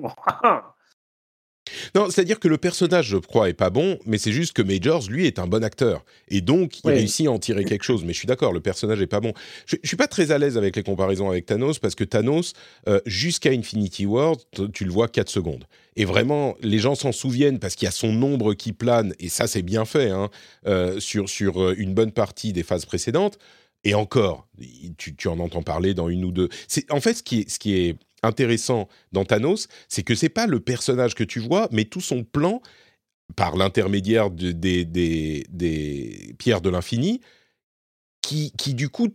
Non, 1.95 2.09
c'est-à-dire 2.11 2.41
que 2.41 2.49
le 2.49 2.59
personnage, 2.59 3.07
je 3.09 3.17
crois, 3.17 3.49
est 3.49 3.55
pas 3.55 3.71
bon, 3.71 3.99
mais 4.07 4.19
c'est 4.19 4.33
juste 4.33 4.53
que 4.53 4.63
Majors, 4.63 5.09
lui, 5.09 5.27
est 5.27 5.39
un 5.39 5.47
bon 5.47 5.65
acteur. 5.65 6.05
Et 6.29 6.41
donc, 6.41 6.81
il 6.85 6.91
réussit 6.91 7.27
à 7.27 7.31
en 7.31 7.39
tirer 7.39 7.65
quelque 7.65 7.85
chose. 7.85 8.05
Mais 8.05 8.13
je 8.13 8.19
suis 8.19 8.27
d'accord, 8.27 8.53
le 8.53 8.61
personnage 8.61 9.01
est 9.01 9.07
pas 9.07 9.21
bon. 9.21 9.33
Je, 9.67 9.77
je 9.83 9.89
suis 9.89 9.97
pas 9.97 10.09
très 10.09 10.31
à 10.31 10.39
l'aise 10.39 10.57
avec 10.57 10.77
les 10.77 10.83
comparaisons 10.83 11.31
avec 11.31 11.47
Thanos, 11.47 11.79
parce 11.79 11.95
que 11.95 12.05
Thanos, 12.05 12.53
euh, 12.89 13.01
jusqu'à 13.07 13.51
Infinity 13.51 14.07
War, 14.07 14.37
tu 14.73 14.85
le 14.85 14.91
vois 14.91 15.09
4 15.09 15.29
secondes. 15.29 15.65
Et 15.97 16.05
vraiment, 16.05 16.57
les 16.61 16.79
gens 16.79 16.95
s'en 16.95 17.13
souviennent 17.13 17.59
parce 17.59 17.75
qu'il 17.75 17.87
y 17.87 17.89
a 17.89 17.93
son 17.93 18.23
ombre 18.23 18.55
qui 18.55 18.73
plane, 18.73 19.15
et 19.19 19.29
ça, 19.29 19.47
c'est 19.47 19.63
bien 19.63 19.85
fait, 19.85 20.11
hein, 20.11 20.31
euh, 20.67 21.01
sur, 21.01 21.29
sur 21.29 21.63
euh, 21.63 21.75
une 21.77 21.95
bonne 21.95 22.13
partie 22.13 22.53
des 22.53 22.63
phases 22.63 22.85
précédentes. 22.85 23.39
Et 23.85 23.95
encore, 23.95 24.49
tu, 24.99 25.15
tu, 25.15 25.29
en 25.29 25.39
entends 25.39 25.63
parler 25.63 25.95
dans 25.95 26.09
une 26.09 26.25
ou 26.25 26.33
deux. 26.33 26.49
C'est 26.67 26.91
en 26.91 27.01
fait 27.01 27.15
ce 27.15 27.23
qui 27.23 27.41
est, 27.41 27.49
ce 27.49 27.59
qui 27.61 27.77
est 27.77 27.97
intéressant 28.23 28.89
dans 29.13 29.25
Thanos, 29.25 29.69
c'est 29.89 30.03
que 30.03 30.15
c'est 30.15 30.29
pas 30.29 30.47
le 30.47 30.61
personnage 30.61 31.15
que 31.15 31.25
tu 31.25 31.41
vois, 31.41 31.69
mais 31.71 31.85
tout 31.85 32.01
son 32.01 32.25
plan, 32.25 32.61
par 33.35 33.57
l'intermédiaire 33.57 34.31
de, 34.31 34.53
des, 34.53 34.85
des, 34.85 36.35
pierres 36.39 36.61
de 36.61 36.71
l'infini, 36.71 37.21
qui, 38.23 38.53
qui 38.53 38.75
du 38.75 38.89
coup 38.89 39.09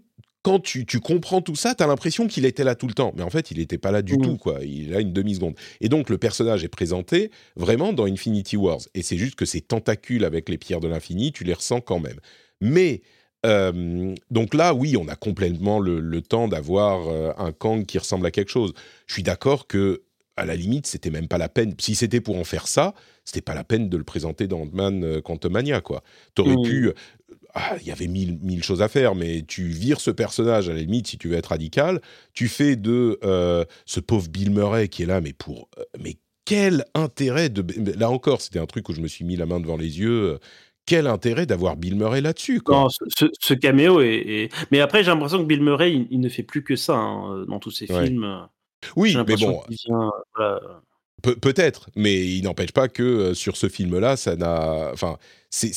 quand 0.44 0.60
tu, 0.60 0.88
tu, 0.88 1.00
comprends 1.00 1.42
tout 1.42 1.56
ça, 1.56 1.76
tu 1.76 1.84
as 1.84 1.88
l'impression 1.88 2.28
qu'il 2.28 2.46
était 2.46 2.64
là 2.64 2.74
tout 2.74 2.88
le 2.88 2.94
temps. 2.94 3.14
Mais 3.16 3.22
en 3.22 3.30
fait, 3.30 3.52
il 3.52 3.60
n'était 3.60 3.78
pas 3.78 3.92
là 3.92 4.02
du 4.02 4.18
mmh. 4.18 4.22
tout, 4.22 4.38
quoi. 4.38 4.60
Il 4.64 4.96
a 4.96 5.00
une 5.00 5.14
demi-seconde. 5.14 5.54
Et 5.82 5.90
donc, 5.90 6.10
le 6.10 6.18
personnage 6.18 6.64
est 6.64 6.68
présenté 6.68 7.30
vraiment 7.56 7.94
dans 7.94 8.06
Infinity 8.06 8.58
Wars. 8.58 8.80
Et 8.96 9.04
c'est 9.04 9.18
juste 9.18 9.36
que 9.36 9.46
ces 9.46 9.62
tentacules 9.62 10.26
avec 10.26 10.50
les 10.50 10.58
pierres 10.58 10.80
de 10.80 10.88
l'infini, 10.88 11.32
tu 11.32 11.44
les 11.44 11.54
ressens 11.54 11.82
quand 11.82 12.00
même. 12.00 12.20
Mais 12.60 13.04
donc 13.44 14.54
là, 14.54 14.74
oui, 14.74 14.96
on 14.98 15.08
a 15.08 15.16
complètement 15.16 15.80
le, 15.80 16.22
temps 16.22 16.48
d'avoir 16.48 17.08
euh, 17.08 17.32
un 17.38 17.52
Kang 17.52 17.86
qui 17.86 17.98
ressemble 17.98 18.26
à 18.26 18.32
quelque 18.32 18.52
chose. 18.52 18.74
Je 19.08 19.14
suis 19.14 19.24
d'accord 19.24 19.68
que, 19.68 20.04
à 20.38 20.46
la 20.46 20.56
limite, 20.56 20.88
c'était 20.88 21.10
même 21.10 21.28
pas 21.28 21.38
la 21.38 21.50
peine. 21.50 21.74
Si 21.80 21.96
c'était 21.96 22.22
pour 22.22 22.38
en 22.38 22.44
faire 22.44 22.68
ça, 22.68 22.94
c'était 23.26 23.42
pas 23.42 23.56
la 23.56 23.64
peine 23.64 23.90
de 23.90 23.98
le 23.98 24.04
présenter 24.04 24.48
dans 24.48 24.62
Ant-Man 24.62 25.04
euh, 25.04 25.22
Quantumania, 25.22 25.82
quoi. 25.82 26.04
T'aurais 26.36 26.56
pu. 26.64 26.88
Euh, 26.88 26.94
ah, 27.54 27.76
il 27.82 27.88
y 27.88 27.92
avait 27.92 28.08
mille, 28.08 28.40
mille 28.42 28.64
choses 28.64 28.82
à 28.82 28.88
faire, 28.88 29.14
mais 29.14 29.44
tu 29.46 29.64
vires 29.64 30.00
ce 30.00 30.10
personnage, 30.10 30.70
à 30.70 30.74
la 30.74 30.80
limite, 30.80 31.08
si 31.08 31.18
tu 31.18 31.28
veux 31.28 31.36
être 31.36 31.48
radical. 31.48 32.00
Tu 32.34 32.48
fais 32.48 32.78
de 32.78 33.20
ce 33.86 34.00
pauvre 34.00 34.30
Bill 34.30 34.52
Murray 34.52 34.88
qui 34.88 35.04
est 35.04 35.06
là, 35.06 35.20
mais 35.20 35.34
pour. 35.34 35.68
mais 36.00 36.16
quel 36.46 36.86
intérêt 36.96 37.50
de. 37.50 37.66
Là 38.00 38.10
encore, 38.10 38.40
c'était 38.42 38.60
un 38.60 38.68
truc 38.68 38.88
où 38.88 38.94
je 38.94 39.02
me 39.02 39.08
suis 39.10 39.26
mis 39.26 39.36
la 39.36 39.46
main 39.46 39.60
devant 39.60 39.76
les 39.76 40.00
yeux 40.00 40.40
quel 40.92 41.08
intérêt 41.08 41.46
d'avoir 41.46 41.78
Bill 41.78 41.96
Murray 41.96 42.20
là-dessus 42.20 42.62
Non, 42.68 42.90
ce, 42.90 43.54
caméo 43.54 44.02
est, 44.02 44.50
Mais 44.72 44.82
après, 44.82 45.06
j'ai 45.06 45.12
l'impression 45.12 45.38
que 45.38 45.46
Bill 45.48 45.64
Murray, 45.64 46.06
il, 46.12 46.20
ne 46.20 46.28
fait 46.28 46.44
plus 46.44 46.66
que 46.66 46.76
ça 46.76 46.98
hein, 46.98 47.46
dans 47.48 47.60
tous 47.60 47.72
ses 47.72 47.88
films. 47.88 48.46
Oui, 48.98 49.16
mais 49.26 49.38
bon. 49.38 49.62
Peut-être, 51.22 51.90
mais 51.96 52.28
il 52.28 52.44
n'empêche 52.44 52.74
pas 52.74 52.90
que 52.90 53.04
euh, 53.04 53.34
sur 53.34 53.56
ce 53.56 53.70
film-là, 53.70 54.18
ça 54.18 54.36
n'a. 54.36 54.90
Enfin, 54.92 55.18
c'est. 55.50 55.72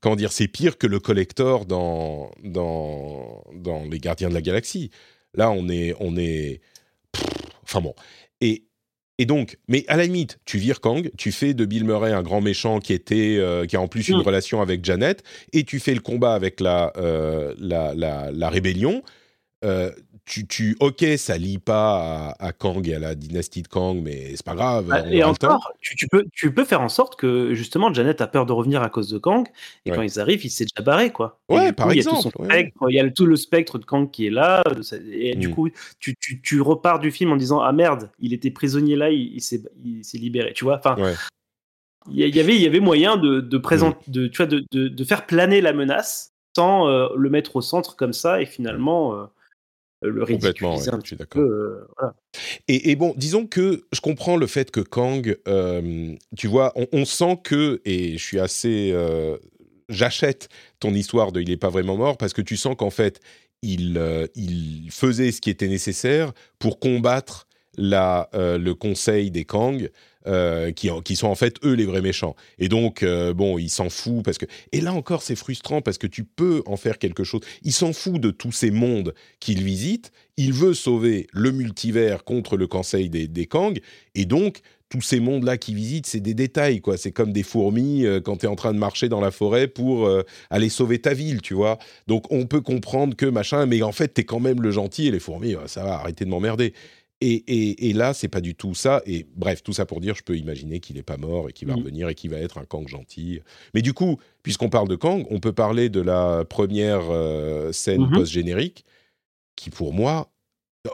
Comment 0.00 0.14
dire 0.14 0.30
C'est 0.30 0.46
pire 0.46 0.78
que 0.78 0.86
le 0.86 1.00
collector 1.00 1.66
dans, 1.66 2.30
dans, 2.44 3.42
dans 3.54 3.82
Les 3.90 3.98
Gardiens 3.98 4.28
de 4.28 4.34
la 4.34 4.42
Galaxie. 4.42 4.90
Là, 5.34 5.50
on 5.50 5.68
est. 5.68 5.96
On 5.98 6.16
est... 6.16 6.60
enfin 7.64 7.80
bon. 7.80 7.94
Et 8.40 8.67
et 9.18 9.26
donc, 9.26 9.58
mais 9.66 9.84
à 9.88 9.96
la 9.96 10.04
limite, 10.04 10.38
tu 10.44 10.58
vires 10.58 10.80
Kang, 10.80 11.10
tu 11.18 11.32
fais 11.32 11.52
de 11.52 11.64
Bill 11.64 11.84
Murray 11.84 12.12
un 12.12 12.22
grand 12.22 12.40
méchant 12.40 12.78
qui 12.78 12.92
était, 12.92 13.36
euh, 13.38 13.66
qui 13.66 13.76
a 13.76 13.80
en 13.80 13.88
plus 13.88 14.08
une 14.08 14.18
mm. 14.18 14.22
relation 14.22 14.62
avec 14.62 14.84
Janet, 14.84 15.24
et 15.52 15.64
tu 15.64 15.80
fais 15.80 15.94
le 15.94 16.00
combat 16.00 16.34
avec 16.34 16.60
la, 16.60 16.92
euh, 16.96 17.52
la, 17.58 17.94
la, 17.94 18.30
la, 18.30 18.48
rébellion. 18.48 19.02
Euh, 19.64 19.90
tu, 20.28 20.76
ok, 20.80 21.04
ça 21.16 21.38
lie 21.38 21.58
pas 21.58 22.34
à, 22.38 22.52
Kang 22.52 22.86
et 22.86 22.94
à 22.94 22.98
la 22.98 23.14
dynastie 23.14 23.62
de 23.62 23.68
Kang, 23.68 24.00
mais 24.02 24.36
c'est 24.36 24.44
pas 24.44 24.54
grave. 24.54 24.86
Bah, 24.86 25.02
et 25.10 25.24
encore, 25.24 25.72
tu, 25.80 26.06
peux, 26.08 26.24
tu 26.32 26.52
peux 26.52 26.64
faire 26.64 26.80
en 26.80 26.88
sorte 26.88 27.16
que 27.16 27.54
justement 27.54 27.92
Janet 27.92 28.20
a 28.20 28.26
peur 28.26 28.46
de 28.46 28.52
revenir 28.52 28.82
à 28.82 28.90
cause 28.90 29.08
de 29.08 29.18
Kang, 29.18 29.46
et 29.86 29.90
quand 29.90 30.02
ils 30.02 30.20
arrivent, 30.20 30.44
il 30.44 30.50
s'est 30.50 30.64
déjà 30.64 30.84
barré, 30.84 31.10
quoi. 31.10 31.40
Ouais, 31.48 31.72
par 31.72 31.90
exemple. 31.90 32.28
Il 32.88 32.94
y, 32.94 33.00
a 33.00 33.10
tout 33.10 33.26
le 33.26 33.36
spectre 33.36 33.78
de 33.78 33.84
Kang 33.84 34.10
qui 34.10 34.26
est 34.26 34.30
là, 34.30 34.62
et 35.10 35.34
du 35.34 35.48
mm. 35.48 35.54
coup, 35.54 35.68
tu, 35.98 36.14
tu, 36.42 36.60
repars 36.60 36.98
du 36.98 37.10
film 37.10 37.32
en 37.32 37.36
disant 37.36 37.60
ah 37.60 37.72
merde, 37.72 38.10
il 38.18 38.32
était 38.32 38.50
prisonnier 38.50 38.96
là, 38.96 39.10
il, 39.10 39.40
s'est 39.40 39.62
libéré, 40.14 40.52
tu 40.52 40.64
vois. 40.64 40.78
Enfin. 40.78 40.96
Il 42.10 42.16
y, 42.16 42.40
avait, 42.40 42.54
il 42.54 42.62
y 42.62 42.66
avait 42.66 42.80
moyen 42.80 43.18
de, 43.18 43.40
de, 43.40 43.58
mm. 43.58 43.94
de, 44.06 44.28
tu 44.28 44.36
vois, 44.38 44.46
de, 44.46 44.64
de, 44.70 45.04
faire 45.04 45.26
planer 45.26 45.60
la 45.60 45.74
menace 45.74 46.32
sans 46.56 46.88
euh, 46.88 47.08
le 47.14 47.28
mettre 47.28 47.56
au 47.56 47.60
centre 47.60 47.96
comme 47.96 48.14
ça 48.14 48.40
et 48.40 48.46
finalement 48.46 49.12
euh, 49.14 49.16
euh, 49.24 49.26
le 50.02 50.24
Complètement, 50.24 50.76
ouais, 50.76 50.84
je 51.02 51.06
suis 51.06 51.16
d'accord. 51.16 51.42
Euh, 51.42 51.86
et, 52.68 52.94
bon, 52.94 53.14
disons 53.16 53.46
que 53.46 53.84
je 53.92 54.00
comprends 54.00 54.36
le 54.36 54.46
fait 54.46 54.70
que 54.70 54.80
Kang, 54.80 55.36
euh, 55.48 56.14
tu 56.36 56.46
vois, 56.46 56.72
on, 56.92 57.04
sent 57.04 57.40
que, 57.42 57.80
et 57.84 58.16
je 58.16 58.22
suis 58.22 58.38
assez, 58.38 58.94
j'achète 59.88 60.48
ton 60.78 60.94
histoire 60.94 61.32
de 61.32 61.40
il 61.40 61.48
n'est 61.48 61.56
pas 61.56 61.70
vraiment 61.70 61.96
mort 61.96 62.16
parce 62.16 62.32
que 62.32 62.42
tu 62.42 62.56
sens 62.56 62.76
qu'en 62.76 62.90
fait, 62.90 63.20
il, 63.62 64.00
il 64.36 64.88
faisait 64.90 65.32
ce 65.32 65.40
qui 65.40 65.50
était 65.50 65.68
nécessaire 65.68 66.32
pour 66.58 66.78
combattre 66.78 67.48
la, 67.76 68.28
le 68.34 68.72
conseil 68.74 69.30
des 69.32 69.44
Kang 69.44 69.90
euh, 70.26 70.72
qui, 70.72 71.16
sont 71.16 71.28
en 71.28 71.36
fait 71.36 71.56
eux 71.64 71.74
les 71.74 71.86
vrais 71.86 72.02
méchants. 72.02 72.34
Et 72.58 72.68
donc, 72.68 73.04
euh, 73.04 73.32
bon, 73.32 73.56
il 73.56 73.70
s'en 73.70 73.88
fout 73.88 74.24
parce 74.24 74.36
que. 74.36 74.46
Et 74.72 74.80
là 74.80 74.92
encore, 74.92 75.22
c'est 75.22 75.36
frustrant 75.36 75.80
parce 75.80 75.96
que 75.96 76.08
tu 76.08 76.24
peux 76.24 76.62
en 76.66 76.76
faire 76.76 76.98
quelque 76.98 77.22
chose. 77.22 77.40
Il 77.62 77.72
s'en 77.72 77.92
fout 77.92 78.20
de 78.20 78.30
tous 78.32 78.50
ces 78.50 78.72
mondes 78.72 79.14
qu'il 79.38 79.62
visite. 79.62 80.10
Il 80.36 80.52
veut 80.52 80.74
sauver 80.74 81.28
le 81.32 81.52
multivers 81.52 82.24
contre 82.24 82.56
le 82.56 82.66
conseil 82.66 83.08
des, 83.08 83.28
des 83.28 83.46
Kang. 83.46 83.78
Et 84.16 84.24
donc, 84.24 84.60
tous 84.88 85.02
ces 85.02 85.20
mondes-là 85.20 85.56
qu'il 85.56 85.76
visite, 85.76 86.06
c'est 86.06 86.20
des 86.20 86.34
détails, 86.34 86.80
quoi. 86.80 86.96
C'est 86.96 87.12
comme 87.12 87.32
des 87.32 87.42
fourmis 87.42 88.04
euh, 88.04 88.20
quand 88.20 88.38
tu 88.38 88.46
es 88.46 88.48
en 88.48 88.56
train 88.56 88.72
de 88.72 88.78
marcher 88.78 89.08
dans 89.08 89.20
la 89.20 89.30
forêt 89.30 89.68
pour 89.68 90.10
aller 90.50 90.68
sauver 90.68 90.98
ta 90.98 91.14
ville, 91.14 91.42
tu 91.42 91.54
vois. 91.54 91.78
Donc, 92.08 92.24
on 92.30 92.44
peut 92.44 92.60
comprendre 92.60 93.14
que 93.14 93.26
machin, 93.26 93.66
mais 93.66 93.82
en 93.82 93.92
fait, 93.92 94.14
tu 94.14 94.22
es 94.22 94.24
quand 94.24 94.40
même 94.40 94.62
le 94.62 94.72
gentil 94.72 95.06
et 95.06 95.10
les 95.12 95.20
fourmis, 95.20 95.54
ça 95.66 95.84
va, 95.84 95.94
arrêter 95.94 96.24
de 96.24 96.30
m'emmerder. 96.30 96.74
Et, 97.20 97.32
et, 97.34 97.88
et, 97.88 97.92
là, 97.94 98.14
c'est 98.14 98.28
pas 98.28 98.40
du 98.40 98.54
tout 98.54 98.74
ça. 98.74 99.02
Et 99.04 99.26
bref, 99.34 99.62
tout 99.64 99.72
ça 99.72 99.86
pour 99.86 100.00
dire, 100.00 100.14
je 100.14 100.22
peux 100.22 100.36
imaginer 100.36 100.78
qu'il 100.78 100.94
n'est 100.96 101.02
pas 101.02 101.16
mort 101.16 101.48
et 101.48 101.52
qu'il 101.52 101.66
va 101.66 101.74
Mm. 101.74 101.78
revenir 101.78 102.08
et 102.08 102.14
qu'il 102.14 102.30
va 102.30 102.36
être 102.38 102.58
un 102.58 102.64
Kang 102.64 102.86
gentil. 102.86 103.40
Mais 103.74 103.82
du 103.82 103.92
coup, 103.92 104.18
puisqu'on 104.44 104.70
parle 104.70 104.86
de 104.88 104.94
Kang, 104.94 105.26
on 105.30 105.40
peut 105.40 105.52
parler 105.52 105.88
de 105.88 106.00
la 106.00 106.44
première 106.44 107.10
euh, 107.10 107.72
scène 107.72 108.02
Mhm. 108.02 108.12
post-générique, 108.12 108.84
qui 109.56 109.70
pour 109.70 109.92
moi, 109.92 110.30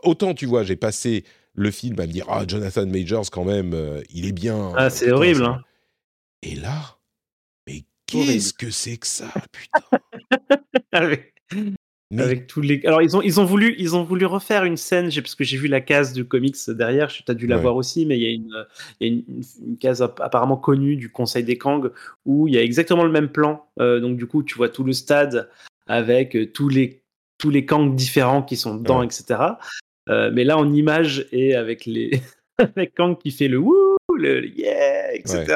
autant 0.02 0.32
tu 0.34 0.46
vois, 0.46 0.64
j'ai 0.64 0.76
passé 0.76 1.24
le 1.52 1.70
film 1.70 2.00
à 2.00 2.06
me 2.06 2.12
dire 2.12 2.24
ah 2.28 2.44
Jonathan 2.48 2.86
Majors 2.86 3.30
quand 3.30 3.44
même, 3.44 3.74
euh, 3.74 4.02
il 4.10 4.24
est 4.26 4.32
bien. 4.32 4.72
Ah, 4.76 4.88
c'est 4.88 5.04
Putain, 5.04 5.16
horrible. 5.16 5.38
c'est- 5.40 5.44
Hein. 5.44 5.60
Et 6.42 6.54
là, 6.56 6.98
mais 7.68 7.84
qu'est-ce 8.06 8.54
que 8.54 8.70
c'est 8.70 8.96
que 8.96 9.06
ça, 9.06 9.30
putain? 9.52 9.82
Avec, 10.92 11.34
Mais 12.10 12.22
avec 12.22 12.46
tous 12.46 12.60
les. 12.60 12.80
Alors 12.84 13.02
ils 13.02 13.16
ont 13.16 13.22
ils 13.22 13.40
ont 13.40 13.44
voulu 13.44 13.74
ils 13.78 13.96
ont 13.96 14.04
voulu 14.04 14.26
refaire 14.26 14.64
une 14.64 14.76
scène. 14.76 15.10
Parce 15.14 15.34
que 15.34 15.42
j'ai 15.42 15.56
vu 15.56 15.68
la 15.68 15.80
case 15.80 16.12
du 16.12 16.24
comics 16.24 16.56
derrière. 16.68 17.08
Tu 17.08 17.22
as 17.26 17.34
dû 17.34 17.46
la 17.46 17.56
Ouais. 17.56 17.62
voir 17.62 17.76
aussi, 17.76 18.06
mais 18.06 18.18
il 18.18 18.22
y 18.22 18.26
a 18.26 18.30
une 18.30 18.66
y 19.00 19.04
a 19.04 19.08
une, 19.08 19.24
une 19.66 19.78
case 19.78 20.02
app- 20.02 20.20
apparemment 20.20 20.56
connue 20.56 20.96
du 20.96 21.10
Conseil 21.10 21.44
des 21.44 21.56
Kang 21.58 21.90
où 22.24 22.46
il 22.46 22.54
y 22.54 22.58
a 22.58 22.62
exactement 22.62 23.04
le 23.04 23.10
même 23.10 23.28
plan. 23.30 23.66
Euh, 23.80 24.00
donc 24.00 24.16
du 24.16 24.26
coup 24.26 24.42
tu 24.42 24.54
vois 24.56 24.68
tout 24.68 24.84
le 24.84 24.92
stade 24.92 25.48
avec 25.86 26.36
euh, 26.36 26.46
tous 26.46 26.68
les 26.68 27.02
tous 27.38 27.50
les 27.50 27.64
Kang 27.66 27.94
différents 27.96 28.42
qui 28.42 28.56
sont 28.56 28.76
dedans, 28.76 29.00
Ouais. 29.00 29.06
etc. 29.06 29.40
Euh, 30.10 30.30
mais 30.32 30.44
là 30.44 30.56
en 30.58 30.72
image 30.72 31.26
et 31.32 31.54
avec 31.54 31.86
les 31.86 32.20
avec 32.58 32.94
Kang 32.94 33.16
qui 33.18 33.30
fait 33.30 33.48
le 33.48 33.58
wouh 33.58 33.96
le, 34.16 34.46
yeah 34.46 35.12
etc. 35.14 35.46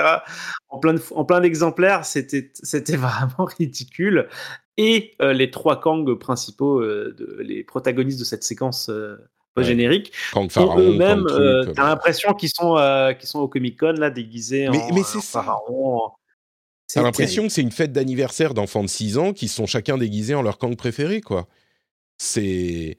En 0.68 0.78
plein 0.80 0.94
de, 0.94 1.00
en 1.12 1.24
plein 1.24 1.40
d'exemplaires, 1.40 2.04
c'était 2.04 2.50
c'était 2.54 2.96
vraiment 2.96 3.44
ridicule. 3.58 4.26
Et 4.78 5.16
euh, 5.20 5.32
les 5.32 5.50
trois 5.50 5.80
Kang 5.80 6.08
principaux, 6.14 6.80
euh, 6.80 7.14
de, 7.18 7.38
les 7.42 7.64
protagonistes 7.64 8.18
de 8.20 8.24
cette 8.24 8.44
séquence 8.44 8.88
euh, 8.88 9.16
post-générique, 9.54 10.12
Kang 10.32 10.48
Pharaon, 10.50 10.78
eux-mêmes, 10.78 11.26
t'as 11.74 11.88
l'impression 11.88 12.32
qu'ils 12.32 12.50
sont, 12.50 12.76
qu'ils 13.18 13.28
sont 13.28 13.40
au 13.40 13.48
Comic 13.48 13.78
Con 13.78 13.94
là, 13.98 14.10
déguisés 14.10 14.68
Mais- 14.70 14.78
en, 14.80 14.94
mais 14.94 15.02
c'est 15.02 15.20
pharaon. 15.20 15.96
en- 16.04 16.14
T'as 16.94 17.02
l'impression 17.02 17.42
que 17.42 17.48
c'est 17.52 17.60
une 17.60 17.72
fête 17.72 17.92
d'anniversaire 17.92 18.54
d'enfants 18.54 18.82
de 18.82 18.88
6 18.88 19.18
ans 19.18 19.34
qui 19.34 19.48
sont 19.48 19.66
chacun 19.66 19.98
déguisés 19.98 20.34
en 20.34 20.40
leur 20.42 20.56
Kang 20.56 20.74
préféré, 20.74 21.20
quoi. 21.20 21.46
C'est. 22.16 22.96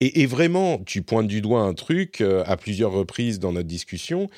Et, 0.00 0.20
et 0.22 0.26
vraiment, 0.26 0.78
tu 0.78 1.02
pointes 1.02 1.26
du 1.26 1.40
doigt 1.42 1.60
un 1.60 1.74
truc 1.74 2.20
à 2.22 2.56
plusieurs 2.56 2.92
reprises 2.92 3.38
dans 3.38 3.52
notre 3.52 3.68
discussion. 3.68 4.28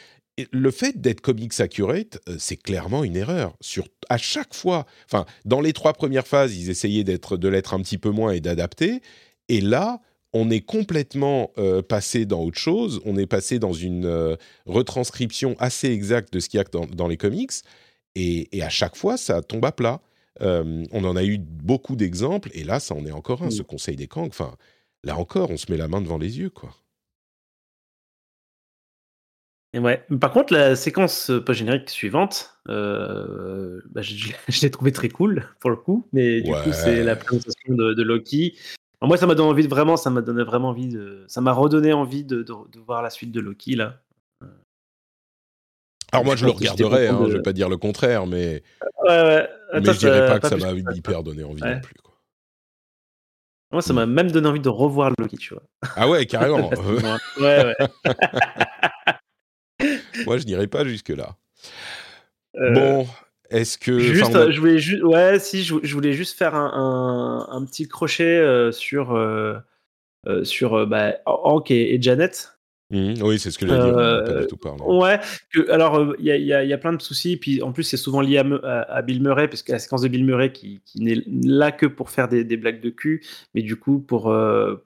Le 0.52 0.70
fait 0.70 1.00
d'être 1.00 1.20
comics 1.20 1.58
accurate, 1.60 2.18
euh, 2.28 2.36
c'est 2.38 2.56
clairement 2.56 3.04
une 3.04 3.16
erreur. 3.16 3.56
Sur, 3.60 3.86
à 4.08 4.18
chaque 4.18 4.54
fois, 4.54 4.86
enfin, 5.06 5.26
dans 5.44 5.60
les 5.60 5.72
trois 5.72 5.92
premières 5.92 6.26
phases, 6.26 6.56
ils 6.56 6.70
essayaient 6.70 7.04
d'être, 7.04 7.36
de 7.36 7.48
l'être 7.48 7.74
un 7.74 7.80
petit 7.80 7.98
peu 7.98 8.10
moins 8.10 8.32
et 8.32 8.40
d'adapter. 8.40 9.00
Et 9.48 9.60
là, 9.60 10.00
on 10.32 10.50
est 10.50 10.60
complètement 10.60 11.50
euh, 11.58 11.82
passé 11.82 12.26
dans 12.26 12.40
autre 12.42 12.58
chose. 12.58 13.00
On 13.04 13.16
est 13.16 13.26
passé 13.26 13.58
dans 13.58 13.72
une 13.72 14.04
euh, 14.04 14.36
retranscription 14.66 15.56
assez 15.58 15.88
exacte 15.88 16.32
de 16.32 16.40
ce 16.40 16.48
qu'il 16.48 16.58
y 16.58 16.60
a 16.60 16.64
dans, 16.64 16.86
dans 16.86 17.08
les 17.08 17.16
comics. 17.16 17.52
Et, 18.14 18.56
et 18.56 18.62
à 18.62 18.68
chaque 18.68 18.96
fois, 18.96 19.16
ça 19.16 19.42
tombe 19.42 19.64
à 19.64 19.72
plat. 19.72 20.00
Euh, 20.40 20.84
on 20.92 21.04
en 21.04 21.16
a 21.16 21.24
eu 21.24 21.38
beaucoup 21.38 21.96
d'exemples, 21.96 22.50
et 22.54 22.62
là, 22.62 22.78
ça 22.78 22.94
en 22.94 23.04
est 23.06 23.10
encore 23.10 23.42
un, 23.42 23.46
Mm. 23.46 23.50
ce 23.50 23.62
Conseil 23.62 23.96
des 23.96 24.06
Kangs. 24.06 24.28
Enfin, 24.28 24.54
là 25.02 25.18
encore, 25.18 25.50
on 25.50 25.56
se 25.56 25.70
met 25.70 25.78
la 25.78 25.88
main 25.88 26.00
devant 26.00 26.18
les 26.18 26.38
yeux, 26.38 26.50
quoi. 26.50 26.74
Et 29.74 29.78
ouais. 29.78 30.04
Par 30.20 30.32
contre, 30.32 30.52
la 30.54 30.76
séquence 30.76 31.30
euh, 31.30 31.40
post-générique 31.44 31.90
suivante, 31.90 32.54
euh, 32.68 33.82
bah, 33.90 34.00
je, 34.00 34.32
l'ai 34.62 34.70
trouvée 34.70 34.92
très 34.92 35.08
cool 35.10 35.46
pour 35.60 35.70
le 35.70 35.76
coup. 35.76 36.08
Mais 36.12 36.40
du 36.40 36.50
Ouais. 36.50 36.62
coup, 36.64 36.72
c'est 36.72 37.02
la 37.02 37.16
présentation 37.16 37.74
de, 37.74 37.92
de 37.92 38.02
Loki. 38.02 38.58
Alors, 39.00 39.08
moi, 39.08 39.16
ça 39.18 39.26
m'a 39.26 39.34
donné 39.34 39.50
envie 39.50 39.64
de 39.64 39.68
vraiment, 39.68 39.96
ça 39.96 40.10
m'a 40.10 40.22
donné 40.22 40.42
vraiment 40.42 40.70
envie 40.70 40.88
de, 40.88 41.24
ça 41.28 41.40
m'a 41.40 41.52
redonné 41.52 41.92
envie 41.92 42.24
de, 42.24 42.42
de, 42.42 42.52
de 42.72 42.80
voir 42.80 43.02
la 43.02 43.10
suite 43.10 43.30
de 43.30 43.40
Loki 43.40 43.76
là. 43.76 44.00
Alors 46.10 46.24
moi, 46.24 46.36
Je 46.36 46.40
je 46.40 46.46
le 46.46 46.52
regarderai, 46.52 47.08
hein, 47.08 47.26
je 47.28 47.36
vais 47.36 47.42
pas 47.42 47.52
dire 47.52 47.68
le 47.68 47.76
contraire, 47.76 48.26
mais, 48.26 48.62
Ouais, 49.04 49.22
ouais. 49.22 49.48
mais 49.74 49.84
je 49.84 49.98
dirais 49.98 50.26
pas 50.26 50.40
que 50.40 50.48
ça 50.48 50.56
m'a 50.56 50.72
hyper 50.72 51.22
donné 51.22 51.44
envie 51.44 51.60
non 51.62 51.80
plus. 51.80 51.94
Quoi. 52.02 52.14
Moi, 53.72 53.82
ça 53.82 53.92
m'a 53.92 54.06
même 54.06 54.30
donné 54.30 54.48
envie 54.48 54.60
de 54.60 54.70
revoir 54.70 55.12
Loki, 55.18 55.36
tu 55.36 55.52
vois. 55.52 55.62
Ah 55.96 56.08
ouais, 56.08 56.24
carrément. 56.24 56.70
ouais, 57.40 57.64
ouais. 57.66 57.76
moi, 60.26 60.38
je 60.38 60.44
n'irai 60.44 60.66
pas 60.66 60.84
jusque-là. 60.84 61.36
Euh, 62.56 62.72
Bon, 62.72 63.06
est-ce 63.50 63.78
que... 63.78 63.98
Juste, 63.98 64.34
on 64.34 64.50
je 64.50 64.60
voulais 64.60 64.78
juste, 64.78 65.02
ouais, 65.02 65.38
si, 65.38 65.62
je, 65.62 65.74
je 65.82 65.94
voulais 65.94 66.12
juste 66.12 66.36
faire 66.36 66.54
un, 66.54 67.46
un, 67.50 67.56
un 67.56 67.64
petit 67.64 67.88
crochet 67.88 68.24
euh, 68.24 68.72
sur 68.72 69.14
euh, 69.14 69.58
sur 70.42 70.86
bah, 70.86 71.14
Hank 71.26 71.70
et, 71.70 71.94
et 71.94 72.02
Janet. 72.02 72.54
Mhm, 72.90 73.16
oui, 73.22 73.38
c'est 73.38 73.50
ce 73.50 73.58
que 73.58 73.66
j'allais 73.66 73.84
dire, 73.84 73.94
pas 73.94 74.40
du 74.40 74.46
tout 74.46 74.56
parlé. 74.56 74.80
Ouais, 74.82 75.20
que, 75.52 75.70
alors 75.70 76.14
il 76.18 76.24
y, 76.26 76.30
y 76.30 76.46
y 76.46 76.72
a 76.72 76.78
plein 76.78 76.94
de 76.94 77.02
soucis, 77.02 77.36
puis 77.36 77.60
en 77.60 77.70
plus 77.70 77.82
c'est 77.82 77.98
souvent 77.98 78.22
lié 78.22 78.38
à, 78.38 78.44
Me- 78.44 78.64
à- 78.64 78.80
à 78.82 79.02
Bill 79.02 79.22
Murray, 79.22 79.46
parce 79.46 79.62
que 79.62 79.72
la 79.72 79.78
séquence 79.78 80.00
de 80.00 80.08
Bill 80.08 80.24
Murray 80.24 80.52
qui, 80.52 80.80
qui 80.86 81.02
n'est 81.02 81.22
là 81.26 81.70
que 81.70 81.84
pour 81.84 82.08
faire 82.08 82.28
des, 82.28 82.44
des 82.44 82.56
blagues 82.56 82.80
de 82.80 82.88
cul, 82.88 83.22
mais 83.54 83.60
du 83.60 83.76
coup 83.76 84.00
pour, 84.00 84.34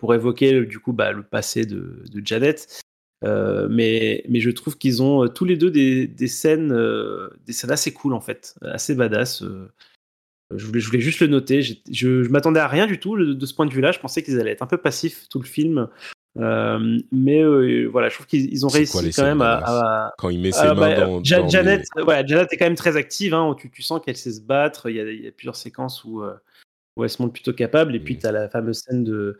pour 0.00 0.14
évoquer 0.14 0.64
du 0.66 0.80
coup 0.80 0.92
bah, 0.92 1.12
le 1.12 1.22
passé 1.22 1.64
de, 1.64 2.02
de 2.12 2.26
Janet. 2.26 2.82
Euh, 3.24 3.68
mais, 3.70 4.24
mais 4.28 4.40
je 4.40 4.50
trouve 4.50 4.76
qu'ils 4.76 5.02
ont 5.02 5.24
euh, 5.24 5.28
tous 5.28 5.44
les 5.44 5.56
deux 5.56 5.70
des, 5.70 6.06
des 6.06 6.26
scènes, 6.28 6.72
euh, 6.72 7.28
des 7.46 7.52
scènes 7.52 7.70
assez 7.70 7.92
cool 7.92 8.14
en 8.14 8.20
fait, 8.20 8.54
assez 8.62 8.94
badass. 8.94 9.42
euh. 9.42 9.68
je, 10.54 10.66
voulais, 10.66 10.80
je 10.80 10.86
voulais 10.86 11.00
juste 11.00 11.20
le 11.20 11.28
noter. 11.28 11.62
Je, 11.62 11.74
je 11.90 12.28
m'attendais 12.30 12.60
à 12.60 12.68
rien 12.68 12.86
du 12.86 12.98
tout 12.98 13.16
de, 13.16 13.32
de 13.32 13.46
ce 13.46 13.54
point 13.54 13.66
de 13.66 13.72
vue-là. 13.72 13.92
Je 13.92 14.00
pensais 14.00 14.22
qu'ils 14.22 14.40
allaient 14.40 14.50
être 14.52 14.62
un 14.62 14.66
peu 14.66 14.78
passifs 14.78 15.28
tout 15.30 15.38
le 15.38 15.46
film. 15.46 15.88
Euh, 16.38 16.98
mais 17.12 17.42
euh, 17.42 17.86
voilà, 17.92 18.08
je 18.08 18.14
trouve 18.14 18.26
qu'ils 18.26 18.50
ils 18.50 18.64
ont 18.64 18.70
réussi 18.70 18.92
quoi 18.92 19.02
quand 19.14 19.22
même 19.22 19.42
à, 19.42 20.14
Quand 20.16 20.30
il 20.30 20.40
met 20.40 20.50
ses 20.50 20.60
ah, 20.60 20.74
mains 20.74 20.80
bah, 20.80 20.94
dans... 20.94 21.22
Ja- 21.22 21.42
dans 21.42 21.48
Janet, 21.48 21.84
les- 21.94 22.02
ouais, 22.02 22.26
Janet 22.26 22.50
est 22.52 22.56
quand 22.56 22.64
même 22.64 22.74
très 22.74 22.96
active. 22.96 23.34
Hein, 23.34 23.54
tu, 23.58 23.70
tu 23.70 23.82
sens 23.82 24.00
qu'elle 24.04 24.16
sait 24.16 24.32
se 24.32 24.40
battre. 24.40 24.88
Il 24.88 24.96
y 24.96 25.00
a, 25.00 25.10
il 25.12 25.22
y 25.22 25.28
a 25.28 25.32
plusieurs 25.32 25.56
séquences 25.56 26.04
où, 26.04 26.22
euh, 26.22 26.32
où 26.96 27.04
elle 27.04 27.10
se 27.10 27.20
montre 27.22 27.32
plutôt 27.34 27.52
capable. 27.52 27.94
Et 27.96 28.00
puis 28.00 28.14
Mhm. 28.14 28.20
tu 28.20 28.26
as 28.26 28.32
la 28.32 28.48
fameuse 28.48 28.80
scène 28.80 29.04
de, 29.04 29.38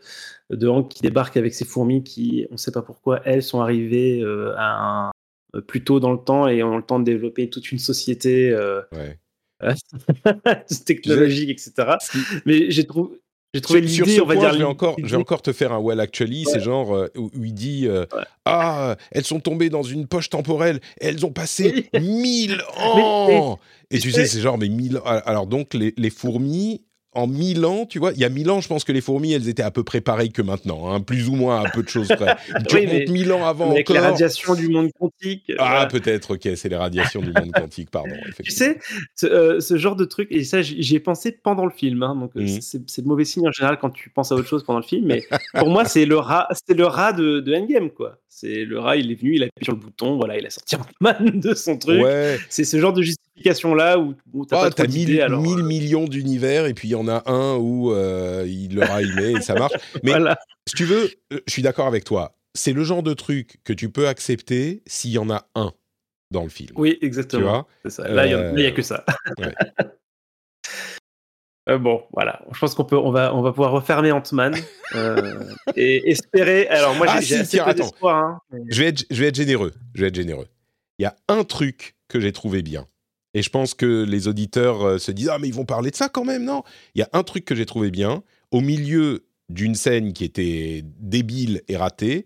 de 0.49 0.67
Hank 0.67 0.89
qui 0.89 1.01
débarque 1.01 1.37
avec 1.37 1.53
ses 1.53 1.65
fourmis 1.65 2.03
qui, 2.03 2.47
on 2.49 2.53
ne 2.53 2.57
sait 2.57 2.71
pas 2.71 2.81
pourquoi, 2.81 3.21
elles 3.25 3.43
sont 3.43 3.61
arrivées 3.61 4.21
euh, 4.21 4.53
à 4.57 5.07
un, 5.07 5.11
euh, 5.55 5.61
plus 5.61 5.83
tôt 5.83 5.99
dans 5.99 6.11
le 6.11 6.17
temps 6.19 6.47
et 6.47 6.63
ont 6.63 6.77
le 6.77 6.83
temps 6.83 6.99
de 6.99 7.05
développer 7.05 7.49
toute 7.49 7.71
une 7.71 7.79
société 7.79 8.49
euh, 8.51 8.81
Ouais. 8.91 9.17
technologique, 10.85 11.49
etc. 11.49 11.97
Mais 12.45 12.69
j'ai 12.71 12.85
trouvé. 12.85 13.19
J'ai 13.55 13.61
trouvé 13.61 13.87
Sur, 13.87 14.07
ce 14.07 14.19
on 14.19 14.25
va 14.25 14.33
point, 14.33 14.43
dire. 14.45 14.53
je 14.53 14.57
vais, 14.57 14.63
encore, 14.63 14.95
je 14.97 15.05
vais 15.15 15.21
encore 15.21 15.43
te 15.43 15.53
faire 15.53 15.71
un 15.73 15.79
well 15.79 15.99
actually. 15.99 16.43
C'est 16.45 16.59
genre 16.59 16.95
euh, 16.95 17.07
où, 17.15 17.29
où 17.35 17.43
il 17.43 17.53
dit 17.53 17.87
euh, 17.87 18.03
Ouais. 18.11 18.23
Ah, 18.45 18.95
elles 19.11 19.25
sont 19.25 19.39
tombées 19.39 19.69
dans 19.69 19.83
une 19.83 20.07
poche 20.07 20.31
temporelle. 20.31 20.79
Elles 20.99 21.23
ont 21.23 21.31
passé 21.31 21.87
Oui. 21.93 21.99
mille 22.01 22.57
Mais- 22.97 23.37
ans. 23.37 23.59
Et 23.91 23.99
tu 23.99 24.11
sais, 24.11 24.25
c'est 24.25 24.39
genre, 24.41 24.57
mais 24.57 24.69
mille 24.69 24.97
ans. 24.97 25.03
Alors 25.05 25.45
donc, 25.45 25.75
les, 25.75 25.93
les 25.97 26.09
fourmis, 26.09 26.83
en 27.15 27.27
mille 27.27 27.65
ans, 27.65 27.85
tu 27.85 27.99
vois, 27.99 28.11
il 28.13 28.19
y 28.19 28.25
a 28.25 28.29
mille 28.29 28.49
ans, 28.49 28.59
je 28.61 28.67
pense 28.67 28.83
que 28.83 28.91
les 28.91 29.01
fourmis, 29.01 29.33
elles 29.33 29.47
étaient 29.49 29.63
à 29.63 29.71
peu 29.71 29.83
près 29.83 30.01
pareilles 30.01 30.31
que 30.31 30.41
maintenant, 30.41 30.91
hein, 30.91 30.99
plus 31.01 31.29
ou 31.29 31.35
moins 31.35 31.61
à 31.63 31.69
peu 31.69 31.83
de 31.83 31.89
choses 31.89 32.07
près. 32.07 32.35
tu 32.67 32.75
Oui, 32.75 32.85
remontes 32.87 33.09
mille 33.09 33.31
ans 33.31 33.45
avant 33.45 33.71
avec 33.71 33.89
les 33.89 33.99
radiations 33.99 34.55
du 34.55 34.67
monde 34.69 34.89
quantique. 34.99 35.51
Ah, 35.59 35.69
voilà. 35.69 35.85
peut-être, 35.87 36.35
ok, 36.35 36.49
c'est 36.55 36.69
les 36.69 36.75
radiations 36.75 37.21
du 37.21 37.31
monde 37.31 37.51
quantique, 37.53 37.89
pardon. 37.91 38.15
Tu 38.43 38.51
sais, 38.51 38.79
ce, 39.15 39.25
euh, 39.25 39.59
ce 39.59 39.77
genre 39.77 39.95
de 39.95 40.05
truc, 40.05 40.27
et 40.31 40.43
ça 40.43 40.61
j'y 40.61 40.95
ai 40.95 40.99
pensé 40.99 41.31
pendant 41.31 41.65
le 41.65 41.71
film, 41.71 42.03
hein, 42.03 42.15
donc 42.15 42.31
euh, 42.35 42.41
Mhm. 42.41 42.61
c'est- 42.61 43.01
de 43.01 43.07
mauvais 43.07 43.25
signe 43.25 43.47
en 43.47 43.51
général 43.51 43.77
quand 43.79 43.89
tu 43.91 44.09
penses 44.09 44.31
à 44.31 44.35
autre 44.35 44.47
chose 44.47 44.63
pendant 44.63 44.79
le 44.79 44.85
film, 44.85 45.05
mais 45.05 45.23
pour 45.57 45.69
moi 45.69 45.85
c'est 45.85 46.05
le 46.05 46.17
rat, 46.17 46.47
c'est 46.67 46.75
le 46.75 46.85
rat 46.85 47.13
de, 47.13 47.39
de 47.39 47.53
Endgame 47.55 47.89
quoi. 47.91 48.17
C'est 48.29 48.65
le 48.65 48.79
rat, 48.79 48.97
il 48.97 49.11
est 49.11 49.15
venu, 49.15 49.35
il 49.35 49.43
a 49.43 49.45
appuyé 49.45 49.63
sur 49.65 49.73
le 49.73 49.79
bouton, 49.79 50.17
voilà, 50.17 50.37
il 50.39 50.45
a 50.45 50.49
sorti 50.49 50.75
Ant-Man 50.75 51.31
de 51.39 51.53
son 51.53 51.77
truc. 51.77 52.01
Ouais, 52.01 52.37
C'est 52.49 52.63
ce 52.63 52.79
genre 52.79 52.91
de 52.93 53.01
là 53.75 53.97
où, 53.99 54.13
où 54.33 54.45
t'as 54.45 54.57
Ah, 54.57 54.63
pas 54.63 54.69
trop 54.69 54.75
t'as 54.83 54.87
d'idées, 54.87 55.13
mille, 55.13 55.21
alors 55.21 55.41
mille 55.41 55.59
euh, 55.59 55.63
millions 55.63 56.05
d'univers 56.05 56.65
et 56.65 56.73
puis 56.73 56.89
il 56.89 56.91
y 56.91 56.95
en 56.95 57.07
a 57.07 57.23
un 57.29 57.55
où 57.57 57.91
euh, 57.91 58.45
il 58.47 58.75
leur 58.75 58.91
a 58.91 59.01
aimé 59.01 59.33
et 59.37 59.41
ça 59.41 59.55
marche. 59.55 59.73
Mais 60.03 60.11
voilà. 60.11 60.37
si 60.67 60.75
tu 60.75 60.85
veux, 60.85 61.09
euh, 61.33 61.39
je 61.47 61.51
suis 61.53 61.61
d'accord 61.61 61.87
avec 61.87 62.03
toi. 62.03 62.35
C'est 62.55 62.73
le 62.73 62.83
genre 62.83 63.01
de 63.03 63.13
truc 63.13 63.57
que 63.63 63.73
tu 63.73 63.89
peux 63.89 64.07
accepter 64.07 64.83
s'il 64.85 65.11
y 65.11 65.17
en 65.17 65.29
a 65.31 65.47
un 65.55 65.73
dans 66.31 66.43
le 66.43 66.49
film. 66.49 66.71
Oui, 66.75 66.97
Tu 66.99 67.05
exactement. 67.07 67.41
vois? 67.49 67.67
C'est 67.83 67.89
ça. 67.91 68.07
Là, 68.07 68.25
il 68.27 68.31
y 68.31 68.35
en- 68.35 68.39
là, 68.39 68.51
il 68.55 68.61
y 68.61 68.65
a 68.65 68.69
Euh, 68.69 68.71
que 68.71 68.81
ça. 68.81 69.03
ouais. 69.39 69.53
Euh, 71.69 71.77
bon, 71.77 72.03
voilà. 72.11 72.41
Je 72.53 72.59
pense 72.59 72.75
qu'on 72.75 72.83
peut, 72.83 72.97
on 72.97 73.11
va, 73.11 73.33
on 73.33 73.41
va 73.41 73.51
pouvoir 73.53 73.71
refermer 73.71 74.11
Ant-Man 74.11 74.53
euh, 74.95 75.45
et 75.77 76.09
espérer. 76.11 76.67
Alors 76.67 76.93
moi, 76.95 77.07
j'ai 77.07 77.13
Ah, 77.15 77.21
j'ai 77.21 77.27
si, 77.27 77.33
assez 77.35 77.49
tiens, 77.51 77.63
peu 77.63 77.69
attends. 77.69 77.91
hein, 78.09 78.39
mais- 78.51 78.59
Je 78.69 78.81
vais, 78.81 78.89
être, 78.89 79.05
je 79.09 79.21
vais 79.21 79.27
être 79.29 79.35
généreux. 79.35 79.71
Je 79.95 80.01
vais 80.01 80.07
être 80.09 80.15
généreux. 80.15 80.47
Il 80.99 81.03
y 81.03 81.05
a 81.05 81.15
un 81.29 81.45
truc 81.45 81.95
que 82.09 82.19
j'ai 82.19 82.33
trouvé 82.33 82.63
bien. 82.63 82.85
Et 83.33 83.41
je 83.41 83.49
pense 83.49 83.73
que 83.73 84.03
les 84.03 84.27
auditeurs 84.27 84.83
euh, 84.83 84.97
se 84.97 85.11
disent 85.11 85.29
Ah, 85.29 85.39
mais 85.39 85.47
ils 85.47 85.53
vont 85.53 85.65
parler 85.65 85.91
de 85.91 85.95
ça 85.95 86.09
quand 86.09 86.25
même, 86.25 86.45
non? 86.45 86.63
Il 86.95 86.99
y 86.99 87.03
a 87.03 87.09
un 87.13 87.23
truc 87.23 87.45
que 87.45 87.55
j'ai 87.55 87.65
trouvé 87.65 87.91
bien. 87.91 88.23
Au 88.51 88.61
milieu 88.61 89.25
d'une 89.49 89.75
scène 89.75 90.13
qui 90.13 90.23
était 90.23 90.83
débile 90.99 91.61
et 91.67 91.77
ratée, 91.77 92.25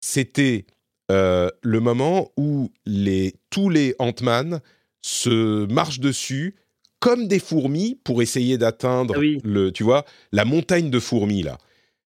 c'était 0.00 0.66
euh, 1.10 1.50
le 1.62 1.80
moment 1.80 2.30
où 2.36 2.70
les, 2.84 3.34
tous 3.50 3.68
les 3.68 3.94
Ant-Man 3.98 4.60
se 5.02 5.66
marchent 5.66 6.00
dessus 6.00 6.56
comme 6.98 7.28
des 7.28 7.38
fourmis 7.38 8.00
pour 8.02 8.22
essayer 8.22 8.58
d'atteindre 8.58 9.14
Ah 9.16 9.20
oui. 9.20 9.38
le, 9.44 9.70
tu 9.70 9.82
vois, 9.84 10.04
la 10.32 10.44
montagne 10.44 10.90
de 10.90 10.98
fourmis 10.98 11.42
là. 11.42 11.58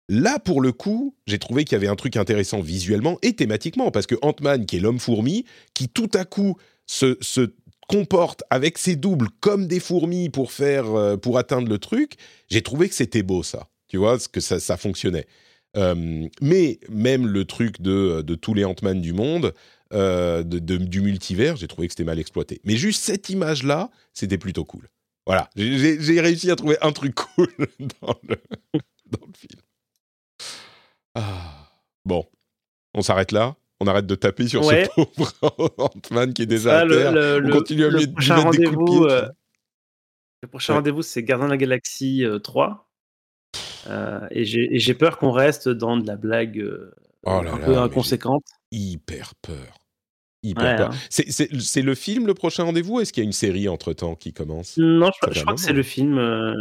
Là, 0.10 0.40
pour 0.40 0.62
le 0.62 0.72
coup, 0.72 1.16
j'ai 1.26 1.38
trouvé 1.38 1.66
qu'il 1.66 1.74
y 1.74 1.76
avait 1.76 1.90
un 1.90 1.98
truc 1.98 2.16
intéressant 2.16 2.62
visuellement 2.62 3.18
et 3.24 3.34
thématiquement, 3.34 3.92
parce 3.92 4.08
que 4.08 4.16
Ant-Man, 4.22 4.66
qui 4.66 4.78
est 4.78 4.80
l'homme 4.80 5.00
fourmi, 5.00 5.44
qui 5.74 5.90
tout 5.90 6.10
à 6.14 6.24
coup 6.24 6.56
se, 6.86 7.18
se 7.20 7.50
comporte 7.88 8.44
avec 8.50 8.78
ses 8.78 8.96
doubles 8.96 9.30
comme 9.40 9.68
des 9.68 9.80
fourmis 9.80 10.30
pour 10.30 10.52
faire, 10.52 10.94
euh, 10.94 11.18
pour 11.18 11.38
atteindre 11.38 11.70
le 11.70 11.80
truc, 11.80 12.16
j'ai 12.50 12.62
trouvé 12.62 12.90
que 12.90 12.96
c'était 12.96 13.24
beau 13.24 13.44
ça. 13.44 13.68
Tu 13.88 13.98
vois, 13.98 14.18
que 14.32 14.42
ça, 14.42 14.60
ça 14.60 14.78
fonctionnait. 14.78 15.26
Euh, 15.78 16.28
mais 16.42 16.80
même 16.90 17.28
le 17.28 17.46
truc 17.46 17.82
de, 17.82 18.22
de 18.22 18.36
tous 18.36 18.54
les 18.54 18.66
Ant-Man 18.66 19.02
du 19.02 19.14
monde, 19.14 19.54
euh, 19.94 20.44
de, 20.44 20.78
du 20.78 21.02
multivers, 21.02 21.56
j'ai 21.56 21.68
trouvé 21.68 21.88
que 21.88 21.94
c'était 21.94 22.04
mal 22.04 22.20
exploité. 22.20 22.60
Mais 22.66 22.76
juste 22.76 23.04
cette 23.04 23.30
image-là, 23.30 23.90
c'était 24.14 24.38
plutôt 24.38 24.66
cool. 24.66 24.90
Voilà, 25.26 25.50
j'ai 25.56 26.22
réussi 26.22 26.50
à 26.52 26.56
trouver 26.56 26.78
un 26.82 26.92
truc 26.92 27.16
cool 27.16 27.50
dans 28.02 28.16
le, 28.28 28.38
dans 29.10 29.26
le 29.26 29.34
film. 29.34 29.62
Ah. 31.16 31.70
Bon, 32.06 32.26
on 32.94 33.02
s'arrête 33.02 33.34
là 33.34 33.58
On 33.80 33.88
arrête 33.88 34.08
de 34.08 34.16
taper 34.16 34.48
sur 34.48 34.66
Ouais. 34.66 34.86
ce 34.86 34.90
pauvre 35.04 35.34
Ant-Man 36.12 36.34
qui 36.34 36.42
est 36.44 36.48
déjà 36.48 36.84
le- 36.86 37.42
On 37.46 37.52
continue 37.52 37.86
à 37.86 37.90
le 37.90 38.12
prochain 38.12 38.36
mettre 38.38 38.52
des 38.52 38.64
coups 38.66 38.72
de 38.72 38.76
rendez-vous, 38.78 39.06
pied. 39.06 39.12
euh, 39.12 39.30
Le 40.44 40.48
prochain 40.48 40.74
Ouais. 40.74 40.78
rendez-vous, 40.80 41.02
c'est 41.04 41.24
Gardien 41.24 41.48
de 41.48 41.52
la 41.52 41.58
Galaxie 41.58 42.24
euh, 42.26 42.40
3. 42.40 42.90
Euh, 43.88 44.28
et 44.32 44.44
j'ai 44.46 44.68
et 44.76 44.80
j'ai 44.80 44.94
peur 44.94 45.18
qu'on 45.18 45.32
reste 45.32 45.70
dans 45.70 45.96
de 45.98 46.06
la 46.08 46.16
blague 46.18 46.60
euh, 46.60 46.94
Oh 47.24 47.42
là 47.42 47.54
un 47.54 47.60
là, 47.60 47.66
peu 47.66 47.78
inconséquente. 47.78 48.44
hyper 48.72 49.34
peur. 49.42 49.78
Hyper 50.44 50.64
Ouais, 50.64 50.76
peur. 50.78 50.92
hein. 50.92 50.98
C'est- 51.10 51.82
le 51.82 51.96
film, 51.96 52.28
le 52.28 52.34
prochain 52.34 52.64
rendez-vous 52.64 53.00
Est-ce 53.00 53.12
qu'il 53.14 53.24
y 53.24 53.26
a 53.26 53.28
une 53.28 53.32
série 53.34 53.68
entre-temps 53.70 54.16
qui 54.16 54.34
commence? 54.34 54.78
Non, 54.78 55.10
je, 55.32 55.42
crois 55.42 55.54
que 55.56 55.60
c'est 55.62 55.74
le 55.74 55.84
film. 55.84 56.18
euh, 56.18 56.54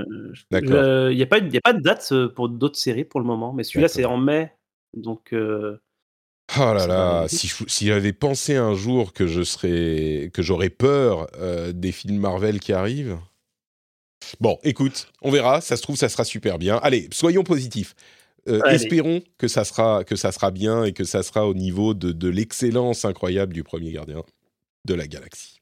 D'accord. 0.50 1.10
Il 1.10 1.16
n'y 1.16 1.22
a, 1.22 1.26
pas- 1.26 1.36
a 1.64 1.72
de 1.72 1.80
date 1.80 2.08
euh, 2.12 2.28
pour 2.28 2.48
d'autres 2.48 2.78
séries 2.78 3.04
pour 3.04 3.20
le 3.20 3.26
moment, 3.26 3.52
mais 3.52 3.64
celui-là, 3.64 3.88
c'est 3.88 4.04
en 4.04 4.16
mai. 4.18 4.52
Donc, 4.94 5.32
euh, 5.32 5.78
Oh 6.58 6.72
là 6.72 6.86
là, 6.86 7.26
si, 7.28 7.50
j'avais 7.86 8.12
pensé 8.12 8.54
un 8.54 8.74
jour 8.74 9.12
que 9.12 9.26
je 9.26 9.42
serais, 9.42 10.30
que 10.32 10.42
j'aurais 10.42 10.70
peur 10.70 11.26
euh, 11.38 11.72
des 11.72 11.90
films 11.92 12.18
Marvel 12.18 12.60
qui 12.60 12.72
arrivent. 12.72 13.18
Bon, 14.40 14.58
écoute, 14.62 15.08
on 15.22 15.30
verra. 15.30 15.60
Ça 15.60 15.76
se 15.76 15.82
trouve, 15.82 15.96
ça 15.96 16.08
sera 16.08 16.24
super 16.24 16.58
bien. 16.58 16.76
Allez, 16.76 17.08
soyons 17.12 17.42
positifs. 17.42 17.94
Euh, 18.48 18.62
espérons 18.66 19.22
que 19.38 19.48
ça 19.48 19.64
sera 19.64 20.04
que 20.04 20.14
ça 20.14 20.30
sera 20.30 20.52
bien 20.52 20.84
et 20.84 20.92
que 20.92 21.02
ça 21.02 21.24
sera 21.24 21.48
au 21.48 21.54
niveau 21.54 21.94
de, 21.94 22.12
de 22.12 22.28
l'excellence 22.28 23.04
incroyable 23.04 23.52
du 23.52 23.64
premier 23.64 23.90
gardien 23.90 24.22
de 24.84 24.94
la 24.94 25.08
galaxie. 25.08 25.60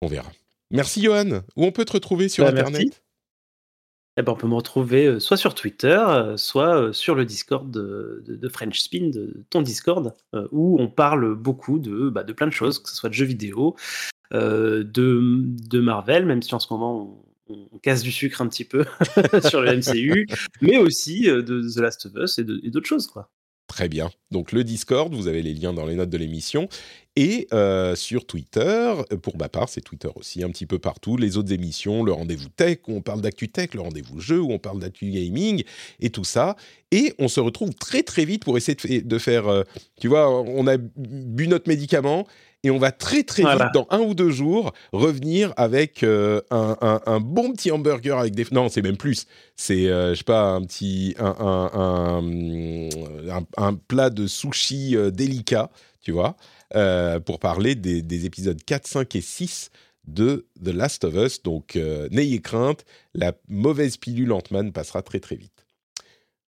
On 0.00 0.06
verra. 0.06 0.32
Merci 0.70 1.02
Johan. 1.02 1.42
Où 1.56 1.64
on 1.64 1.72
peut 1.72 1.84
te 1.84 1.92
retrouver 1.92 2.28
sur 2.30 2.44
Bah, 2.44 2.50
Internet? 2.50 2.80
merci. 2.80 2.90
Eh 4.16 4.22
ben, 4.22 4.32
on 4.32 4.36
peut 4.36 4.46
me 4.46 4.54
retrouver 4.54 5.06
euh, 5.06 5.20
soit 5.20 5.36
sur 5.36 5.54
Twitter, 5.54 6.02
euh, 6.08 6.36
soit 6.36 6.80
euh, 6.80 6.92
sur 6.92 7.14
le 7.14 7.24
Discord 7.26 7.70
de, 7.70 8.48
French 8.48 8.80
Spin, 8.80 9.10
de 9.10 9.44
ton 9.50 9.60
Discord, 9.60 10.14
où 10.52 10.78
on 10.80 10.88
parle 10.88 11.34
beaucoup 11.34 11.78
de, 11.78 12.08
bah, 12.08 12.22
de 12.22 12.32
plein 12.32 12.46
de 12.46 12.52
choses, 12.52 12.78
que 12.78 12.88
ce 12.88 12.96
soit 12.96 13.08
de 13.10 13.14
jeux 13.14 13.26
vidéo, 13.26 13.76
de, 14.32 14.84
de 14.84 15.80
Marvel, 15.80 16.26
même 16.26 16.42
si 16.42 16.54
en 16.54 16.58
ce 16.58 16.72
moment 16.72 17.24
on, 17.48 17.68
on 17.72 17.78
casse 17.78 18.02
du 18.02 18.10
sucre 18.10 18.40
un 18.40 18.48
petit 18.48 18.64
peu 18.64 18.84
sur 19.48 19.60
le 19.60 19.76
MCU, 19.76 20.26
mais 20.62 20.78
aussi 20.78 21.24
de 21.24 21.42
The 21.42 21.78
Last 21.78 22.06
of 22.06 22.12
Us 22.16 22.38
et 22.38 22.70
d'autres 22.70 22.88
choses. 22.88 23.06
Quoi. 23.06 23.30
Très 23.66 23.88
bien. 23.88 24.10
Donc 24.30 24.52
le 24.52 24.62
Discord, 24.64 25.12
vous 25.12 25.26
avez 25.26 25.42
les 25.42 25.52
liens 25.52 25.72
dans 25.72 25.86
les 25.86 25.96
notes 25.96 26.10
de 26.10 26.18
l'émission. 26.18 26.68
Et 27.16 27.48
euh, 27.52 27.96
sur 27.96 28.26
Twitter, 28.26 28.92
pour 29.22 29.38
ma 29.38 29.48
part, 29.48 29.70
c'est 29.70 29.80
Twitter 29.80 30.10
aussi, 30.16 30.44
un 30.44 30.50
petit 30.50 30.66
peu 30.66 30.78
partout. 30.78 31.16
Les 31.16 31.38
autres 31.38 31.50
émissions, 31.52 32.04
le 32.04 32.12
rendez-vous 32.12 32.50
tech, 32.50 32.78
où 32.86 32.94
on 32.94 33.00
parle 33.00 33.22
d'actu 33.22 33.48
tech, 33.48 33.70
le 33.72 33.80
rendez-vous 33.80 34.20
jeu, 34.20 34.38
où 34.38 34.52
on 34.52 34.58
parle 34.58 34.80
d'actu 34.80 35.10
gaming, 35.10 35.64
et 35.98 36.10
tout 36.10 36.24
ça. 36.24 36.56
Et 36.92 37.14
on 37.18 37.28
se 37.28 37.40
retrouve 37.40 37.74
très 37.74 38.02
très 38.02 38.26
vite 38.26 38.44
pour 38.44 38.58
essayer 38.58 39.00
de 39.00 39.18
faire... 39.18 39.48
euh, 39.48 39.62
tu 39.98 40.08
vois, 40.08 40.30
on 40.30 40.66
a 40.66 40.76
bu 40.76 41.48
notre 41.48 41.68
médicament, 41.68 42.26
et 42.66 42.70
on 42.70 42.78
va 42.78 42.90
très 42.90 43.22
très 43.22 43.42
Voilà. 43.42 43.66
vite, 43.66 43.74
dans 43.74 43.86
un 43.90 44.00
ou 44.00 44.14
deux 44.14 44.30
jours, 44.30 44.72
revenir 44.92 45.52
avec 45.56 46.02
euh, 46.02 46.40
un, 46.50 46.76
un- 46.80 47.00
un 47.06 47.20
bon 47.20 47.52
petit 47.52 47.70
hamburger 47.70 48.18
avec 48.18 48.34
des... 48.34 48.44
Non, 48.50 48.68
c'est 48.68 48.82
même 48.82 48.96
plus. 48.96 49.26
C'est, 49.54 49.86
euh, 49.86 50.14
je 50.14 50.18
sais 50.18 50.24
pas, 50.24 50.42
un 50.50 50.62
petit... 50.62 51.14
Un, 51.18 52.20
un, 53.56 53.74
plat 53.74 54.10
de 54.10 54.26
sushi 54.26 54.96
euh, 54.96 55.10
délicat, 55.10 55.70
tu 56.00 56.12
vois, 56.12 56.36
euh, 56.74 57.20
pour 57.20 57.38
parler 57.38 57.74
des, 57.74 58.02
des 58.02 58.26
épisodes 58.26 58.62
4, 58.62 58.86
5 58.86 59.16
et 59.16 59.20
6 59.20 59.70
de 60.06 60.46
The 60.64 60.68
Last 60.68 61.04
of 61.04 61.14
Us. 61.14 61.42
Donc, 61.42 61.78
n'ayez 62.10 62.40
crainte, 62.40 62.84
la 63.14 63.32
mauvaise 63.48 63.96
pilule 63.96 64.32
Ant-Man 64.32 64.72
passera 64.72 65.02
très 65.02 65.20
très 65.20 65.36
vite. 65.36 65.52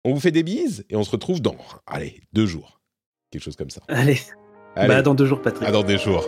On 0.06 0.14
vous 0.14 0.20
fait 0.20 0.32
des 0.32 0.44
bises 0.44 0.86
et 0.90 0.96
on 0.96 1.04
se 1.04 1.12
retrouve 1.12 1.42
dans, 1.42 1.56
allez, 1.88 2.22
deux 2.34 2.46
jours. 2.46 2.82
Quelque 3.32 3.44
chose 3.44 3.56
comme 3.56 3.70
ça. 3.70 3.82
Allez, 3.88 4.20
Allez, 4.76 4.88
bah, 4.88 5.02
dans 5.02 5.14
deux 5.14 5.26
jours, 5.26 5.42
Patrick. 5.42 5.68
à 5.68 5.72
dans 5.72 5.84
des 5.84 5.98
jours. 5.98 6.28